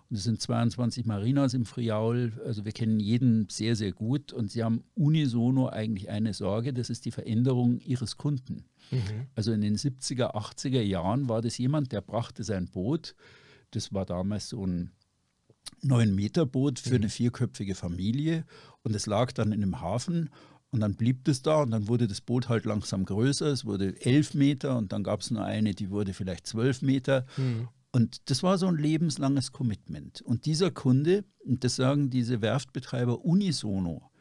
Und 0.09 0.15
es 0.15 0.23
sind 0.23 0.41
22 0.41 1.05
Marinas 1.05 1.53
im 1.53 1.65
Friaul. 1.65 2.33
Also 2.45 2.63
wir 2.63 2.71
kennen 2.71 2.99
jeden 2.99 3.49
sehr, 3.49 3.75
sehr 3.75 3.91
gut. 3.91 4.31
Und 4.31 4.51
sie 4.51 4.63
haben 4.63 4.83
unisono 4.95 5.67
eigentlich 5.67 6.09
eine 6.09 6.33
Sorge, 6.33 6.73
das 6.73 6.89
ist 6.89 7.05
die 7.05 7.11
Veränderung 7.11 7.79
ihres 7.79 8.17
Kunden. 8.17 8.65
Mhm. 8.91 9.27
Also 9.35 9.51
in 9.51 9.61
den 9.61 9.75
70er, 9.75 10.33
80er 10.33 10.81
Jahren 10.81 11.27
war 11.27 11.41
das 11.41 11.57
jemand, 11.57 11.91
der 11.91 12.01
brachte 12.01 12.43
sein 12.43 12.67
Boot. 12.67 13.15
Das 13.71 13.93
war 13.93 14.05
damals 14.05 14.49
so 14.49 14.65
ein 14.65 14.91
9-Meter-Boot 15.83 16.79
für 16.79 16.91
mhm. 16.91 16.95
eine 16.95 17.09
vierköpfige 17.09 17.75
Familie. 17.75 18.45
Und 18.83 18.95
es 18.95 19.07
lag 19.07 19.33
dann 19.33 19.51
in 19.51 19.61
einem 19.61 19.81
Hafen. 19.81 20.29
Und 20.69 20.81
dann 20.81 20.95
blieb 20.95 21.23
das 21.25 21.41
da 21.41 21.61
und 21.61 21.71
dann 21.71 21.87
wurde 21.87 22.07
das 22.07 22.19
Boot 22.19 22.49
halt 22.49 22.65
langsam 22.65 23.05
größer. 23.05 23.47
Es 23.47 23.65
wurde 23.65 23.99
elf 24.01 24.33
Meter 24.33 24.77
und 24.77 24.91
dann 24.91 25.03
gab 25.03 25.21
es 25.21 25.31
nur 25.31 25.43
eine, 25.43 25.73
die 25.73 25.89
wurde 25.89 26.13
vielleicht 26.13 26.45
zwölf 26.45 26.81
Meter. 26.81 27.25
Mhm. 27.37 27.69
Und 27.97 28.29
das 28.29 28.43
war 28.43 28.59
so 28.59 28.67
ein 28.67 28.77
lebenslanges 28.77 29.51
Commitment. 29.51 30.21
Und 30.21 30.45
dieser 30.45 30.69
Kunde, 30.69 31.23
und 31.43 31.63
das 31.63 31.77
sagen 31.77 32.11
diese 32.11 32.43
Werftbetreiber 32.43 33.25
unisono, 33.25 34.11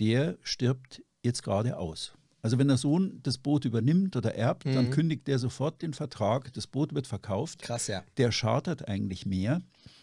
der 0.00 0.38
stirbt 0.42 1.04
jetzt 1.22 1.44
gerade 1.44 1.78
aus. 1.78 2.14
Also 2.40 2.58
wenn 2.58 2.66
der 2.66 2.78
Sohn 2.78 3.20
das 3.22 3.38
Boot 3.38 3.64
übernimmt 3.64 4.16
oder 4.16 4.34
erbt, 4.34 4.66
mhm. 4.66 4.74
dann 4.74 4.90
kündigt 4.90 5.28
der 5.28 5.38
sofort 5.38 5.82
den 5.82 5.94
Vertrag, 5.94 6.52
das 6.54 6.66
Boot 6.66 6.96
wird 6.96 7.06
verkauft. 7.06 7.62
Krass, 7.62 7.86
ja. 7.86 8.02
Der 8.16 8.32
chartert 8.32 8.88
eigentlich 8.88 9.24
mehr. 9.24 9.62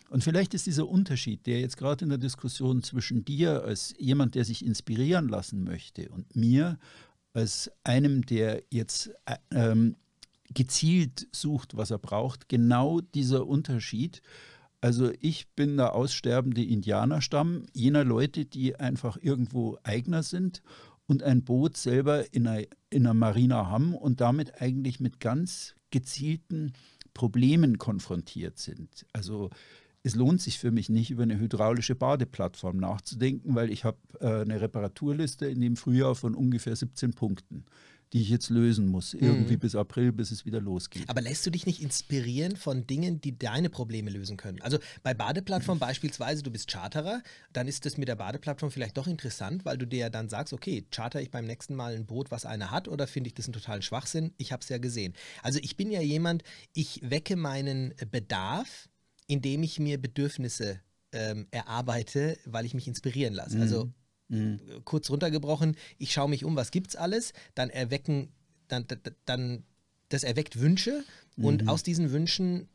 Und 0.09 0.23
vielleicht 0.23 0.53
ist 0.53 0.65
dieser 0.65 0.87
Unterschied, 0.87 1.45
der 1.45 1.59
jetzt 1.59 1.75
gerade 1.75 2.05
in 2.05 2.09
der 2.09 2.19
Diskussion 2.19 2.83
zwischen 2.83 3.25
dir 3.25 3.65
als 3.65 3.93
jemand, 3.97 4.35
der 4.35 4.45
sich 4.45 4.65
inspirieren 4.65 5.27
lassen 5.27 5.65
möchte, 5.65 6.07
und 6.07 6.37
mir 6.37 6.79
als 7.33 7.69
einem, 7.83 8.25
der 8.25 8.63
jetzt 8.69 9.11
äh, 9.25 9.35
ähm, 9.51 9.97
gezielt 10.53 11.27
sucht, 11.31 11.77
was 11.77 11.91
er 11.91 11.99
braucht. 11.99 12.49
Genau 12.49 13.01
dieser 13.01 13.47
Unterschied. 13.47 14.21
Also 14.81 15.11
ich 15.19 15.49
bin 15.55 15.77
der 15.77 15.93
aussterbende 15.93 16.63
Indianerstamm 16.63 17.65
jener 17.73 18.03
Leute, 18.03 18.45
die 18.45 18.75
einfach 18.77 19.17
irgendwo 19.21 19.77
Eigner 19.83 20.23
sind 20.23 20.61
und 21.05 21.23
ein 21.23 21.43
Boot 21.43 21.75
selber 21.75 22.33
in 22.33 22.47
einer, 22.47 22.65
in 22.89 23.05
einer 23.05 23.13
Marina 23.13 23.67
haben 23.67 23.93
und 23.93 24.21
damit 24.21 24.61
eigentlich 24.61 24.99
mit 24.99 25.19
ganz 25.19 25.75
gezielten 25.91 26.73
Problemen 27.13 27.77
konfrontiert 27.77 28.57
sind. 28.59 29.05
Also 29.11 29.49
es 30.03 30.15
lohnt 30.15 30.41
sich 30.41 30.59
für 30.59 30.71
mich 30.71 30.87
nicht, 30.87 31.11
über 31.11 31.23
eine 31.23 31.39
hydraulische 31.39 31.95
Badeplattform 31.95 32.77
nachzudenken, 32.77 33.55
weil 33.55 33.69
ich 33.69 33.83
habe 33.83 33.97
äh, 34.21 34.41
eine 34.41 34.61
Reparaturliste 34.61 35.45
in 35.47 35.59
dem 35.59 35.75
Frühjahr 35.75 36.15
von 36.15 36.35
ungefähr 36.35 36.75
17 36.75 37.11
Punkten 37.13 37.65
die 38.13 38.21
ich 38.21 38.29
jetzt 38.29 38.49
lösen 38.49 38.87
muss, 38.87 39.13
irgendwie 39.13 39.53
mhm. 39.53 39.59
bis 39.59 39.75
April, 39.75 40.11
bis 40.11 40.31
es 40.31 40.45
wieder 40.45 40.59
losgeht. 40.59 41.07
Aber 41.07 41.21
lässt 41.21 41.45
du 41.45 41.51
dich 41.51 41.65
nicht 41.65 41.81
inspirieren 41.81 42.55
von 42.55 42.87
Dingen, 42.87 43.21
die 43.21 43.37
deine 43.37 43.69
Probleme 43.69 44.09
lösen 44.09 44.35
können? 44.35 44.61
Also 44.61 44.79
bei 45.03 45.13
Badeplattform 45.13 45.77
mhm. 45.77 45.81
beispielsweise, 45.81 46.41
du 46.41 46.49
bist 46.49 46.71
Charterer, 46.71 47.21
dann 47.53 47.67
ist 47.67 47.85
das 47.85 47.97
mit 47.97 48.07
der 48.07 48.15
Badeplattform 48.15 48.71
vielleicht 48.71 48.97
doch 48.97 49.05
interessant, 49.05 49.63
weil 49.63 49.77
du 49.77 49.85
dir 49.85 49.99
ja 49.99 50.09
dann 50.09 50.27
sagst, 50.27 50.53
okay, 50.53 50.85
charter 50.91 51.21
ich 51.21 51.29
beim 51.29 51.45
nächsten 51.45 51.75
Mal 51.75 51.95
ein 51.95 52.07
Boot, 52.07 52.31
was 52.31 52.45
einer 52.45 52.71
hat, 52.71 52.87
oder 52.87 53.05
finde 53.05 53.27
ich 53.27 53.35
das 53.35 53.45
einen 53.45 53.53
totalen 53.53 53.83
Schwachsinn? 53.83 54.33
Ich 54.37 54.51
habe 54.51 54.63
es 54.63 54.69
ja 54.69 54.79
gesehen. 54.79 55.13
Also 55.43 55.59
ich 55.61 55.77
bin 55.77 55.91
ja 55.91 56.01
jemand, 56.01 56.43
ich 56.73 57.01
wecke 57.03 57.35
meinen 57.35 57.93
Bedarf, 58.09 58.89
indem 59.27 59.61
ich 59.61 59.79
mir 59.79 60.01
Bedürfnisse 60.01 60.79
ähm, 61.11 61.47
erarbeite, 61.51 62.37
weil 62.45 62.65
ich 62.65 62.73
mich 62.73 62.87
inspirieren 62.87 63.35
lasse. 63.35 63.57
Mhm. 63.57 63.61
Also 63.61 63.93
Mhm. 64.29 64.59
Kurz 64.85 65.09
runtergebrochen, 65.09 65.75
ich 65.97 66.13
schaue 66.13 66.29
mich 66.29 66.45
um, 66.45 66.55
was 66.55 66.71
gibt's 66.71 66.95
alles, 66.95 67.33
dann 67.55 67.69
erwecken, 67.69 68.31
dann, 68.67 68.85
dann 69.25 69.63
das 70.09 70.23
erweckt 70.23 70.59
Wünsche 70.59 71.03
und 71.37 71.63
mhm. 71.63 71.69
aus 71.69 71.83
diesen 71.83 72.11
Wünschen 72.11 72.69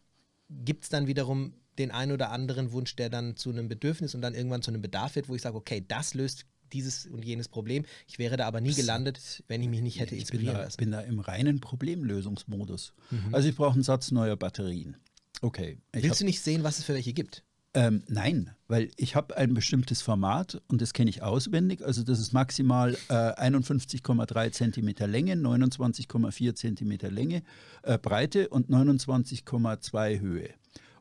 gibt 0.49 0.85
es 0.85 0.91
dann 0.91 1.07
wiederum 1.07 1.55
den 1.79 1.91
einen 1.91 2.13
oder 2.13 2.31
anderen 2.31 2.73
Wunsch, 2.73 2.95
der 2.97 3.11
dann 3.11 3.37
zu 3.37 3.51
einem 3.51 3.69
Bedürfnis 3.69 4.15
und 4.15 4.21
dann 4.21 4.35
irgendwann 4.35 4.63
zu 4.63 4.71
einem 4.71 4.83
Bedarf 4.83 5.17
wird, 5.17 5.29
wo 5.29 5.35
ich 5.35 5.43
sage, 5.43 5.57
okay, 5.57 5.85
das 5.87 6.15
löst 6.15 6.47
dieses 6.73 7.07
und 7.07 7.25
jenes 7.25 7.49
Problem. 7.49 7.85
Ich 8.07 8.19
wäre 8.19 8.37
da 8.37 8.47
aber 8.47 8.61
nie 8.61 8.75
gelandet, 8.75 9.43
wenn 9.49 9.63
ich 9.63 9.69
mich 9.69 9.81
nicht 9.81 10.01
hätte 10.01 10.17
inspirieren 10.17 10.57
lassen. 10.57 10.71
Ich 10.71 10.77
bin 10.77 10.91
da 10.91 11.01
im 11.01 11.21
reinen 11.21 11.61
Problemlösungsmodus. 11.61 12.95
Mhm. 13.11 13.35
Also 13.35 13.49
ich 13.49 13.57
brauche 13.57 13.75
einen 13.75 13.83
Satz 13.83 14.11
neuer 14.11 14.37
Batterien. 14.37 14.97
Okay. 15.41 15.79
Willst 15.93 16.21
du 16.21 16.25
nicht 16.25 16.41
sehen, 16.41 16.63
was 16.63 16.79
es 16.79 16.85
für 16.85 16.95
welche 16.95 17.13
gibt? 17.13 17.45
Ähm, 17.77 18.05
nein, 18.07 18.51
weil 18.69 18.91
ich 18.97 19.17
habe 19.17 19.37
ein 19.37 19.53
bestimmtes 19.53 20.01
Format 20.01 20.63
und 20.69 20.81
das 20.81 20.93
kenne 20.93 21.11
ich 21.11 21.23
auswendig. 21.23 21.85
Also 21.85 22.05
das 22.05 22.21
ist 22.21 22.33
maximal 22.33 22.97
äh, 23.09 23.13
51,3 23.13 24.53
cm 24.53 25.11
Länge, 25.11 25.35
29,4 25.35 26.55
cm 26.55 27.13
Länge, 27.13 27.43
äh, 27.83 27.99
Breite 27.99 28.49
und 28.49 28.71
29,2 28.71 30.21
Höhe. 30.21 30.51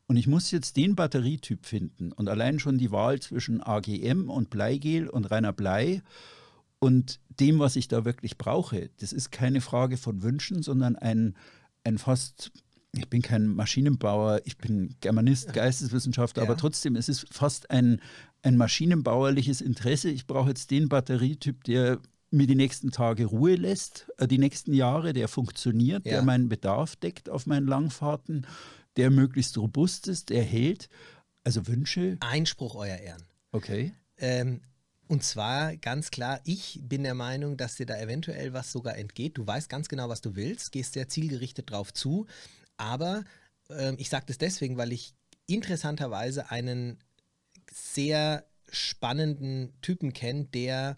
Und 0.08 0.18
ich 0.18 0.28
muss 0.28 0.50
jetzt 0.50 0.76
den 0.76 0.96
Batterietyp 0.96 1.66
finden 1.66 2.12
und 2.12 2.28
allein 2.28 2.60
schon 2.60 2.80
die 2.80 2.92
Wahl 2.92 3.20
zwischen 3.20 3.62
AGM 3.62 4.30
und 4.30 4.50
Bleigel 4.50 5.08
und 5.08 5.30
reiner 5.30 5.54
Blei 5.54 6.02
und 6.80 7.20
dem, 7.40 7.60
was 7.60 7.76
ich 7.76 7.88
da 7.88 8.04
wirklich 8.04 8.38
brauche, 8.38 8.90
das 9.00 9.14
ist 9.14 9.32
keine 9.32 9.62
Frage 9.62 9.98
von 9.98 10.24
Wünschen, 10.24 10.64
sondern 10.64 10.96
ein, 10.96 11.36
ein 11.84 11.98
fast 11.98 12.52
ich 12.96 13.10
bin 13.10 13.22
kein 13.22 13.48
Maschinenbauer, 13.48 14.42
ich 14.46 14.58
bin 14.58 14.96
Germanist, 15.02 15.54
Geisteswissenschaftler, 15.54 16.44
ja. 16.44 16.50
aber 16.50 16.58
trotzdem, 16.58 16.96
es 16.96 17.10
ist 17.10 17.26
fast 17.32 17.70
ein, 17.72 18.00
ein 18.44 18.56
maschinenbauerliches 18.56 19.62
Interesse. 19.62 20.10
Ich 20.10 20.28
brauche 20.28 20.50
jetzt 20.50 20.70
den 20.72 20.90
Batterietyp, 20.90 21.64
der 21.64 22.00
mir 22.30 22.48
die 22.48 22.56
nächsten 22.56 22.92
Tage 22.92 23.26
Ruhe 23.26 23.56
lässt, 23.56 24.08
äh, 24.18 24.28
die 24.28 24.38
nächsten 24.38 24.74
Jahre, 24.74 25.14
der 25.14 25.28
funktioniert, 25.28 26.06
Ja. 26.06 26.14
der 26.14 26.22
meinen 26.24 26.50
Bedarf 26.50 26.96
deckt 26.96 27.30
auf 27.30 27.46
meinen 27.48 27.68
Langfahrten, 27.68 28.46
der 28.98 29.10
möglichst 29.10 29.58
robust 29.58 30.08
ist, 30.08 30.30
der 30.30 30.44
hält. 30.44 30.90
Also 31.44 31.68
Wünsche, 31.68 32.18
Einspruch, 32.22 32.76
Euer 32.76 32.98
Ehren. 32.98 33.24
okay. 33.52 33.94
Ähm, 34.18 34.62
und 35.08 35.24
zwar 35.24 35.76
ganz 35.78 36.12
klar, 36.12 36.40
ich 36.46 36.80
bin 36.84 37.04
der 37.04 37.14
Meinung, 37.14 37.58
dass 37.58 37.76
dir 37.76 37.86
da 37.86 38.00
eventuell 38.00 38.54
was 38.54 38.72
sogar 38.72 38.98
entgeht. 38.98 39.38
Du 39.38 39.46
weißt 39.46 39.70
ganz 39.70 39.90
genau, 39.90 40.10
was 40.10 40.22
du 40.22 40.36
willst, 40.36 40.72
gehst 40.72 40.94
sehr 40.94 41.10
zielgerichtet 41.10 41.70
drauf 41.70 41.94
zu. 41.94 42.26
Aber 42.84 43.24
ähm, 43.70 43.96
ich 43.98 44.10
sage 44.10 44.26
das 44.28 44.38
deswegen, 44.38 44.78
weil 44.78 44.92
ich 44.92 45.14
interessanterweise 45.48 46.52
einen 46.52 46.98
sehr 47.72 48.46
spannenden 48.70 49.74
Typen 49.82 50.14
kenne, 50.14 50.46
der 50.46 50.96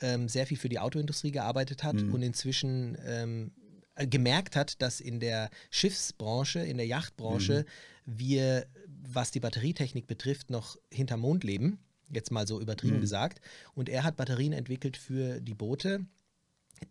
ähm, 0.00 0.28
sehr 0.28 0.46
viel 0.46 0.56
für 0.56 0.68
die 0.68 0.78
Autoindustrie 0.78 1.30
gearbeitet 1.30 1.84
hat 1.84 1.96
und 2.02 2.22
inzwischen 2.22 2.98
ähm, 3.06 3.52
äh, 3.94 4.06
gemerkt 4.06 4.56
hat, 4.56 4.82
dass 4.82 5.00
in 5.00 5.20
der 5.20 5.50
Schiffsbranche, 5.70 6.60
in 6.60 6.78
der 6.78 6.86
Yachtbranche, 6.86 7.64
wir, 8.06 8.66
was 8.86 9.30
die 9.30 9.40
Batterietechnik 9.40 10.06
betrifft, 10.06 10.50
noch 10.50 10.76
hinterm 10.90 11.20
Mond 11.20 11.44
leben. 11.44 11.78
Jetzt 12.12 12.32
mal 12.32 12.46
so 12.46 12.60
übertrieben 12.60 13.00
gesagt. 13.00 13.40
Und 13.74 13.88
er 13.88 14.02
hat 14.02 14.16
Batterien 14.16 14.52
entwickelt 14.52 14.96
für 14.96 15.40
die 15.40 15.54
Boote, 15.54 16.06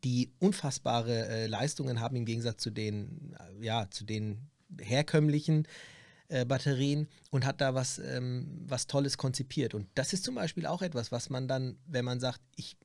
die 0.03 0.31
unfassbare 0.39 1.27
äh, 1.27 1.47
Leistungen 1.47 1.99
haben 1.99 2.15
im 2.15 2.25
Gegensatz 2.25 2.61
zu 2.61 2.69
den, 2.69 3.35
äh, 3.59 3.65
ja, 3.65 3.89
zu 3.89 4.05
den 4.05 4.49
herkömmlichen 4.79 5.67
äh, 6.29 6.45
Batterien 6.45 7.07
und 7.31 7.45
hat 7.45 7.59
da 7.61 7.73
was, 7.73 7.99
ähm, 7.99 8.61
was 8.65 8.87
Tolles 8.87 9.17
konzipiert. 9.17 9.73
Und 9.73 9.87
das 9.95 10.13
ist 10.13 10.23
zum 10.23 10.35
Beispiel 10.35 10.65
auch 10.65 10.81
etwas, 10.81 11.11
was 11.11 11.29
man 11.29 11.47
dann, 11.47 11.77
wenn 11.87 12.05
man 12.05 12.19
sagt, 12.19 12.41
ich 12.55 12.77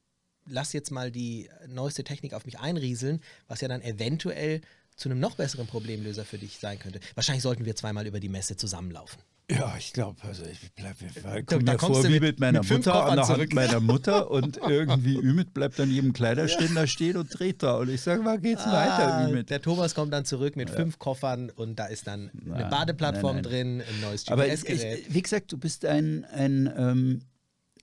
lasse 0.46 0.76
jetzt 0.76 0.90
mal 0.90 1.10
die 1.10 1.48
neueste 1.68 2.04
Technik 2.04 2.34
auf 2.34 2.46
mich 2.46 2.58
einrieseln, 2.58 3.20
was 3.46 3.60
ja 3.60 3.68
dann 3.68 3.82
eventuell 3.82 4.60
zu 4.96 5.08
einem 5.08 5.20
noch 5.20 5.36
besseren 5.36 5.66
Problemlöser 5.66 6.24
für 6.24 6.38
dich 6.38 6.58
sein 6.58 6.78
könnte. 6.78 7.00
Wahrscheinlich 7.14 7.42
sollten 7.42 7.64
wir 7.64 7.76
zweimal 7.76 8.06
über 8.06 8.20
die 8.20 8.28
Messe 8.28 8.56
zusammenlaufen. 8.56 9.20
Ja, 9.50 9.74
ich 9.78 9.92
glaube, 9.92 10.22
also 10.22 10.42
ich 10.44 10.72
bleibe 10.72 10.96
Da- 11.22 11.42
komm 11.42 11.66
da 11.66 11.72
mir 11.72 11.78
kommst 11.78 12.00
vor 12.00 12.10
wie 12.10 12.18
mit- 12.18 12.40
meiner 12.40 12.60
mit 12.60 12.70
Mutter 12.70 13.04
an 13.04 13.16
der 13.16 13.28
Hand 13.28 13.52
meiner 13.52 13.78
Mutter 13.80 14.30
und 14.30 14.56
irgendwie 14.56 15.16
Ümit 15.16 15.52
bleibt 15.52 15.78
an 15.80 15.90
jedem 15.90 16.14
Kleiderständer 16.14 16.86
stehen 16.86 17.18
und 17.18 17.28
dreht 17.38 17.62
da. 17.62 17.76
Und 17.76 17.90
ich 17.90 18.00
sage, 18.00 18.24
wann 18.24 18.40
geht's 18.40 18.64
weiter, 18.64 19.14
Ah, 19.16 19.28
Ümit? 19.28 19.50
der 19.50 19.60
Thomas 19.60 19.94
kommt 19.94 20.14
dann 20.14 20.24
zurück 20.24 20.56
mit 20.56 20.70
fünf 20.70 20.98
Koffern 20.98 21.50
und 21.50 21.78
da 21.78 21.86
ist 21.86 22.06
dann 22.06 22.30
eine 22.50 22.70
Badeplattform 22.70 23.36
nein, 23.36 23.42
nein. 23.42 23.52
drin, 23.52 23.82
ein 23.82 24.00
neues 24.00 24.28
Aber 24.28 24.46
ich, 24.46 24.62
GPS-Gerät. 24.62 24.98
ich, 25.08 25.14
wie 25.14 25.22
gesagt, 25.22 25.52
du 25.52 25.58
bist 25.58 25.84
ein, 25.84 26.24
ein 26.24 26.72
ähm, 26.74 27.20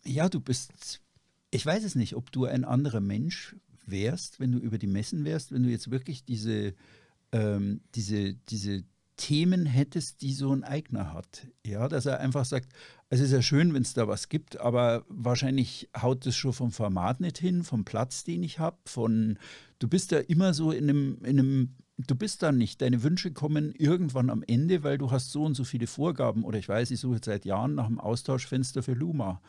ja, 0.03 0.30
du 0.30 0.39
bist, 0.39 0.99
ich 1.51 1.64
weiß 1.64 1.84
es 1.84 1.93
nicht, 1.93 2.16
ob 2.16 2.32
du 2.32 2.45
ein 2.45 2.66
anderer 2.66 3.01
Mensch 3.01 3.55
wärst, 3.86 4.39
wenn 4.39 4.51
du 4.51 4.57
über 4.57 4.80
die 4.80 4.88
Messen 4.88 5.26
wärst, 5.26 5.51
wenn 5.51 5.62
du 5.62 5.70
jetzt 5.70 5.91
wirklich 5.91 6.26
diese, 6.26 6.74
ähm, 7.34 7.82
diese, 7.93 8.34
diese 8.34 8.84
Themen 9.18 9.66
hättest, 9.66 10.22
die 10.22 10.34
so 10.34 10.51
ein 10.51 10.64
Eigner 10.64 11.14
hat. 11.14 11.47
Ja, 11.66 11.88
dass 11.88 12.05
er 12.05 12.20
einfach 12.20 12.45
sagt, 12.45 12.72
es 13.09 13.20
ist 13.20 13.32
ja 13.32 13.41
schön, 13.41 13.74
wenn 13.74 13.82
es 13.82 13.93
da 13.93 14.07
was 14.07 14.30
gibt, 14.30 14.59
aber 14.59 15.05
wahrscheinlich 15.09 15.89
haut 15.99 16.26
es 16.26 16.36
schon 16.36 16.53
vom 16.53 16.72
Format 16.72 17.20
nicht 17.20 17.38
hin, 17.38 17.64
vom 17.64 17.86
Platz, 17.86 18.24
den 18.24 18.41
ich 18.43 18.59
habe, 18.59 18.78
von, 18.86 19.38
du 19.80 19.88
bist 19.88 20.12
ja 20.12 20.20
immer 20.20 20.53
so 20.53 20.72
in 20.72 20.89
einem, 20.89 21.18
in 21.24 21.39
einem 21.39 21.76
du 22.07 22.16
bist 22.16 22.41
da 22.43 22.51
nicht. 22.51 22.82
Deine 22.82 23.03
Wünsche 23.03 23.32
kommen 23.32 23.74
irgendwann 23.74 24.30
am 24.30 24.43
Ende, 24.43 24.84
weil 24.84 24.97
du 24.97 25.12
hast 25.12 25.32
so 25.32 25.43
und 25.43 25.55
so 25.55 25.64
viele 25.64 25.88
Vorgaben. 25.88 26.43
Oder 26.43 26.59
ich 26.59 26.68
weiß, 26.68 26.91
ich 26.91 26.99
suche 26.99 27.20
seit 27.24 27.45
Jahren 27.45 27.76
nach 27.76 27.86
einem 27.86 27.99
Austauschfenster 27.99 28.84
für 28.84 28.93
Luma. 28.93 29.41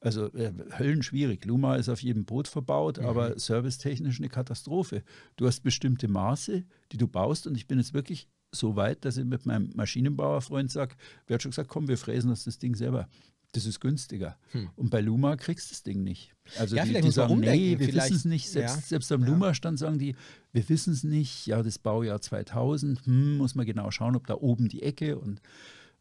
Also 0.00 0.26
äh, 0.34 0.52
höllenschwierig. 0.78 1.44
Luma 1.46 1.76
ist 1.76 1.88
auf 1.88 2.02
jedem 2.02 2.26
Boot 2.26 2.46
verbaut, 2.46 2.98
aber 2.98 3.38
servicetechnisch 3.38 4.18
eine 4.18 4.28
Katastrophe. 4.28 5.02
Du 5.36 5.46
hast 5.46 5.62
bestimmte 5.62 6.08
Maße, 6.08 6.64
die 6.92 6.96
du 6.98 7.08
baust 7.08 7.46
und 7.46 7.56
ich 7.56 7.66
bin 7.66 7.78
jetzt 7.78 7.94
wirklich 7.94 8.28
so 8.54 8.76
weit, 8.76 9.04
dass 9.04 9.16
ich 9.16 9.24
mit 9.24 9.46
meinem 9.46 9.70
Maschinenbauerfreund 9.74 10.70
sage, 10.70 10.96
wer 11.26 11.34
hat 11.34 11.42
schon 11.42 11.50
gesagt, 11.50 11.68
komm, 11.68 11.88
wir 11.88 11.98
fräsen 11.98 12.30
uns 12.30 12.44
das 12.44 12.58
Ding 12.58 12.74
selber. 12.74 13.08
Das 13.52 13.66
ist 13.66 13.80
günstiger. 13.80 14.36
Und 14.74 14.90
bei 14.90 15.00
Luma 15.00 15.36
kriegst 15.36 15.70
du 15.70 15.74
das 15.74 15.84
Ding 15.84 16.02
nicht. 16.02 16.34
Also 16.58 16.74
Ja, 16.74 16.84
die, 16.84 17.00
die 17.00 17.10
sagen, 17.12 17.38
nee, 17.38 17.78
wir 17.78 17.94
wissen 17.94 18.16
es 18.16 18.24
nicht. 18.24 18.50
Selbst, 18.50 18.74
ja. 18.74 18.80
selbst 18.80 19.12
am 19.12 19.22
Luma-Stand 19.22 19.78
sagen 19.78 19.98
die, 19.98 20.16
wir 20.52 20.68
wissen 20.68 20.92
es 20.92 21.04
nicht. 21.04 21.46
Ja, 21.46 21.62
das 21.62 21.78
Baujahr 21.78 22.20
2000, 22.20 23.06
hm, 23.06 23.36
muss 23.36 23.54
man 23.54 23.64
genau 23.64 23.92
schauen, 23.92 24.16
ob 24.16 24.26
da 24.26 24.34
oben 24.34 24.68
die 24.68 24.82
Ecke 24.82 25.16
und 25.18 25.40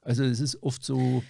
also 0.01 0.23
es 0.23 0.39
ist 0.39 0.61
oft 0.63 0.83
so, 0.83 1.23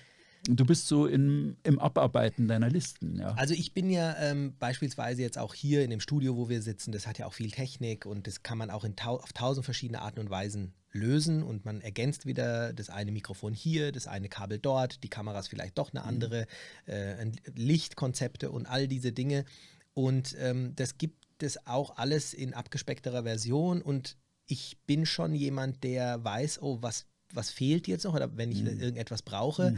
du 0.47 0.65
bist 0.65 0.87
so 0.87 1.07
im, 1.07 1.57
im 1.63 1.79
Abarbeiten 1.79 2.47
deiner 2.47 2.69
Listen. 2.69 3.19
Ja. 3.19 3.33
Also 3.35 3.53
ich 3.53 3.73
bin 3.73 3.89
ja 3.89 4.15
ähm, 4.19 4.55
beispielsweise 4.59 5.21
jetzt 5.21 5.37
auch 5.37 5.53
hier 5.53 5.83
in 5.83 5.89
dem 5.89 5.99
Studio, 5.99 6.35
wo 6.35 6.49
wir 6.49 6.61
sitzen, 6.61 6.91
das 6.91 7.07
hat 7.07 7.17
ja 7.17 7.25
auch 7.25 7.33
viel 7.33 7.51
Technik 7.51 8.05
und 8.05 8.27
das 8.27 8.43
kann 8.43 8.57
man 8.57 8.69
auch 8.69 8.83
in 8.83 8.95
tau 8.95 9.19
auf 9.19 9.33
tausend 9.33 9.65
verschiedene 9.65 10.01
Arten 10.01 10.19
und 10.19 10.29
Weisen 10.29 10.73
lösen 10.91 11.41
und 11.43 11.65
man 11.65 11.81
ergänzt 11.81 12.25
wieder 12.25 12.71
das 12.73 12.89
eine 12.89 13.11
Mikrofon 13.11 13.53
hier, 13.53 13.91
das 13.91 14.07
eine 14.07 14.29
Kabel 14.29 14.59
dort, 14.59 15.03
die 15.03 15.09
Kameras 15.09 15.47
vielleicht 15.47 15.77
doch 15.77 15.91
eine 15.91 16.03
andere, 16.03 16.45
äh, 16.85 17.15
ein- 17.15 17.35
Lichtkonzepte 17.55 18.51
und 18.51 18.67
all 18.67 18.87
diese 18.87 19.11
Dinge. 19.11 19.45
Und 19.95 20.35
ähm, 20.39 20.73
das 20.75 20.97
gibt 20.97 21.41
es 21.41 21.65
auch 21.65 21.97
alles 21.97 22.33
in 22.33 22.53
abgespeckterer 22.53 23.23
Version 23.23 23.81
und 23.81 24.17
ich 24.45 24.77
bin 24.85 25.05
schon 25.05 25.33
jemand, 25.35 25.83
der 25.83 26.23
weiß, 26.23 26.61
oh, 26.61 26.77
was, 26.81 27.05
was 27.33 27.49
fehlt 27.49 27.87
jetzt 27.87 28.03
noch 28.03 28.13
oder 28.13 28.37
wenn 28.37 28.51
ich 28.51 28.63
irgendetwas 28.63 29.21
brauche. 29.23 29.75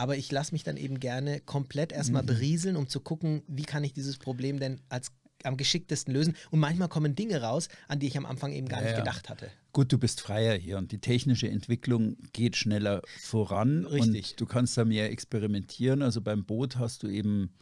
Aber 0.00 0.16
ich 0.16 0.32
lasse 0.32 0.52
mich 0.52 0.64
dann 0.64 0.78
eben 0.78 0.98
gerne 0.98 1.40
komplett 1.40 1.92
erstmal 1.92 2.22
berieseln, 2.22 2.76
um 2.76 2.88
zu 2.88 3.00
gucken, 3.00 3.42
wie 3.48 3.64
kann 3.64 3.84
ich 3.84 3.92
dieses 3.92 4.16
Problem 4.16 4.58
denn 4.58 4.80
als 4.88 5.12
am 5.44 5.58
geschicktesten 5.58 6.14
lösen. 6.14 6.36
Und 6.50 6.58
manchmal 6.58 6.88
kommen 6.88 7.14
Dinge 7.14 7.42
raus, 7.42 7.68
an 7.86 7.98
die 7.98 8.06
ich 8.06 8.16
am 8.16 8.24
Anfang 8.24 8.50
eben 8.52 8.66
gar 8.66 8.80
Ja, 8.80 8.86
nicht 8.86 8.96
gedacht 8.96 9.28
hatte. 9.28 9.50
Gut, 9.72 9.92
du 9.92 9.98
bist 9.98 10.22
freier 10.22 10.56
hier 10.56 10.78
und 10.78 10.90
die 10.90 11.00
technische 11.00 11.50
Entwicklung 11.50 12.16
geht 12.32 12.56
schneller 12.56 13.02
voran 13.18 13.84
Richtig. 13.84 14.30
und 14.30 14.40
du 14.40 14.46
kannst 14.46 14.78
da 14.78 14.86
mehr 14.86 15.10
experimentieren. 15.12 16.00
Also 16.00 16.22
beim 16.22 16.46
Boot 16.46 16.76
hast 16.76 17.02
du 17.02 17.08
eben, 17.08 17.52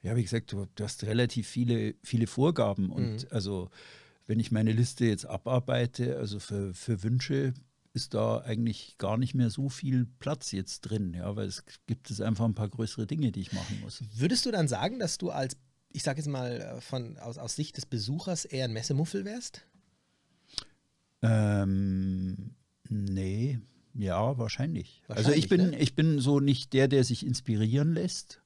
ja, 0.00 0.16
wie 0.16 0.22
gesagt, 0.22 0.50
du, 0.52 0.66
du 0.74 0.84
hast 0.84 1.04
relativ 1.04 1.46
viele, 1.46 1.94
viele 2.02 2.26
Vorgaben 2.26 2.88
und 2.90 3.30
also 3.32 3.68
wenn 4.26 4.40
ich 4.40 4.50
meine 4.50 4.72
Liste 4.72 5.04
jetzt 5.04 5.26
abarbeite, 5.26 6.16
also 6.16 6.38
für, 6.38 6.72
für 6.72 7.02
Wünsche 7.02 7.52
ist 7.94 8.14
da 8.14 8.38
eigentlich 8.38 8.96
gar 8.98 9.16
nicht 9.18 9.34
mehr 9.34 9.50
so 9.50 9.68
viel 9.68 10.06
Platz 10.18 10.52
jetzt 10.52 10.82
drin, 10.82 11.14
ja, 11.14 11.36
weil 11.36 11.46
es 11.46 11.64
gibt 11.86 12.10
es 12.10 12.20
einfach 12.20 12.44
ein 12.44 12.54
paar 12.54 12.68
größere 12.68 13.06
Dinge, 13.06 13.32
die 13.32 13.40
ich 13.40 13.52
machen 13.52 13.80
muss. 13.80 14.02
Würdest 14.14 14.46
du 14.46 14.50
dann 14.50 14.68
sagen, 14.68 14.98
dass 14.98 15.18
du 15.18 15.30
als, 15.30 15.56
ich 15.90 16.02
sage 16.02 16.18
jetzt 16.18 16.28
mal 16.28 16.60
äh, 16.60 16.80
von, 16.80 17.18
aus, 17.18 17.38
aus 17.38 17.54
Sicht 17.54 17.76
des 17.76 17.86
Besuchers 17.86 18.44
eher 18.44 18.64
ein 18.64 18.72
Messemuffel 18.72 19.24
wärst? 19.24 19.66
Ähm, 21.22 22.54
nee, 22.88 23.60
ja, 23.94 24.38
wahrscheinlich. 24.38 25.02
Also 25.08 25.16
Wahrscheinlich, 25.16 25.44
ich 25.44 25.48
bin, 25.50 25.70
ne? 25.70 25.78
ich 25.78 25.94
bin 25.94 26.18
so 26.18 26.40
nicht 26.40 26.72
der, 26.72 26.88
der 26.88 27.04
sich 27.04 27.26
inspirieren 27.26 27.94
lässt, 27.94 28.41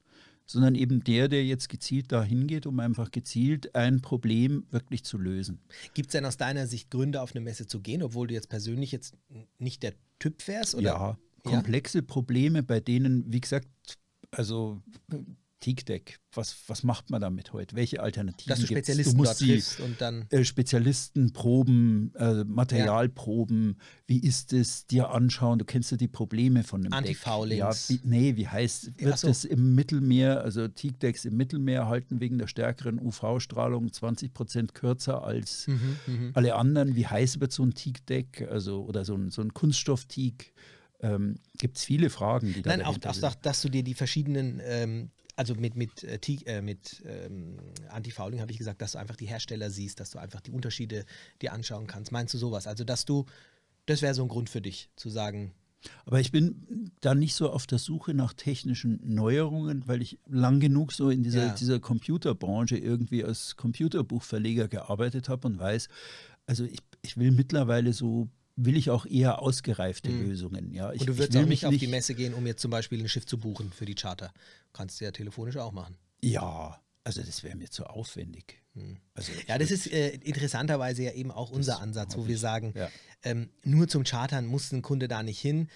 sondern 0.47 0.75
eben 0.75 1.03
der, 1.03 1.27
der 1.27 1.45
jetzt 1.45 1.69
gezielt 1.69 2.11
dahin 2.11 2.47
geht, 2.47 2.65
um 2.65 2.79
einfach 2.79 3.11
gezielt 3.11 3.75
ein 3.75 4.01
Problem 4.01 4.65
wirklich 4.71 5.03
zu 5.03 5.17
lösen. 5.17 5.59
Gibt 5.93 6.09
es 6.09 6.13
denn 6.13 6.25
aus 6.25 6.37
deiner 6.37 6.65
Sicht 6.65 6.89
Gründe, 6.89 7.21
auf 7.21 7.35
eine 7.35 7.41
Messe 7.41 7.67
zu 7.67 7.81
gehen, 7.81 8.01
obwohl 8.01 8.27
du 8.27 8.33
jetzt 8.33 8.49
persönlich 8.49 8.91
jetzt 8.91 9.15
nicht 9.59 9.83
der 9.83 9.93
Typ 10.19 10.47
wärst? 10.47 10.73
Oder? 10.75 10.83
Ja, 10.83 11.17
komplexe 11.43 12.01
Probleme, 12.01 12.63
bei 12.63 12.79
denen, 12.79 13.31
wie 13.31 13.41
gesagt, 13.41 13.67
also 14.31 14.81
Teak-Deck, 15.59 16.19
was, 16.33 16.55
was 16.67 16.83
macht 16.83 17.09
man 17.09 17.19
damit 17.19 17.51
heute? 17.51 17.75
Welche 17.75 18.01
Alternativen 18.01 18.49
Dass 18.49 18.59
du 18.59 18.67
gibt's? 18.67 18.87
Spezialisten 18.87 19.17
musst 19.17 19.41
dort 19.41 19.49
die, 19.49 19.83
und 19.83 20.01
dann. 20.01 20.25
äh, 20.29 20.43
Spezialistenproben, 20.43 22.13
äh, 22.15 22.43
Materialproben, 22.43 23.77
wie 24.05 24.19
ist 24.19 24.53
es, 24.53 24.85
dir 24.85 25.09
anschauen, 25.09 25.57
du 25.57 25.65
kennst 25.65 25.91
ja 25.91 25.97
die 25.97 26.07
Probleme 26.07 26.63
von 26.63 26.83
dem 26.83 26.91
Deck. 26.91 26.99
Antifoulings. 26.99 27.89
Ja, 27.89 27.95
wie, 27.95 27.99
nee, 28.03 28.35
wie 28.35 28.47
heißt, 28.47 28.99
wird 29.01 29.17
so. 29.17 29.27
es 29.29 29.45
im 29.45 29.73
Mittelmeer, 29.73 30.41
also 30.41 30.67
Teak-Decks 30.67 31.25
im 31.25 31.35
Mittelmeer 31.37 31.87
halten 31.87 32.19
wegen 32.19 32.37
der 32.37 32.47
stärkeren 32.47 32.99
UV-Strahlung 32.99 33.91
20 33.91 34.33
Prozent 34.33 34.73
kürzer 34.75 35.23
als 35.23 35.67
Mhm, 35.67 36.31
alle 36.33 36.55
anderen. 36.55 36.95
Wie 36.95 37.07
heiß 37.07 37.39
wird 37.39 37.51
so 37.51 37.63
ein 37.63 37.73
Teak-Deck, 37.73 38.47
also, 38.49 38.85
oder 38.85 39.05
so 39.05 39.15
ein, 39.15 39.31
so 39.31 39.41
ein 39.41 39.53
Kunststoff-Teak? 39.53 40.53
Ähm, 40.99 41.35
Gibt 41.59 41.77
es 41.77 41.83
viele 41.83 42.09
Fragen, 42.09 42.53
die 42.53 42.61
da 42.63 42.71
Nein, 42.71 42.81
auch, 42.83 42.97
auch 42.97 43.35
dass 43.35 43.61
du 43.61 43.69
dir 43.69 43.83
die 43.83 43.93
verschiedenen, 43.93 44.59
ähm, 44.63 45.11
also 45.37 45.55
mit, 45.55 45.75
mit, 45.75 46.03
äh, 46.03 46.19
äh, 46.45 46.61
mit 46.61 47.01
ähm, 47.05 47.57
Anti-Fouling 47.89 48.41
habe 48.41 48.51
ich 48.51 48.57
gesagt, 48.57 48.81
dass 48.81 48.93
du 48.93 48.97
einfach 48.97 49.15
die 49.15 49.27
Hersteller 49.27 49.69
siehst, 49.69 49.99
dass 49.99 50.09
du 50.09 50.19
einfach 50.19 50.41
die 50.41 50.51
Unterschiede 50.51 51.05
dir 51.41 51.53
anschauen 51.53 51.87
kannst. 51.87 52.11
Meinst 52.11 52.33
du 52.33 52.37
sowas? 52.37 52.67
Also, 52.67 52.83
dass 52.83 53.05
du, 53.05 53.25
das 53.85 54.01
wäre 54.01 54.13
so 54.13 54.23
ein 54.23 54.27
Grund 54.27 54.49
für 54.49 54.61
dich, 54.61 54.89
zu 54.95 55.09
sagen, 55.09 55.53
Aber 56.05 56.19
ich 56.19 56.31
bin 56.31 56.91
da 57.01 57.13
nicht 57.13 57.35
so 57.35 57.51
auf 57.51 57.67
der 57.67 57.77
Suche 57.77 58.15
nach 58.15 58.33
technischen 58.33 58.99
Neuerungen, 59.03 59.87
weil 59.87 60.01
ich 60.01 60.19
lang 60.25 60.59
genug 60.59 60.91
so 60.91 61.11
in 61.11 61.21
dieser, 61.21 61.47
Ja. 61.47 61.53
dieser 61.53 61.79
Computerbranche 61.79 62.77
irgendwie 62.77 63.23
als 63.23 63.55
Computerbuchverleger 63.55 64.67
gearbeitet 64.67 65.29
habe 65.29 65.47
und 65.47 65.59
weiß, 65.59 65.87
also 66.47 66.65
ich, 66.65 66.79
ich 67.03 67.15
will 67.17 67.31
mittlerweile 67.31 67.93
so, 67.93 68.27
will 68.57 68.75
ich 68.75 68.89
auch 68.89 69.05
eher 69.05 69.41
ausgereifte 69.41 70.09
Lösungen. 70.09 70.73
Ja, 70.73 70.91
ich, 70.91 71.01
Mhm. 71.01 71.01
und 71.01 71.07
du 71.07 71.17
würdest 71.19 71.33
will 71.35 71.43
auch 71.43 71.47
nicht 71.47 71.65
auf 71.65 71.77
die 71.77 71.87
Messe 71.87 72.13
gehen, 72.15 72.33
um 72.33 72.45
jetzt 72.45 72.61
zum 72.61 72.71
Beispiel 72.71 72.99
ein 72.99 73.07
Schiff 73.07 73.25
zu 73.25 73.37
buchen 73.37 73.71
für 73.71 73.85
die 73.85 73.95
Charter. 73.95 74.33
Kannst 74.73 74.99
du 74.99 75.05
ja 75.05 75.11
telefonisch 75.11 75.57
auch 75.57 75.71
machen. 75.71 75.95
Ja, 76.21 76.81
Also 77.03 77.21
das 77.21 77.41
wäre 77.43 77.55
mir 77.55 77.69
zu 77.69 77.85
aufwendig. 77.85 78.61
Also 79.13 79.31
ich 79.31 79.47
Ja, 79.47 79.57
das 79.57 79.71
ist 79.71 79.87
äh, 79.91 80.09
interessanterweise 80.17 81.03
ja 81.03 81.11
eben 81.13 81.31
auch 81.31 81.51
unser 81.51 81.79
Ansatz, 81.79 82.17
wo 82.17 82.27
wir 82.27 82.37
sagen, 82.37 82.73
Ja. 82.75 82.89
ähm, 83.23 83.49
nur 83.63 83.87
zum 83.87 84.03
Chartern 84.03 84.45
muss 84.45 84.71
ein 84.73 84.81
Kunde 84.81 85.07
da 85.07 85.23
nicht 85.23 85.39
hin. 85.39 85.69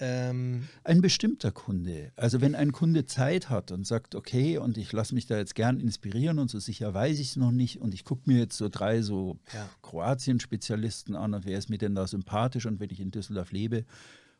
Ähm, 0.00 0.68
Ein 0.82 1.00
bestimmter 1.00 1.52
Kunde. 1.52 2.12
Also 2.16 2.40
wenn 2.40 2.54
ein 2.56 2.72
Kunde 2.72 3.04
Zeit 3.04 3.48
hat 3.48 3.70
und 3.70 3.86
sagt, 3.86 4.14
okay, 4.16 4.58
und 4.58 4.76
ich 4.76 4.90
lasse 4.92 5.14
mich 5.14 5.26
da 5.26 5.36
jetzt 5.38 5.54
gern 5.54 5.78
inspirieren 5.78 6.38
und 6.40 6.50
so 6.50 6.58
sicher 6.58 6.92
weiß 6.94 7.18
ich 7.20 7.28
es 7.30 7.36
noch 7.36 7.52
nicht 7.52 7.80
und 7.80 7.94
ich 7.94 8.04
gucke 8.04 8.22
mir 8.28 8.38
jetzt 8.38 8.56
so 8.56 8.68
drei 8.68 9.02
so 9.02 9.38
Ja. 9.52 9.70
Kroatien-Spezialisten 9.82 11.14
an 11.14 11.34
und 11.34 11.44
wer 11.44 11.58
ist 11.58 11.70
mir 11.70 11.78
denn 11.78 11.94
da 11.94 12.06
sympathisch 12.06 12.66
und 12.66 12.80
wenn 12.80 12.90
ich 12.90 13.00
in 13.00 13.10
Düsseldorf 13.10 13.52
lebe, 13.52 13.84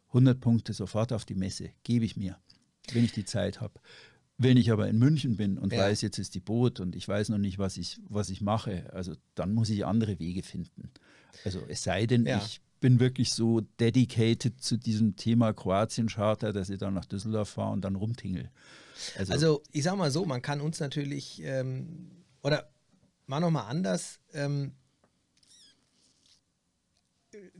100 0.08 0.40
Punkte 0.40 0.72
sofort 0.72 1.12
auf 1.12 1.24
die 1.24 1.34
Messe, 1.34 1.70
gebe 1.84 2.04
ich 2.04 2.16
mir, 2.16 2.36
wenn 2.92 3.04
ich 3.04 3.12
die 3.12 3.24
Zeit 3.24 3.60
habe. 3.60 3.80
Wenn 4.36 4.56
ich 4.56 4.72
aber 4.72 4.88
in 4.88 4.98
München 4.98 5.36
bin 5.36 5.58
und 5.58 5.72
Ja. 5.72 5.82
weiß, 5.82 6.00
jetzt 6.02 6.18
ist 6.18 6.34
die 6.34 6.40
Boot 6.40 6.80
und 6.80 6.96
ich 6.96 7.06
weiß 7.06 7.28
noch 7.28 7.38
nicht, 7.38 7.58
was 7.58 7.76
ich, 7.76 8.00
was 8.08 8.30
ich 8.30 8.40
mache, 8.40 8.92
also 8.92 9.14
dann 9.36 9.52
muss 9.54 9.70
ich 9.70 9.86
andere 9.86 10.18
Wege 10.18 10.42
finden. 10.42 10.90
Also 11.44 11.62
es 11.68 11.84
sei 11.84 12.06
denn, 12.06 12.26
Ja. 12.26 12.38
ich 12.38 12.60
bin 12.84 13.00
wirklich 13.00 13.32
so 13.32 13.62
dedicated 13.80 14.62
zu 14.62 14.76
diesem 14.76 15.16
Thema 15.16 15.54
Kroatien-Charter, 15.54 16.52
dass 16.52 16.68
ich 16.68 16.76
dann 16.76 16.92
nach 16.92 17.06
Düsseldorf 17.06 17.48
fahre 17.48 17.72
und 17.72 17.80
dann 17.80 17.96
rumtingel. 17.96 18.50
Also, 19.16 19.32
Also 19.32 19.62
ich 19.72 19.84
sag 19.84 19.96
mal 19.96 20.10
so, 20.10 20.26
man 20.26 20.42
kann 20.42 20.60
uns 20.60 20.80
natürlich, 20.80 21.40
ähm, 21.42 22.10
oder 22.42 22.68
mal 23.26 23.40
nochmal 23.40 23.70
anders, 23.70 24.20
ähm, 24.34 24.72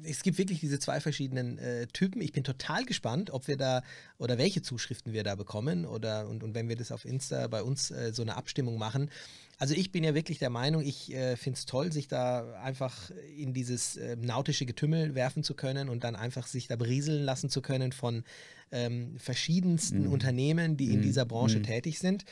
es 0.03 0.23
gibt 0.23 0.37
wirklich 0.37 0.61
diese 0.61 0.79
zwei 0.79 1.01
verschiedenen 1.01 1.57
äh, 1.57 1.87
Typen. 1.87 2.21
Ich 2.21 2.33
bin 2.33 2.45
total 2.45 2.85
gespannt, 2.85 3.31
ob 3.31 3.49
wir 3.49 3.57
da 3.57 3.83
oder 4.19 4.37
welche 4.37 4.61
Zuschriften 4.61 5.15
wir 5.15 5.25
da 5.25 5.37
bekommen 5.37 5.87
oder 5.87 6.29
und, 6.29 6.43
und 6.43 6.55
wenn 6.55 6.69
wir 6.69 6.77
das 6.77 6.93
auf 6.93 7.07
Insta 7.07 7.47
bei 7.47 7.63
uns 7.63 7.91
äh, 7.91 8.13
so 8.13 8.21
eine 8.21 8.37
Abstimmung 8.37 8.77
machen. 8.77 9.11
Also 9.59 9.75
ich 9.75 9.93
bin 9.93 10.05
ja 10.05 10.15
wirklich 10.15 10.39
der 10.39 10.51
Meinung, 10.51 10.83
ich 10.83 11.13
äh, 11.13 11.37
finde 11.37 11.59
es 11.59 11.67
toll, 11.67 11.93
sich 11.93 12.09
da 12.09 12.55
einfach 12.55 13.11
in 13.37 13.55
dieses 13.55 13.97
äh, 13.97 14.17
nautische 14.17 14.67
Getümmel 14.67 15.15
werfen 15.15 15.43
zu 15.43 15.55
können 15.55 15.89
und 15.89 16.05
dann 16.05 16.17
einfach 16.17 16.47
sich 16.47 16.67
da 16.67 16.77
berieseln 16.77 17.23
lassen 17.23 17.51
zu 17.51 17.63
können 17.63 17.93
von 17.93 18.25
ähm, 18.73 19.17
verschiedensten 19.19 20.07
Unternehmen, 20.07 20.77
die 20.77 20.93
in 20.93 21.03
dieser 21.03 21.25
Branche 21.25 21.63
tätig 21.63 21.99
sind. 21.99 22.25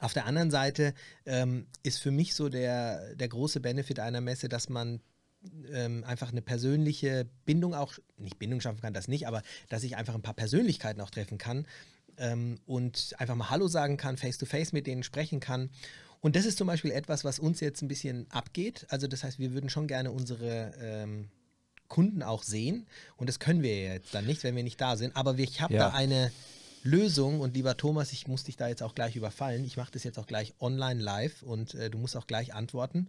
Auf 0.00 0.12
der 0.12 0.26
anderen 0.26 0.50
Seite 0.50 0.94
ähm, 1.24 1.66
ist 1.82 1.98
für 1.98 2.10
mich 2.10 2.34
so 2.34 2.48
der, 2.48 3.14
der 3.14 3.28
große 3.28 3.60
Benefit 3.60 4.00
einer 4.00 4.20
Messe, 4.20 4.48
dass 4.48 4.68
man 4.68 5.00
ähm, 5.72 6.04
einfach 6.04 6.32
eine 6.32 6.42
persönliche 6.42 7.28
Bindung 7.44 7.74
auch, 7.74 7.94
nicht 8.16 8.38
Bindung 8.38 8.60
schaffen 8.60 8.80
kann, 8.80 8.94
das 8.94 9.08
nicht, 9.08 9.26
aber 9.26 9.42
dass 9.68 9.84
ich 9.84 9.96
einfach 9.96 10.14
ein 10.14 10.22
paar 10.22 10.34
Persönlichkeiten 10.34 11.00
auch 11.00 11.10
treffen 11.10 11.38
kann 11.38 11.66
ähm, 12.18 12.58
und 12.66 13.14
einfach 13.18 13.34
mal 13.34 13.50
Hallo 13.50 13.68
sagen 13.68 13.96
kann, 13.96 14.16
face-to-face 14.16 14.72
mit 14.72 14.86
denen 14.86 15.02
sprechen 15.02 15.40
kann. 15.40 15.70
Und 16.20 16.36
das 16.36 16.46
ist 16.46 16.56
zum 16.58 16.66
Beispiel 16.66 16.90
etwas, 16.90 17.24
was 17.24 17.38
uns 17.38 17.60
jetzt 17.60 17.82
ein 17.82 17.88
bisschen 17.88 18.26
abgeht. 18.30 18.86
Also 18.88 19.06
das 19.06 19.24
heißt, 19.24 19.38
wir 19.38 19.52
würden 19.52 19.68
schon 19.68 19.86
gerne 19.86 20.10
unsere 20.10 20.72
ähm, 20.80 21.28
Kunden 21.88 22.22
auch 22.22 22.42
sehen 22.42 22.86
und 23.16 23.28
das 23.28 23.38
können 23.38 23.62
wir 23.62 23.76
jetzt 23.82 24.14
dann 24.14 24.24
nicht, 24.26 24.42
wenn 24.42 24.56
wir 24.56 24.62
nicht 24.62 24.80
da 24.80 24.96
sind. 24.96 25.14
Aber 25.16 25.38
ich 25.38 25.60
habe 25.60 25.74
Ja. 25.74 25.90
da 25.90 25.94
eine 25.94 26.32
Lösung 26.82 27.40
und 27.40 27.54
lieber 27.54 27.76
Thomas, 27.76 28.12
ich 28.12 28.26
muss 28.26 28.44
dich 28.44 28.56
da 28.56 28.68
jetzt 28.68 28.82
auch 28.82 28.94
gleich 28.94 29.16
überfallen. 29.16 29.64
Ich 29.64 29.76
mache 29.76 29.92
das 29.92 30.02
jetzt 30.04 30.18
auch 30.18 30.26
gleich 30.26 30.54
online 30.60 31.00
live 31.02 31.42
und 31.42 31.74
äh, 31.74 31.90
du 31.90 31.98
musst 31.98 32.16
auch 32.16 32.26
gleich 32.26 32.54
antworten. 32.54 33.08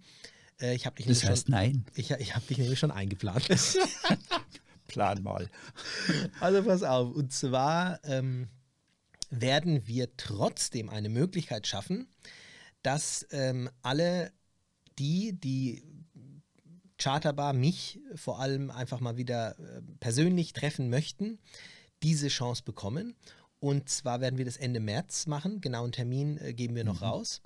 Äh, 0.62 0.76
ich 0.76 0.86
habe 0.86 0.96
dich, 0.98 1.06
das 1.08 1.18
nämlich 1.18 1.30
heißt 1.32 1.48
schon- 1.48 1.52
nein, 1.56 1.86
ich, 1.96 2.12
ich 2.12 2.36
habe 2.36 2.46
dich 2.48 2.58
nämlich 2.58 2.80
schon 2.80 2.92
eingeplant. 2.92 3.48
plan 4.88 5.22
mal. 5.24 5.50
also 6.40 6.64
pass 6.64 6.84
auf. 6.84 7.14
Und 7.16 7.34
zwar 7.34 8.00
ähm, 8.06 8.48
werden 9.42 9.88
wir 9.88 10.16
trotzdem 10.18 10.90
eine 10.90 11.10
Möglichkeit 11.10 11.68
schaffen, 11.68 12.08
dass 12.82 13.26
ähm, 13.32 13.70
alle 13.82 14.32
die, 15.00 15.34
die 15.34 15.84
Charterbar 16.98 17.54
mich 17.54 18.00
vor 18.16 18.40
allem 18.40 18.72
einfach 18.72 19.00
mal 19.00 19.18
wieder 19.18 19.60
äh, 19.60 19.82
persönlich 20.00 20.54
treffen 20.54 20.90
möchten, 20.90 21.40
diese 22.04 22.30
Chance 22.30 22.64
bekommen. 22.64 23.16
Und 23.60 23.90
zwar 23.90 24.22
werden 24.22 24.38
wir 24.38 24.46
das 24.46 24.58
Ende 24.58 24.80
März 24.80 25.28
machen. 25.28 25.60
Genauen 25.62 25.92
Termin 25.92 26.38
äh, 26.38 26.54
geben 26.54 26.76
wir 26.76 26.84
noch 26.84 27.02
raus. 27.02 27.42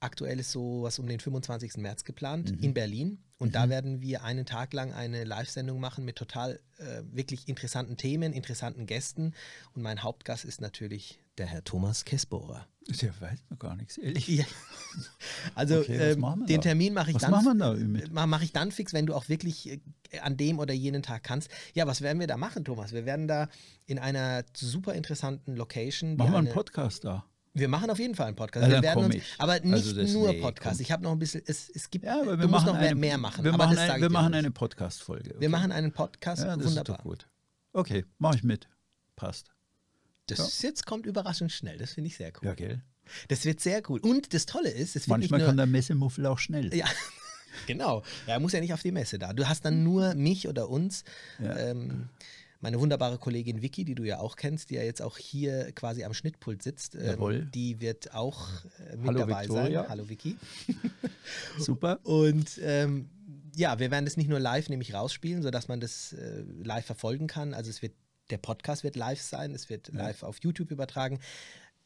Aktuell 0.00 0.40
ist 0.40 0.50
so 0.50 0.82
was 0.82 0.98
um 0.98 1.06
den 1.06 1.20
25. 1.20 1.76
März 1.76 2.02
geplant 2.02 2.50
in 2.60 2.74
Berlin. 2.74 3.22
Und 3.38 3.54
da 3.54 3.68
werden 3.68 4.00
wir 4.00 4.24
einen 4.24 4.46
Tag 4.46 4.72
lang 4.72 4.92
eine 4.92 5.22
Live-Sendung 5.22 5.78
machen 5.78 6.04
mit 6.04 6.16
total 6.16 6.60
äh, 6.78 7.02
wirklich 7.12 7.46
interessanten 7.46 7.96
Themen, 7.96 8.32
interessanten 8.32 8.86
Gästen. 8.86 9.32
Und 9.74 9.82
mein 9.82 10.02
Hauptgast 10.02 10.44
ist 10.44 10.60
natürlich 10.60 11.20
der 11.38 11.46
Herr 11.46 11.64
Thomas 11.64 12.04
Kessbohrer. 12.04 12.66
Der 13.00 13.12
weiß 13.20 13.44
noch 13.48 13.58
gar 13.58 13.76
nichts, 13.76 13.96
ehrlich. 13.98 14.26
Ja. 14.28 14.44
Also 15.54 15.78
Okay, 15.78 16.12
ähm, 16.12 16.20
wir 16.20 16.46
den 16.46 16.56
da? 16.56 16.62
Termin 16.62 16.92
mache 16.92 17.10
ich 17.10 17.14
Was 17.16 17.22
dann. 17.22 17.30
machen 17.30 17.44
wir 17.46 17.54
da, 17.54 17.74
Ümit? 17.74 18.12
ma- 18.12 18.26
Mache 18.26 18.44
ich 18.44 18.52
dann 18.52 18.70
fix, 18.72 18.92
wenn 18.92 19.06
du 19.06 19.14
auch 19.14 19.28
wirklich 19.30 19.70
äh, 19.70 19.80
an 20.20 20.36
dem 20.36 20.58
oder 20.58 20.74
jenen 20.74 21.02
Tag 21.02 21.22
kannst. 21.22 21.48
Ja, 21.74 21.86
was 21.86 22.02
werden 22.02 22.18
wir 22.20 22.26
da 22.26 22.36
machen, 22.36 22.64
Thomas? 22.64 22.92
Wir 22.92 23.06
werden 23.06 23.26
da 23.28 23.48
in 23.86 23.98
einer 23.98 24.44
super 24.54 24.92
interessanten 24.94 25.56
Location. 25.56 26.16
Machen 26.16 26.32
wir 26.32 26.38
einen 26.38 26.46
eine- 26.48 26.54
Podcast 26.54 27.04
da. 27.04 27.24
Wir 27.54 27.68
machen 27.68 27.88
auf 27.90 27.98
jeden 27.98 28.14
Fall 28.14 28.26
einen 28.28 28.36
Podcast. 28.36 28.66
Ja, 28.66 28.76
wir 28.76 28.82
werden 28.82 29.04
uns, 29.04 29.14
aber 29.38 29.60
nicht 29.60 29.72
Also 29.72 30.18
nur 30.18 30.32
nee, 30.32 30.40
Podcast. 30.40 30.76
komm. 30.78 30.82
Ich 30.82 30.90
habe 30.92 31.02
noch 31.02 31.12
ein 31.12 31.18
bisschen, 31.18 31.42
es, 31.46 31.70
es 31.70 31.88
gibt, 31.90 32.04
Ja, 32.06 32.20
aber 32.20 32.38
wir 32.38 32.46
du 32.46 32.48
musst 32.48 32.64
noch 32.66 32.72
mehr, 32.78 32.90
eine, 32.90 32.94
mehr 32.94 33.18
machen. 33.18 33.44
Wir 33.44 33.52
aber 33.54 33.64
machen, 33.66 33.78
ein, 33.78 34.00
wir 34.00 34.10
machen 34.10 34.34
eine. 34.34 34.50
Podcast-Folge. 34.50 35.30
Wir 35.30 35.36
okay? 35.36 35.48
machen 35.48 35.70
einen 35.72 35.92
Podcast, 35.92 36.42
ja, 36.42 36.56
das 36.56 36.66
wunderbar. 36.66 36.96
ist 36.96 36.98
doch 37.00 37.02
gut. 37.04 37.28
Okay, 37.74 38.04
mache 38.18 38.36
ich 38.36 38.42
mit. 38.42 38.68
Passt. 39.16 39.51
Das 40.26 40.62
jetzt 40.62 40.86
kommt 40.86 41.06
überraschend 41.06 41.52
schnell. 41.52 41.78
Das 41.78 41.92
finde 41.92 42.08
ich 42.08 42.16
sehr 42.16 42.32
cool. 42.40 42.48
Ja, 42.48 42.54
gell? 42.54 42.82
Das 43.28 43.44
wird 43.44 43.60
sehr 43.60 43.82
cool. 43.90 44.00
Und 44.00 44.32
das 44.32 44.46
Tolle 44.46 44.70
ist, 44.70 44.96
es 44.96 45.02
wird 45.02 45.08
Manchmal 45.08 45.40
nicht 45.40 45.46
kann 45.46 45.56
nur, 45.56 45.64
der 45.64 45.70
Messemuffel 45.70 46.26
auch 46.26 46.38
schnell. 46.38 46.74
Ja, 46.74 46.86
genau. 47.66 48.02
Er 48.26 48.40
muss 48.40 48.52
ja 48.52 48.60
nicht 48.60 48.72
auf 48.72 48.82
die 48.82 48.92
Messe 48.92 49.18
da. 49.18 49.32
Du 49.32 49.48
hast 49.48 49.64
dann 49.64 49.82
nur 49.82 50.14
mich 50.14 50.48
oder 50.48 50.68
uns. 50.68 51.04
Ja. 51.40 51.56
Ähm, 51.56 52.08
meine 52.60 52.78
wunderbare 52.78 53.18
Kollegin 53.18 53.60
Vicky, 53.60 53.84
die 53.84 53.96
du 53.96 54.04
ja 54.04 54.20
auch 54.20 54.36
kennst, 54.36 54.70
die 54.70 54.76
ja 54.76 54.82
jetzt 54.82 55.02
auch 55.02 55.18
hier 55.18 55.72
quasi 55.72 56.04
am 56.04 56.14
Schnittpult 56.14 56.62
sitzt, 56.62 56.94
ähm, 56.94 57.06
Jawohl. 57.06 57.48
die 57.52 57.80
wird 57.80 58.14
auch 58.14 58.48
äh, 58.88 58.96
mit 58.96 59.08
Hallo, 59.08 59.18
dabei 59.18 59.42
Victoria. 59.42 59.80
sein. 59.82 59.90
Hallo 59.90 60.08
Vicky. 60.08 60.36
Super. 61.58 61.98
Und 62.04 62.60
ähm, 62.62 63.10
ja, 63.56 63.80
wir 63.80 63.90
werden 63.90 64.04
das 64.04 64.16
nicht 64.16 64.30
nur 64.30 64.38
live 64.38 64.68
nämlich 64.68 64.94
rausspielen, 64.94 65.42
sodass 65.42 65.66
man 65.66 65.80
das 65.80 66.12
äh, 66.12 66.44
live 66.62 66.86
verfolgen 66.86 67.26
kann. 67.26 67.52
Also 67.52 67.68
es 67.68 67.82
wird, 67.82 67.94
der 68.30 68.38
Podcast 68.38 68.84
wird 68.84 68.96
live 68.96 69.20
sein, 69.20 69.54
es 69.54 69.68
wird 69.68 69.88
live 69.92 70.22
auf 70.22 70.38
YouTube 70.42 70.70
übertragen. 70.70 71.18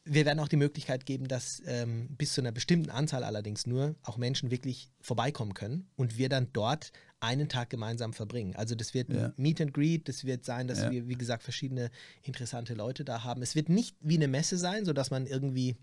Wir 0.09 0.24
werden 0.24 0.39
auch 0.39 0.47
die 0.49 0.57
Möglichkeit 0.57 1.05
geben, 1.05 1.26
dass 1.26 1.61
ähm, 1.66 2.09
bis 2.16 2.34
zu 2.34 2.41
einer 2.41 2.53
bestimmten 2.53 2.91
Anzahl 2.91 3.24
allerdings 3.24 3.66
nur 3.66 3.97
auch 4.03 4.18
Menschen 4.18 4.53
wirklich 4.53 4.93
vorbeikommen 5.01 5.53
können 5.55 5.89
und 5.97 6.16
wir 6.16 6.28
dann 6.28 6.49
dort 6.53 6.93
einen 7.18 7.49
Tag 7.49 7.70
gemeinsam 7.70 8.12
verbringen. 8.12 8.55
Also 8.55 8.76
das 8.76 8.95
wird 8.95 9.12
Ja. 9.12 9.26
ein 9.26 9.32
Meet 9.37 9.61
and 9.62 9.74
Greet, 9.74 10.09
das 10.09 10.24
wird 10.24 10.45
sein, 10.45 10.68
dass 10.68 10.78
Ja. 10.82 10.91
wir, 10.93 11.09
wie 11.09 11.16
gesagt, 11.16 11.43
verschiedene 11.43 11.91
interessante 12.22 12.74
Leute 12.74 13.05
da 13.05 13.24
haben. 13.24 13.43
Es 13.43 13.57
wird 13.57 13.68
nicht 13.68 13.97
wie 14.01 14.14
eine 14.16 14.28
Messe 14.28 14.59
sein, 14.59 14.84
sodass 14.84 15.11
man 15.11 15.26
irgendwie 15.26 15.76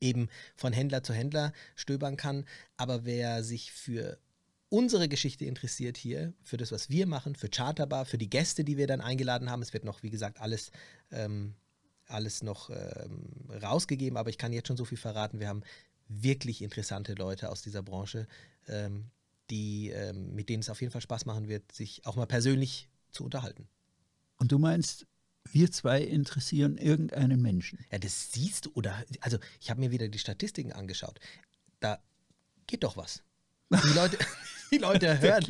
eben 0.00 0.28
von 0.54 0.72
Händler 0.72 1.02
zu 1.02 1.12
Händler 1.12 1.52
stöbern 1.74 2.16
kann. 2.16 2.44
Aber 2.76 3.04
wer 3.04 3.42
sich 3.42 3.72
für 3.72 4.18
unsere 4.74 5.08
Geschichte 5.08 5.44
interessiert 5.44 5.96
hier, 5.96 6.34
für 6.42 6.56
das, 6.56 6.72
was 6.72 6.90
wir 6.90 7.06
machen, 7.06 7.36
für 7.36 7.48
Charterbar, 7.48 8.04
für 8.06 8.18
die 8.18 8.28
Gäste, 8.28 8.64
die 8.64 8.76
wir 8.76 8.88
dann 8.88 9.00
eingeladen 9.00 9.48
haben, 9.48 9.62
es 9.62 9.72
wird 9.72 9.84
noch, 9.84 10.02
wie 10.02 10.10
gesagt, 10.10 10.40
alles, 10.40 10.72
ähm, 11.12 11.54
alles 12.06 12.42
noch 12.42 12.70
ähm, 12.70 13.48
rausgegeben, 13.62 14.18
aber 14.18 14.30
ich 14.30 14.38
kann 14.38 14.52
jetzt 14.52 14.66
schon 14.66 14.76
so 14.76 14.84
viel 14.84 14.98
verraten. 14.98 15.38
Wir 15.38 15.46
haben 15.46 15.62
wirklich 16.08 16.60
interessante 16.60 17.14
Leute 17.14 17.50
aus 17.50 17.62
dieser 17.62 17.84
Branche, 17.84 18.26
ähm, 18.66 19.10
die, 19.48 19.90
ähm, 19.90 20.34
mit 20.34 20.48
denen 20.48 20.60
es 20.60 20.70
auf 20.70 20.80
jeden 20.80 20.92
Fall 20.92 21.02
Spaß 21.02 21.24
machen 21.24 21.48
wird, 21.48 21.70
sich 21.70 22.04
auch 22.04 22.16
mal 22.16 22.26
persönlich 22.26 22.88
zu 23.12 23.22
unterhalten. 23.22 23.68
Und 24.38 24.50
du 24.50 24.58
meinst, 24.58 25.06
wir 25.52 25.70
zwei 25.70 26.02
interessieren 26.02 26.78
irgendeinen 26.78 27.40
Menschen. 27.40 27.78
Ja, 27.92 27.98
das 27.98 28.32
siehst 28.32 28.66
du, 28.66 28.72
oder, 28.74 29.04
also 29.20 29.38
ich 29.60 29.70
habe 29.70 29.78
mir 29.78 29.92
wieder 29.92 30.08
die 30.08 30.18
Statistiken 30.18 30.72
angeschaut. 30.72 31.20
Da 31.78 32.02
geht 32.66 32.82
doch 32.82 32.96
was. 32.96 33.22
Die 33.82 33.94
Leute, 33.94 34.18
die 34.72 34.78
Leute 34.78 35.20
hören. 35.20 35.44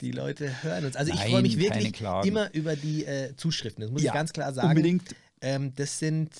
Die 0.00 0.12
Leute 0.12 0.62
hören 0.62 0.84
uns. 0.84 0.96
Also 0.96 1.12
ich 1.12 1.18
Nein, 1.18 1.30
freue 1.30 1.42
mich 1.42 1.58
wirklich 1.58 2.00
immer 2.24 2.52
über 2.54 2.76
die 2.76 3.04
äh, 3.04 3.34
Zuschriften. 3.36 3.82
Das 3.82 3.90
muss 3.90 4.02
Ja, 4.02 4.12
ich 4.12 4.14
ganz 4.14 4.32
klar 4.32 4.52
sagen. 4.52 4.68
unbedingt. 4.70 5.14
Ähm, 5.40 5.72
das 5.76 5.98
sind 5.98 6.30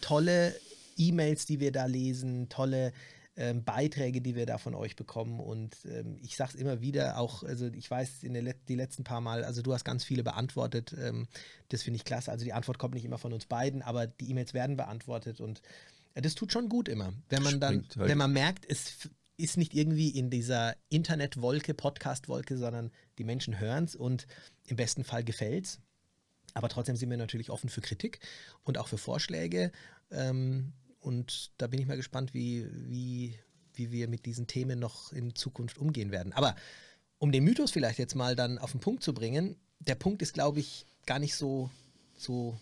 tolle 0.00 0.54
E-Mails, 0.98 1.46
die 1.46 1.60
wir 1.60 1.72
da 1.72 1.86
lesen, 1.86 2.48
tolle 2.48 2.92
ähm, 3.38 3.64
Beiträge, 3.64 4.20
die 4.22 4.34
wir 4.34 4.46
da 4.46 4.56
von 4.58 4.74
euch 4.74 4.96
bekommen. 4.96 5.40
Und 5.40 5.76
ähm, 5.84 6.16
ich 6.22 6.36
sage 6.36 6.52
es 6.54 6.60
immer 6.60 6.80
wieder, 6.80 7.18
auch, 7.18 7.42
also 7.42 7.66
ich 7.66 7.90
weiß, 7.90 8.22
in 8.22 8.32
der 8.32 8.42
Let 8.42 8.56
die 8.68 8.74
letzten 8.76 9.04
paar 9.04 9.20
Mal, 9.20 9.44
also 9.44 9.60
du 9.62 9.74
hast 9.74 9.84
ganz 9.84 10.04
viele 10.04 10.22
beantwortet. 10.22 10.94
Ähm, 10.98 11.28
das 11.68 11.82
finde 11.82 11.96
ich 11.98 12.04
klasse. 12.04 12.30
Also 12.30 12.44
die 12.44 12.52
Antwort 12.54 12.78
kommt 12.78 12.94
nicht 12.94 13.04
immer 13.04 13.18
von 13.18 13.32
uns 13.32 13.44
beiden, 13.46 13.82
aber 13.82 14.06
die 14.06 14.30
E-Mails 14.30 14.54
werden 14.54 14.76
beantwortet 14.76 15.40
und 15.40 15.60
äh, 16.14 16.22
das 16.22 16.34
tut 16.34 16.50
schon 16.52 16.68
gut 16.70 16.88
immer. 16.88 17.12
Wenn 17.28 17.42
man 17.42 17.60
dann, 17.60 17.74
Springt 17.74 17.96
halt. 17.96 18.08
wenn 18.08 18.18
man 18.18 18.32
merkt, 18.32 18.64
es 18.68 19.08
ist 19.36 19.56
nicht 19.56 19.74
irgendwie 19.74 20.10
in 20.10 20.30
dieser 20.30 20.76
Internetwolke, 20.88 21.74
Podcast-Wolke, 21.74 22.56
sondern 22.56 22.90
die 23.18 23.24
Menschen 23.24 23.60
hören 23.60 23.84
es 23.84 23.94
und 23.94 24.26
im 24.64 24.76
besten 24.76 25.04
Fall 25.04 25.24
gefällt 25.24 25.66
es. 25.66 25.80
Aber 26.54 26.68
trotzdem 26.68 26.96
sind 26.96 27.10
wir 27.10 27.18
natürlich 27.18 27.50
offen 27.50 27.68
für 27.68 27.82
Kritik 27.82 28.20
und 28.64 28.78
auch 28.78 28.88
für 28.88 28.98
Vorschläge. 28.98 29.72
Ähm, 30.10 30.72
und 31.00 31.52
da 31.58 31.66
bin 31.66 31.80
ich 31.80 31.86
mal 31.86 31.96
gespannt, 31.96 32.32
wie, 32.32 32.66
wie, 32.72 33.38
wie 33.74 33.92
wir 33.92 34.08
mit 34.08 34.24
diesen 34.24 34.46
Themen 34.46 34.78
noch 34.78 35.12
in 35.12 35.34
Zukunft 35.34 35.78
umgehen 35.78 36.10
werden. 36.10 36.32
Aber 36.32 36.56
um 37.18 37.30
den 37.30 37.44
Mythos 37.44 37.70
vielleicht 37.70 37.98
jetzt 37.98 38.14
mal 38.14 38.36
dann 38.36 38.58
auf 38.58 38.72
den 38.72 38.80
Punkt 38.80 39.02
zu 39.02 39.12
bringen, 39.12 39.56
der 39.80 39.94
Punkt 39.96 40.22
ist, 40.22 40.32
glaube 40.32 40.60
ich, 40.60 40.86
gar 41.04 41.18
nicht 41.18 41.34
so, 41.34 41.70
so, 42.16 42.58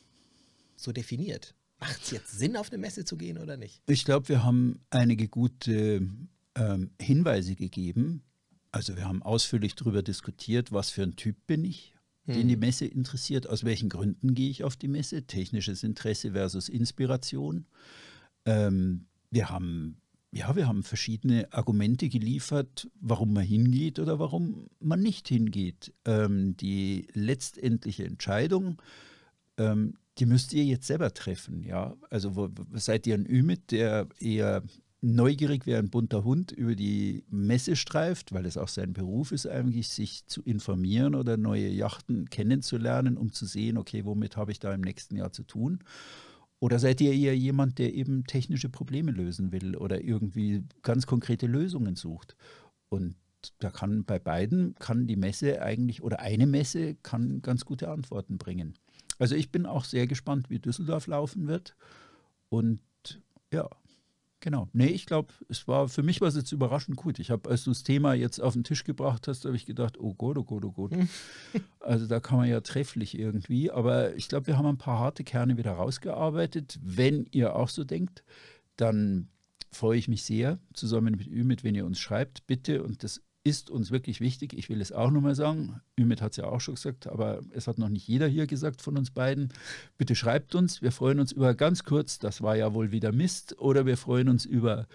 so 0.76 0.92
definiert. 0.92 1.54
Macht 1.78 2.02
es 2.02 2.10
jetzt 2.10 2.38
Sinn, 2.38 2.56
auf 2.56 2.70
eine 2.70 2.78
Messe 2.78 3.04
zu 3.04 3.16
gehen 3.16 3.38
oder 3.38 3.56
nicht? 3.56 3.82
Ich 3.86 4.04
glaube, 4.04 4.28
wir 4.28 4.44
haben 4.44 4.80
einige 4.90 5.28
gute 5.28 6.08
ähm, 6.56 6.90
Hinweise 7.00 7.54
gegeben. 7.56 8.22
Also 8.72 8.96
wir 8.96 9.04
haben 9.06 9.22
ausführlich 9.22 9.74
darüber 9.74 10.02
diskutiert, 10.02 10.72
was 10.72 10.90
für 10.90 11.02
ein 11.02 11.16
Typ 11.16 11.36
bin 11.46 11.64
ich, 11.64 11.94
den 12.26 12.42
Hm. 12.42 12.48
die 12.48 12.56
Messe 12.56 12.86
interessiert, 12.86 13.48
aus 13.48 13.64
welchen 13.64 13.88
Gründen 13.88 14.34
gehe 14.34 14.50
ich 14.50 14.64
auf 14.64 14.76
die 14.76 14.88
Messe, 14.88 15.24
technisches 15.26 15.82
Interesse 15.82 16.32
versus 16.32 16.68
Inspiration. 16.68 17.66
Ähm, 18.46 19.06
wir 19.30 19.50
haben 19.50 19.98
ja, 20.36 20.56
wir 20.56 20.66
haben 20.66 20.82
verschiedene 20.82 21.52
Argumente 21.52 22.08
geliefert, 22.08 22.90
warum 23.00 23.32
man 23.32 23.44
hingeht 23.44 24.00
oder 24.00 24.18
warum 24.18 24.66
man 24.80 25.00
nicht 25.00 25.28
hingeht. 25.28 25.92
Ähm, 26.04 26.56
die 26.56 27.06
letztendliche 27.12 28.04
Entscheidung, 28.04 28.82
ähm, 29.58 29.94
die 30.18 30.26
müsst 30.26 30.52
ihr 30.52 30.64
jetzt 30.64 30.88
selber 30.88 31.14
treffen. 31.14 31.62
Ja? 31.62 31.94
Also 32.10 32.34
wo- 32.34 32.50
seid 32.72 33.06
ihr 33.06 33.14
ein 33.14 33.26
Ümit, 33.26 33.70
der 33.70 34.08
eher 34.18 34.64
neugierig 35.04 35.66
wie 35.66 35.74
ein 35.74 35.90
bunter 35.90 36.24
Hund 36.24 36.50
über 36.50 36.74
die 36.74 37.24
Messe 37.28 37.76
streift, 37.76 38.32
weil 38.32 38.46
es 38.46 38.56
auch 38.56 38.68
sein 38.68 38.94
Beruf 38.94 39.32
ist 39.32 39.46
eigentlich, 39.46 39.88
sich 39.88 40.26
zu 40.26 40.42
informieren 40.42 41.14
oder 41.14 41.36
neue 41.36 41.68
Yachten 41.68 42.30
kennenzulernen, 42.30 43.18
um 43.18 43.32
zu 43.32 43.44
sehen, 43.44 43.76
okay, 43.76 44.04
womit 44.06 44.36
habe 44.36 44.50
ich 44.50 44.60
da 44.60 44.72
im 44.72 44.80
nächsten 44.80 45.16
Jahr 45.16 45.30
zu 45.30 45.42
tun? 45.42 45.80
Oder 46.58 46.78
seid 46.78 47.02
ihr 47.02 47.12
eher 47.12 47.36
jemand, 47.36 47.78
der 47.78 47.92
eben 47.92 48.24
technische 48.24 48.70
Probleme 48.70 49.10
lösen 49.10 49.52
will 49.52 49.76
oder 49.76 50.02
irgendwie 50.02 50.64
ganz 50.82 51.06
konkrete 51.06 51.46
Lösungen 51.46 51.96
sucht? 51.96 52.34
Und 52.88 53.16
da 53.58 53.70
kann 53.70 54.04
bei 54.04 54.18
beiden 54.18 54.74
kann 54.76 55.06
die 55.06 55.16
Messe 55.16 55.60
eigentlich 55.60 56.02
oder 56.02 56.20
eine 56.20 56.46
Messe 56.46 56.94
kann 56.94 57.42
ganz 57.42 57.66
gute 57.66 57.90
Antworten 57.90 58.38
bringen. 58.38 58.74
Also 59.18 59.34
ich 59.34 59.52
bin 59.52 59.66
auch 59.66 59.84
sehr 59.84 60.06
gespannt, 60.06 60.48
wie 60.48 60.58
Düsseldorf 60.58 61.06
laufen 61.06 61.46
wird. 61.46 61.76
Und 62.48 62.80
ja, 63.52 63.68
genau. 64.44 64.68
Nee, 64.74 64.88
ich 64.88 65.06
glaube, 65.06 65.32
es 65.48 65.66
war 65.66 65.88
für 65.88 66.02
mich 66.02 66.20
war 66.20 66.28
es 66.28 66.36
jetzt 66.36 66.52
überraschend 66.52 66.96
gut. 66.96 67.18
Ich 67.18 67.30
habe, 67.30 67.48
als 67.48 67.64
du 67.64 67.70
das 67.70 67.82
Thema 67.82 68.12
jetzt 68.12 68.40
auf 68.40 68.52
den 68.52 68.62
Tisch 68.62 68.84
gebracht 68.84 69.26
hast, 69.26 69.46
habe 69.46 69.56
ich 69.56 69.64
gedacht, 69.64 69.98
oh 69.98 70.14
Gott, 70.14 70.36
oh 70.38 70.44
Gott, 70.44 70.64
oh 70.64 70.72
Gott. 70.72 70.92
Also 71.80 72.06
da 72.06 72.20
kann 72.20 72.38
man 72.38 72.48
ja 72.48 72.60
trefflich 72.60 73.18
irgendwie. 73.18 73.70
Aber 73.70 74.14
ich 74.16 74.28
glaube, 74.28 74.46
wir 74.46 74.56
haben 74.56 74.66
ein 74.66 74.78
paar 74.78 74.98
harte 74.98 75.24
Kerne 75.24 75.56
wieder 75.56 75.72
rausgearbeitet. 75.72 76.78
Wenn 76.82 77.26
ihr 77.32 77.56
auch 77.56 77.68
so 77.68 77.84
denkt, 77.84 78.22
dann 78.76 79.28
freue 79.72 79.98
ich 79.98 80.08
mich 80.08 80.22
sehr, 80.22 80.58
zusammen 80.72 81.16
mit 81.16 81.26
Ümit, 81.26 81.64
wenn 81.64 81.74
ihr 81.74 81.86
uns 81.86 81.98
schreibt, 81.98 82.46
bitte. 82.46 82.82
Und 82.82 83.02
das 83.02 83.22
ist 83.44 83.68
uns 83.70 83.90
wirklich 83.90 84.20
wichtig. 84.20 84.54
Ich 84.54 84.70
will 84.70 84.80
es 84.80 84.90
auch 84.90 85.10
nochmal 85.10 85.34
sagen. 85.34 85.80
Ümit 86.00 86.22
hat 86.22 86.32
es 86.32 86.38
ja 86.38 86.44
auch 86.46 86.60
schon 86.60 86.76
gesagt, 86.76 87.06
aber 87.06 87.42
es 87.50 87.66
hat 87.68 87.78
noch 87.78 87.90
nicht 87.90 88.08
jeder 88.08 88.26
hier 88.26 88.46
gesagt 88.46 88.80
von 88.80 88.96
uns 88.96 89.10
beiden. 89.10 89.52
Bitte 89.98 90.14
schreibt 90.14 90.54
uns. 90.54 90.80
Wir 90.80 90.90
freuen 90.92 91.20
uns 91.20 91.30
über 91.30 91.54
ganz 91.54 91.84
kurz, 91.84 92.18
das 92.18 92.40
war 92.40 92.56
ja 92.56 92.72
wohl 92.72 92.90
wieder 92.90 93.12
Mist. 93.12 93.58
Oder 93.58 93.84
wir 93.84 93.98
freuen 93.98 94.30
uns 94.30 94.46
über, 94.46 94.86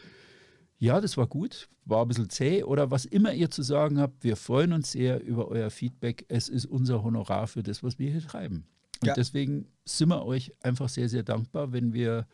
ja, 0.80 1.00
das 1.00 1.16
war 1.16 1.28
gut, 1.28 1.70
war 1.86 2.02
ein 2.02 2.08
bisschen 2.08 2.32
zäh. 2.32 2.64
Oder 2.64 2.90
was 2.90 3.06
immer 3.06 3.34
ihr 3.34 3.52
zu 3.52 3.62
sagen 3.62 4.00
habt. 4.00 4.24
Wir 4.24 4.36
freuen 4.36 4.74
uns 4.74 4.92
sehr 4.92 5.24
über 5.24 5.48
euer 5.48 5.70
Feedback. 5.70 6.26
Es 6.28 6.50
ist 6.50 6.66
unser 6.66 7.04
Honorar 7.04 7.48
für 7.48 7.62
das, 7.62 7.84
was 7.84 8.00
wir 8.00 8.10
hier 8.10 8.22
treiben. 8.22 8.66
Und 9.02 9.08
Ja. 9.10 9.14
deswegen 9.14 9.68
sind 9.86 10.10
wir 10.10 10.26
euch 10.26 10.54
einfach 10.62 10.90
sehr, 10.90 11.08
sehr 11.08 11.24
dankbar, 11.24 11.72
wenn 11.72 11.94
wir 11.94 12.26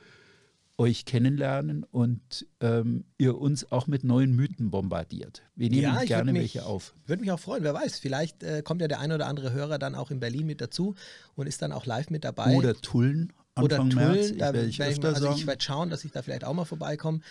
euch 0.77 1.05
kennenlernen 1.05 1.83
und 1.83 2.45
ähm, 2.59 3.05
ihr 3.17 3.37
uns 3.37 3.71
auch 3.71 3.87
mit 3.87 4.03
neuen 4.03 4.35
Mythen 4.35 4.71
bombardiert. 4.71 5.43
Wir 5.55 5.69
nehmen 5.69 5.83
Ja, 5.83 6.03
gerne 6.03 6.33
mich- 6.33 6.41
welche 6.41 6.65
auf. 6.65 6.93
Würde 7.05 7.21
mich 7.21 7.31
auch 7.31 7.39
freuen, 7.39 7.63
wer 7.63 7.73
weiß. 7.73 7.99
Vielleicht 7.99 8.43
äh, 8.43 8.61
kommt 8.61 8.81
ja 8.81 8.87
der 8.87 8.99
ein 8.99 9.11
oder 9.11 9.27
andere 9.27 9.53
Hörer 9.53 9.79
dann 9.79 9.95
auch 9.95 10.11
in 10.11 10.19
Berlin 10.19 10.45
mit 10.47 10.59
dazu 10.59 10.95
und 11.35 11.47
ist 11.47 11.61
dann 11.61 11.71
auch 11.71 11.85
live 11.85 12.09
mit 12.09 12.23
dabei. 12.25 12.55
Oder 12.55 12.75
Tullen 12.75 13.31
Oder 13.57 13.77
Anfang 13.79 13.89
Tulln, 13.91 14.11
März. 14.13 14.29
Ich 14.31 14.37
da 14.37 14.53
werde 14.53 14.67
ich 14.67 14.79
ich, 14.79 15.05
also 15.05 15.31
ich 15.31 15.47
werde 15.47 15.63
schauen, 15.63 15.89
dass 15.89 16.03
ich 16.03 16.11
da 16.11 16.21
vielleicht 16.21 16.43
auch 16.43 16.53
mal 16.53 16.65
vorbeikomme. 16.65 17.21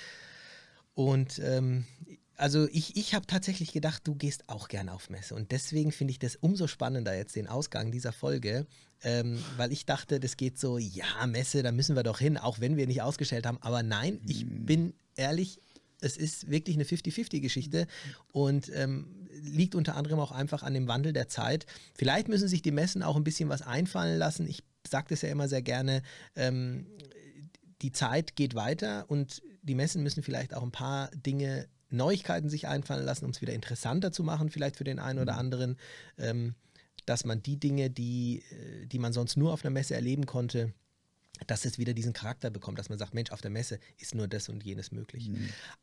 Und 0.95 1.39
ähm, 1.41 1.85
also 2.37 2.69
ich, 2.73 2.97
ich 2.97 3.15
habe 3.15 3.27
tatsächlich 3.27 3.73
gedacht, 3.73 4.03
du 4.07 4.15
gehst 4.15 4.49
auch 4.49 4.69
gerne 4.69 4.93
auf 4.93 5.11
Messe. 5.11 5.35
Und 5.35 5.53
deswegen 5.53 5.93
finde 5.93 6.13
ich 6.13 6.19
das 6.19 6.37
umso 6.37 6.67
spannender 6.67 7.17
jetzt, 7.17 7.37
den 7.37 7.47
Ausgang 7.47 7.93
dieser 7.93 8.13
Folge, 8.13 8.67
ähm, 9.03 9.43
weil 9.57 9.73
ich 9.73 9.87
dachte, 9.87 10.21
das 10.21 10.37
geht 10.37 10.59
so, 10.59 10.79
ja, 10.79 11.27
Messe, 11.27 11.63
da 11.63 11.73
müssen 11.73 11.97
wir 11.97 12.03
doch 12.03 12.19
hin, 12.19 12.37
auch 12.37 12.61
wenn 12.61 12.77
wir 12.77 12.87
nicht 12.87 13.03
ausgestellt 13.03 13.47
haben. 13.47 13.59
Aber 13.61 13.83
nein, 13.83 14.21
ich 14.27 14.43
Hm. 14.43 14.67
bin 14.67 14.95
ehrlich, 15.17 15.61
es 16.01 16.17
ist 16.17 16.51
wirklich 16.51 16.77
eine 16.77 16.85
50-50-Geschichte 16.85 17.87
und 18.33 18.71
ähm, 18.75 19.29
liegt 19.33 19.75
unter 19.75 19.97
anderem 19.97 20.19
auch 20.21 20.33
einfach 20.33 20.63
an 20.63 20.75
dem 20.75 20.89
Wandel 20.89 21.13
der 21.13 21.29
Zeit. 21.29 21.67
Vielleicht 21.95 22.29
müssen 22.29 22.49
sich 22.49 22.63
die 22.63 22.73
Messen 22.73 23.03
auch 23.03 23.17
ein 23.17 23.25
bisschen 23.25 23.49
was 23.49 23.63
einfallen 23.63 24.19
lassen. 24.19 24.47
Ich 24.49 24.63
sage 24.87 25.07
das 25.11 25.23
ja 25.23 25.31
immer 25.31 25.49
sehr 25.49 25.63
gerne. 25.63 26.03
Ähm, 26.37 26.87
die 27.83 27.93
Zeit 27.93 28.37
geht 28.37 28.55
weiter 28.55 29.05
und 29.09 29.43
die 29.63 29.75
Messen 29.75 30.03
müssen 30.03 30.23
vielleicht 30.23 30.55
auch 30.55 30.63
ein 30.63 30.73
paar 30.73 31.11
Dinge, 31.13 31.67
Neuigkeiten 31.97 32.49
sich 32.49 32.67
einfallen 32.67 33.05
lassen, 33.05 33.25
um 33.25 33.31
es 33.31 33.41
wieder 33.41 33.53
interessanter 33.53 34.13
zu 34.13 34.23
machen, 34.23 34.51
vielleicht 34.51 34.77
für 34.77 34.85
den 34.85 34.99
einen 34.99 35.19
oder 35.19 35.37
anderen, 35.37 35.79
ähm, 36.19 36.55
dass 37.07 37.25
man 37.25 37.43
die 37.43 37.59
Dinge, 37.59 37.91
die, 37.91 38.43
äh, 38.51 38.87
die 38.87 38.99
man 38.99 39.13
sonst 39.13 39.37
nur 39.37 39.53
auf 39.53 39.65
einer 39.65 39.71
Messe 39.71 39.95
erleben 39.95 40.27
konnte, 40.27 40.73
dass 41.47 41.65
es 41.65 41.79
wieder 41.79 41.95
diesen 41.95 42.13
Charakter 42.13 42.51
bekommt, 42.51 42.79
dass 42.79 42.89
man 42.89 42.99
sagt, 42.99 43.15
Mensch, 43.15 43.31
auf 43.31 43.41
der 43.41 43.51
Messe 43.51 43.81
ist 43.99 44.15
nur 44.15 44.29
das 44.29 44.49
und 44.49 44.63
jenes 44.63 44.93
möglich. 44.93 45.31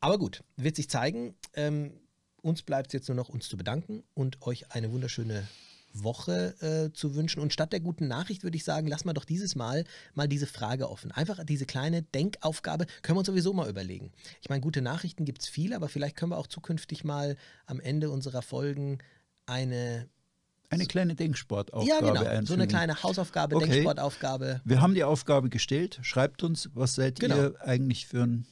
Aber 0.00 0.18
gut, 0.18 0.42
wird 0.56 0.76
sich 0.76 0.88
zeigen. 0.88 1.34
Ähm, 1.54 1.92
uns 2.40 2.62
bleibt 2.62 2.88
es 2.88 2.92
jetzt 2.94 3.08
nur 3.08 3.16
noch, 3.16 3.28
uns 3.28 3.48
zu 3.48 3.56
bedanken 3.56 4.02
und 4.14 4.42
euch 4.42 4.72
eine 4.72 4.90
wunderschöne 4.90 5.46
Woche 5.94 6.54
äh, 6.60 6.92
zu 6.92 7.14
wünschen. 7.14 7.40
Und 7.40 7.52
statt 7.52 7.72
der 7.72 7.80
guten 7.80 8.08
Nachricht 8.08 8.42
würde 8.44 8.56
ich 8.56 8.64
sagen, 8.64 8.86
lass 8.86 9.04
mal 9.04 9.12
doch 9.12 9.24
dieses 9.24 9.54
Mal 9.54 9.84
mal 10.14 10.28
diese 10.28 10.46
Frage 10.46 10.88
offen. 10.90 11.10
Einfach 11.12 11.44
diese 11.44 11.66
kleine 11.66 12.02
Denkaufgabe 12.02 12.86
können 13.02 13.16
wir 13.16 13.20
uns 13.20 13.26
sowieso 13.26 13.52
mal 13.52 13.68
überlegen. 13.68 14.12
Ich 14.40 14.48
meine, 14.48 14.60
gute 14.60 14.82
Nachrichten 14.82 15.24
gibt 15.24 15.42
es 15.42 15.48
viele, 15.48 15.76
aber 15.76 15.88
vielleicht 15.88 16.16
können 16.16 16.32
wir 16.32 16.38
auch 16.38 16.46
zukünftig 16.46 17.04
mal 17.04 17.36
am 17.66 17.80
Ende 17.80 18.10
unserer 18.10 18.42
Folgen 18.42 18.98
eine, 19.46 20.08
Eine 20.70 20.86
kleine 20.86 21.14
Denksportaufgabe 21.14 22.06
ja 22.06 22.24
genau, 22.24 22.46
so 22.46 22.54
eine 22.54 22.66
kleine 22.66 23.02
Hausaufgabe, 23.02 23.56
Okay. 23.56 23.66
Denksportaufgabe, 23.70 24.60
Wir 24.64 24.80
haben 24.80 24.94
die 24.94 25.04
Aufgabe 25.04 25.48
gestellt. 25.50 25.98
Schreibt 26.02 26.42
uns, 26.42 26.70
was 26.74 26.94
seid 26.94 27.20
Genau. 27.20 27.36
ihr 27.36 27.54
eigentlich 27.60 28.06
für 28.06 28.22
ein 28.22 28.46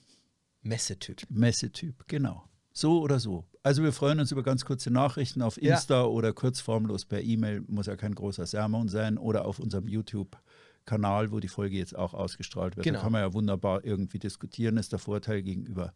Messetyp. 0.63 1.23
Messetyp? 1.31 2.05
Genau. 2.09 2.45
So 2.81 3.01
oder 3.03 3.21
so. 3.21 3.45
Also 3.63 3.83
wir 3.83 3.93
freuen 3.93 4.21
uns 4.21 4.33
über 4.33 4.43
ganz 4.43 4.65
kurze 4.65 4.91
Nachrichten 4.91 5.43
auf 5.43 5.61
Ja. 5.61 5.75
Insta 5.75 6.05
oder 6.05 6.33
kurzformlos 6.33 7.05
per 7.05 7.21
E-Mail, 7.23 7.63
muss 7.69 7.87
ja 7.87 7.97
kein 7.97 8.15
großer 8.15 8.47
Sermon 8.47 8.89
sein, 8.89 9.19
oder 9.19 9.45
auf 9.45 9.59
unserem 9.59 9.87
YouTube-Kanal, 9.87 11.31
wo 11.31 11.41
die 11.41 11.49
Folge 11.49 11.77
jetzt 11.77 11.95
auch 11.97 12.15
ausgestrahlt 12.15 12.77
wird. 12.77 12.85
Genau. 12.85 12.99
Da 12.99 13.03
kann 13.03 13.13
man 13.13 13.21
ja 13.21 13.33
wunderbar 13.35 13.85
irgendwie 13.85 14.19
diskutieren, 14.19 14.77
ist 14.79 14.93
der 14.93 14.99
Vorteil 14.99 15.43
gegenüber 15.43 15.93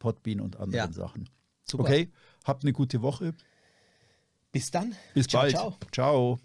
Podbean 0.00 0.40
und 0.40 0.56
anderen 0.56 0.90
Ja. 0.90 0.92
Sachen. 0.92 1.28
Super. 1.62 1.84
Okay, 1.84 2.10
habt 2.44 2.64
eine 2.64 2.72
gute 2.72 3.00
Woche. 3.00 3.32
Bis 4.52 4.70
dann. 4.70 4.94
Bis 5.14 5.26
Ciao, 5.28 5.42
bald. 5.42 5.52
ciao. 5.52 5.76
ciao. 5.92 6.38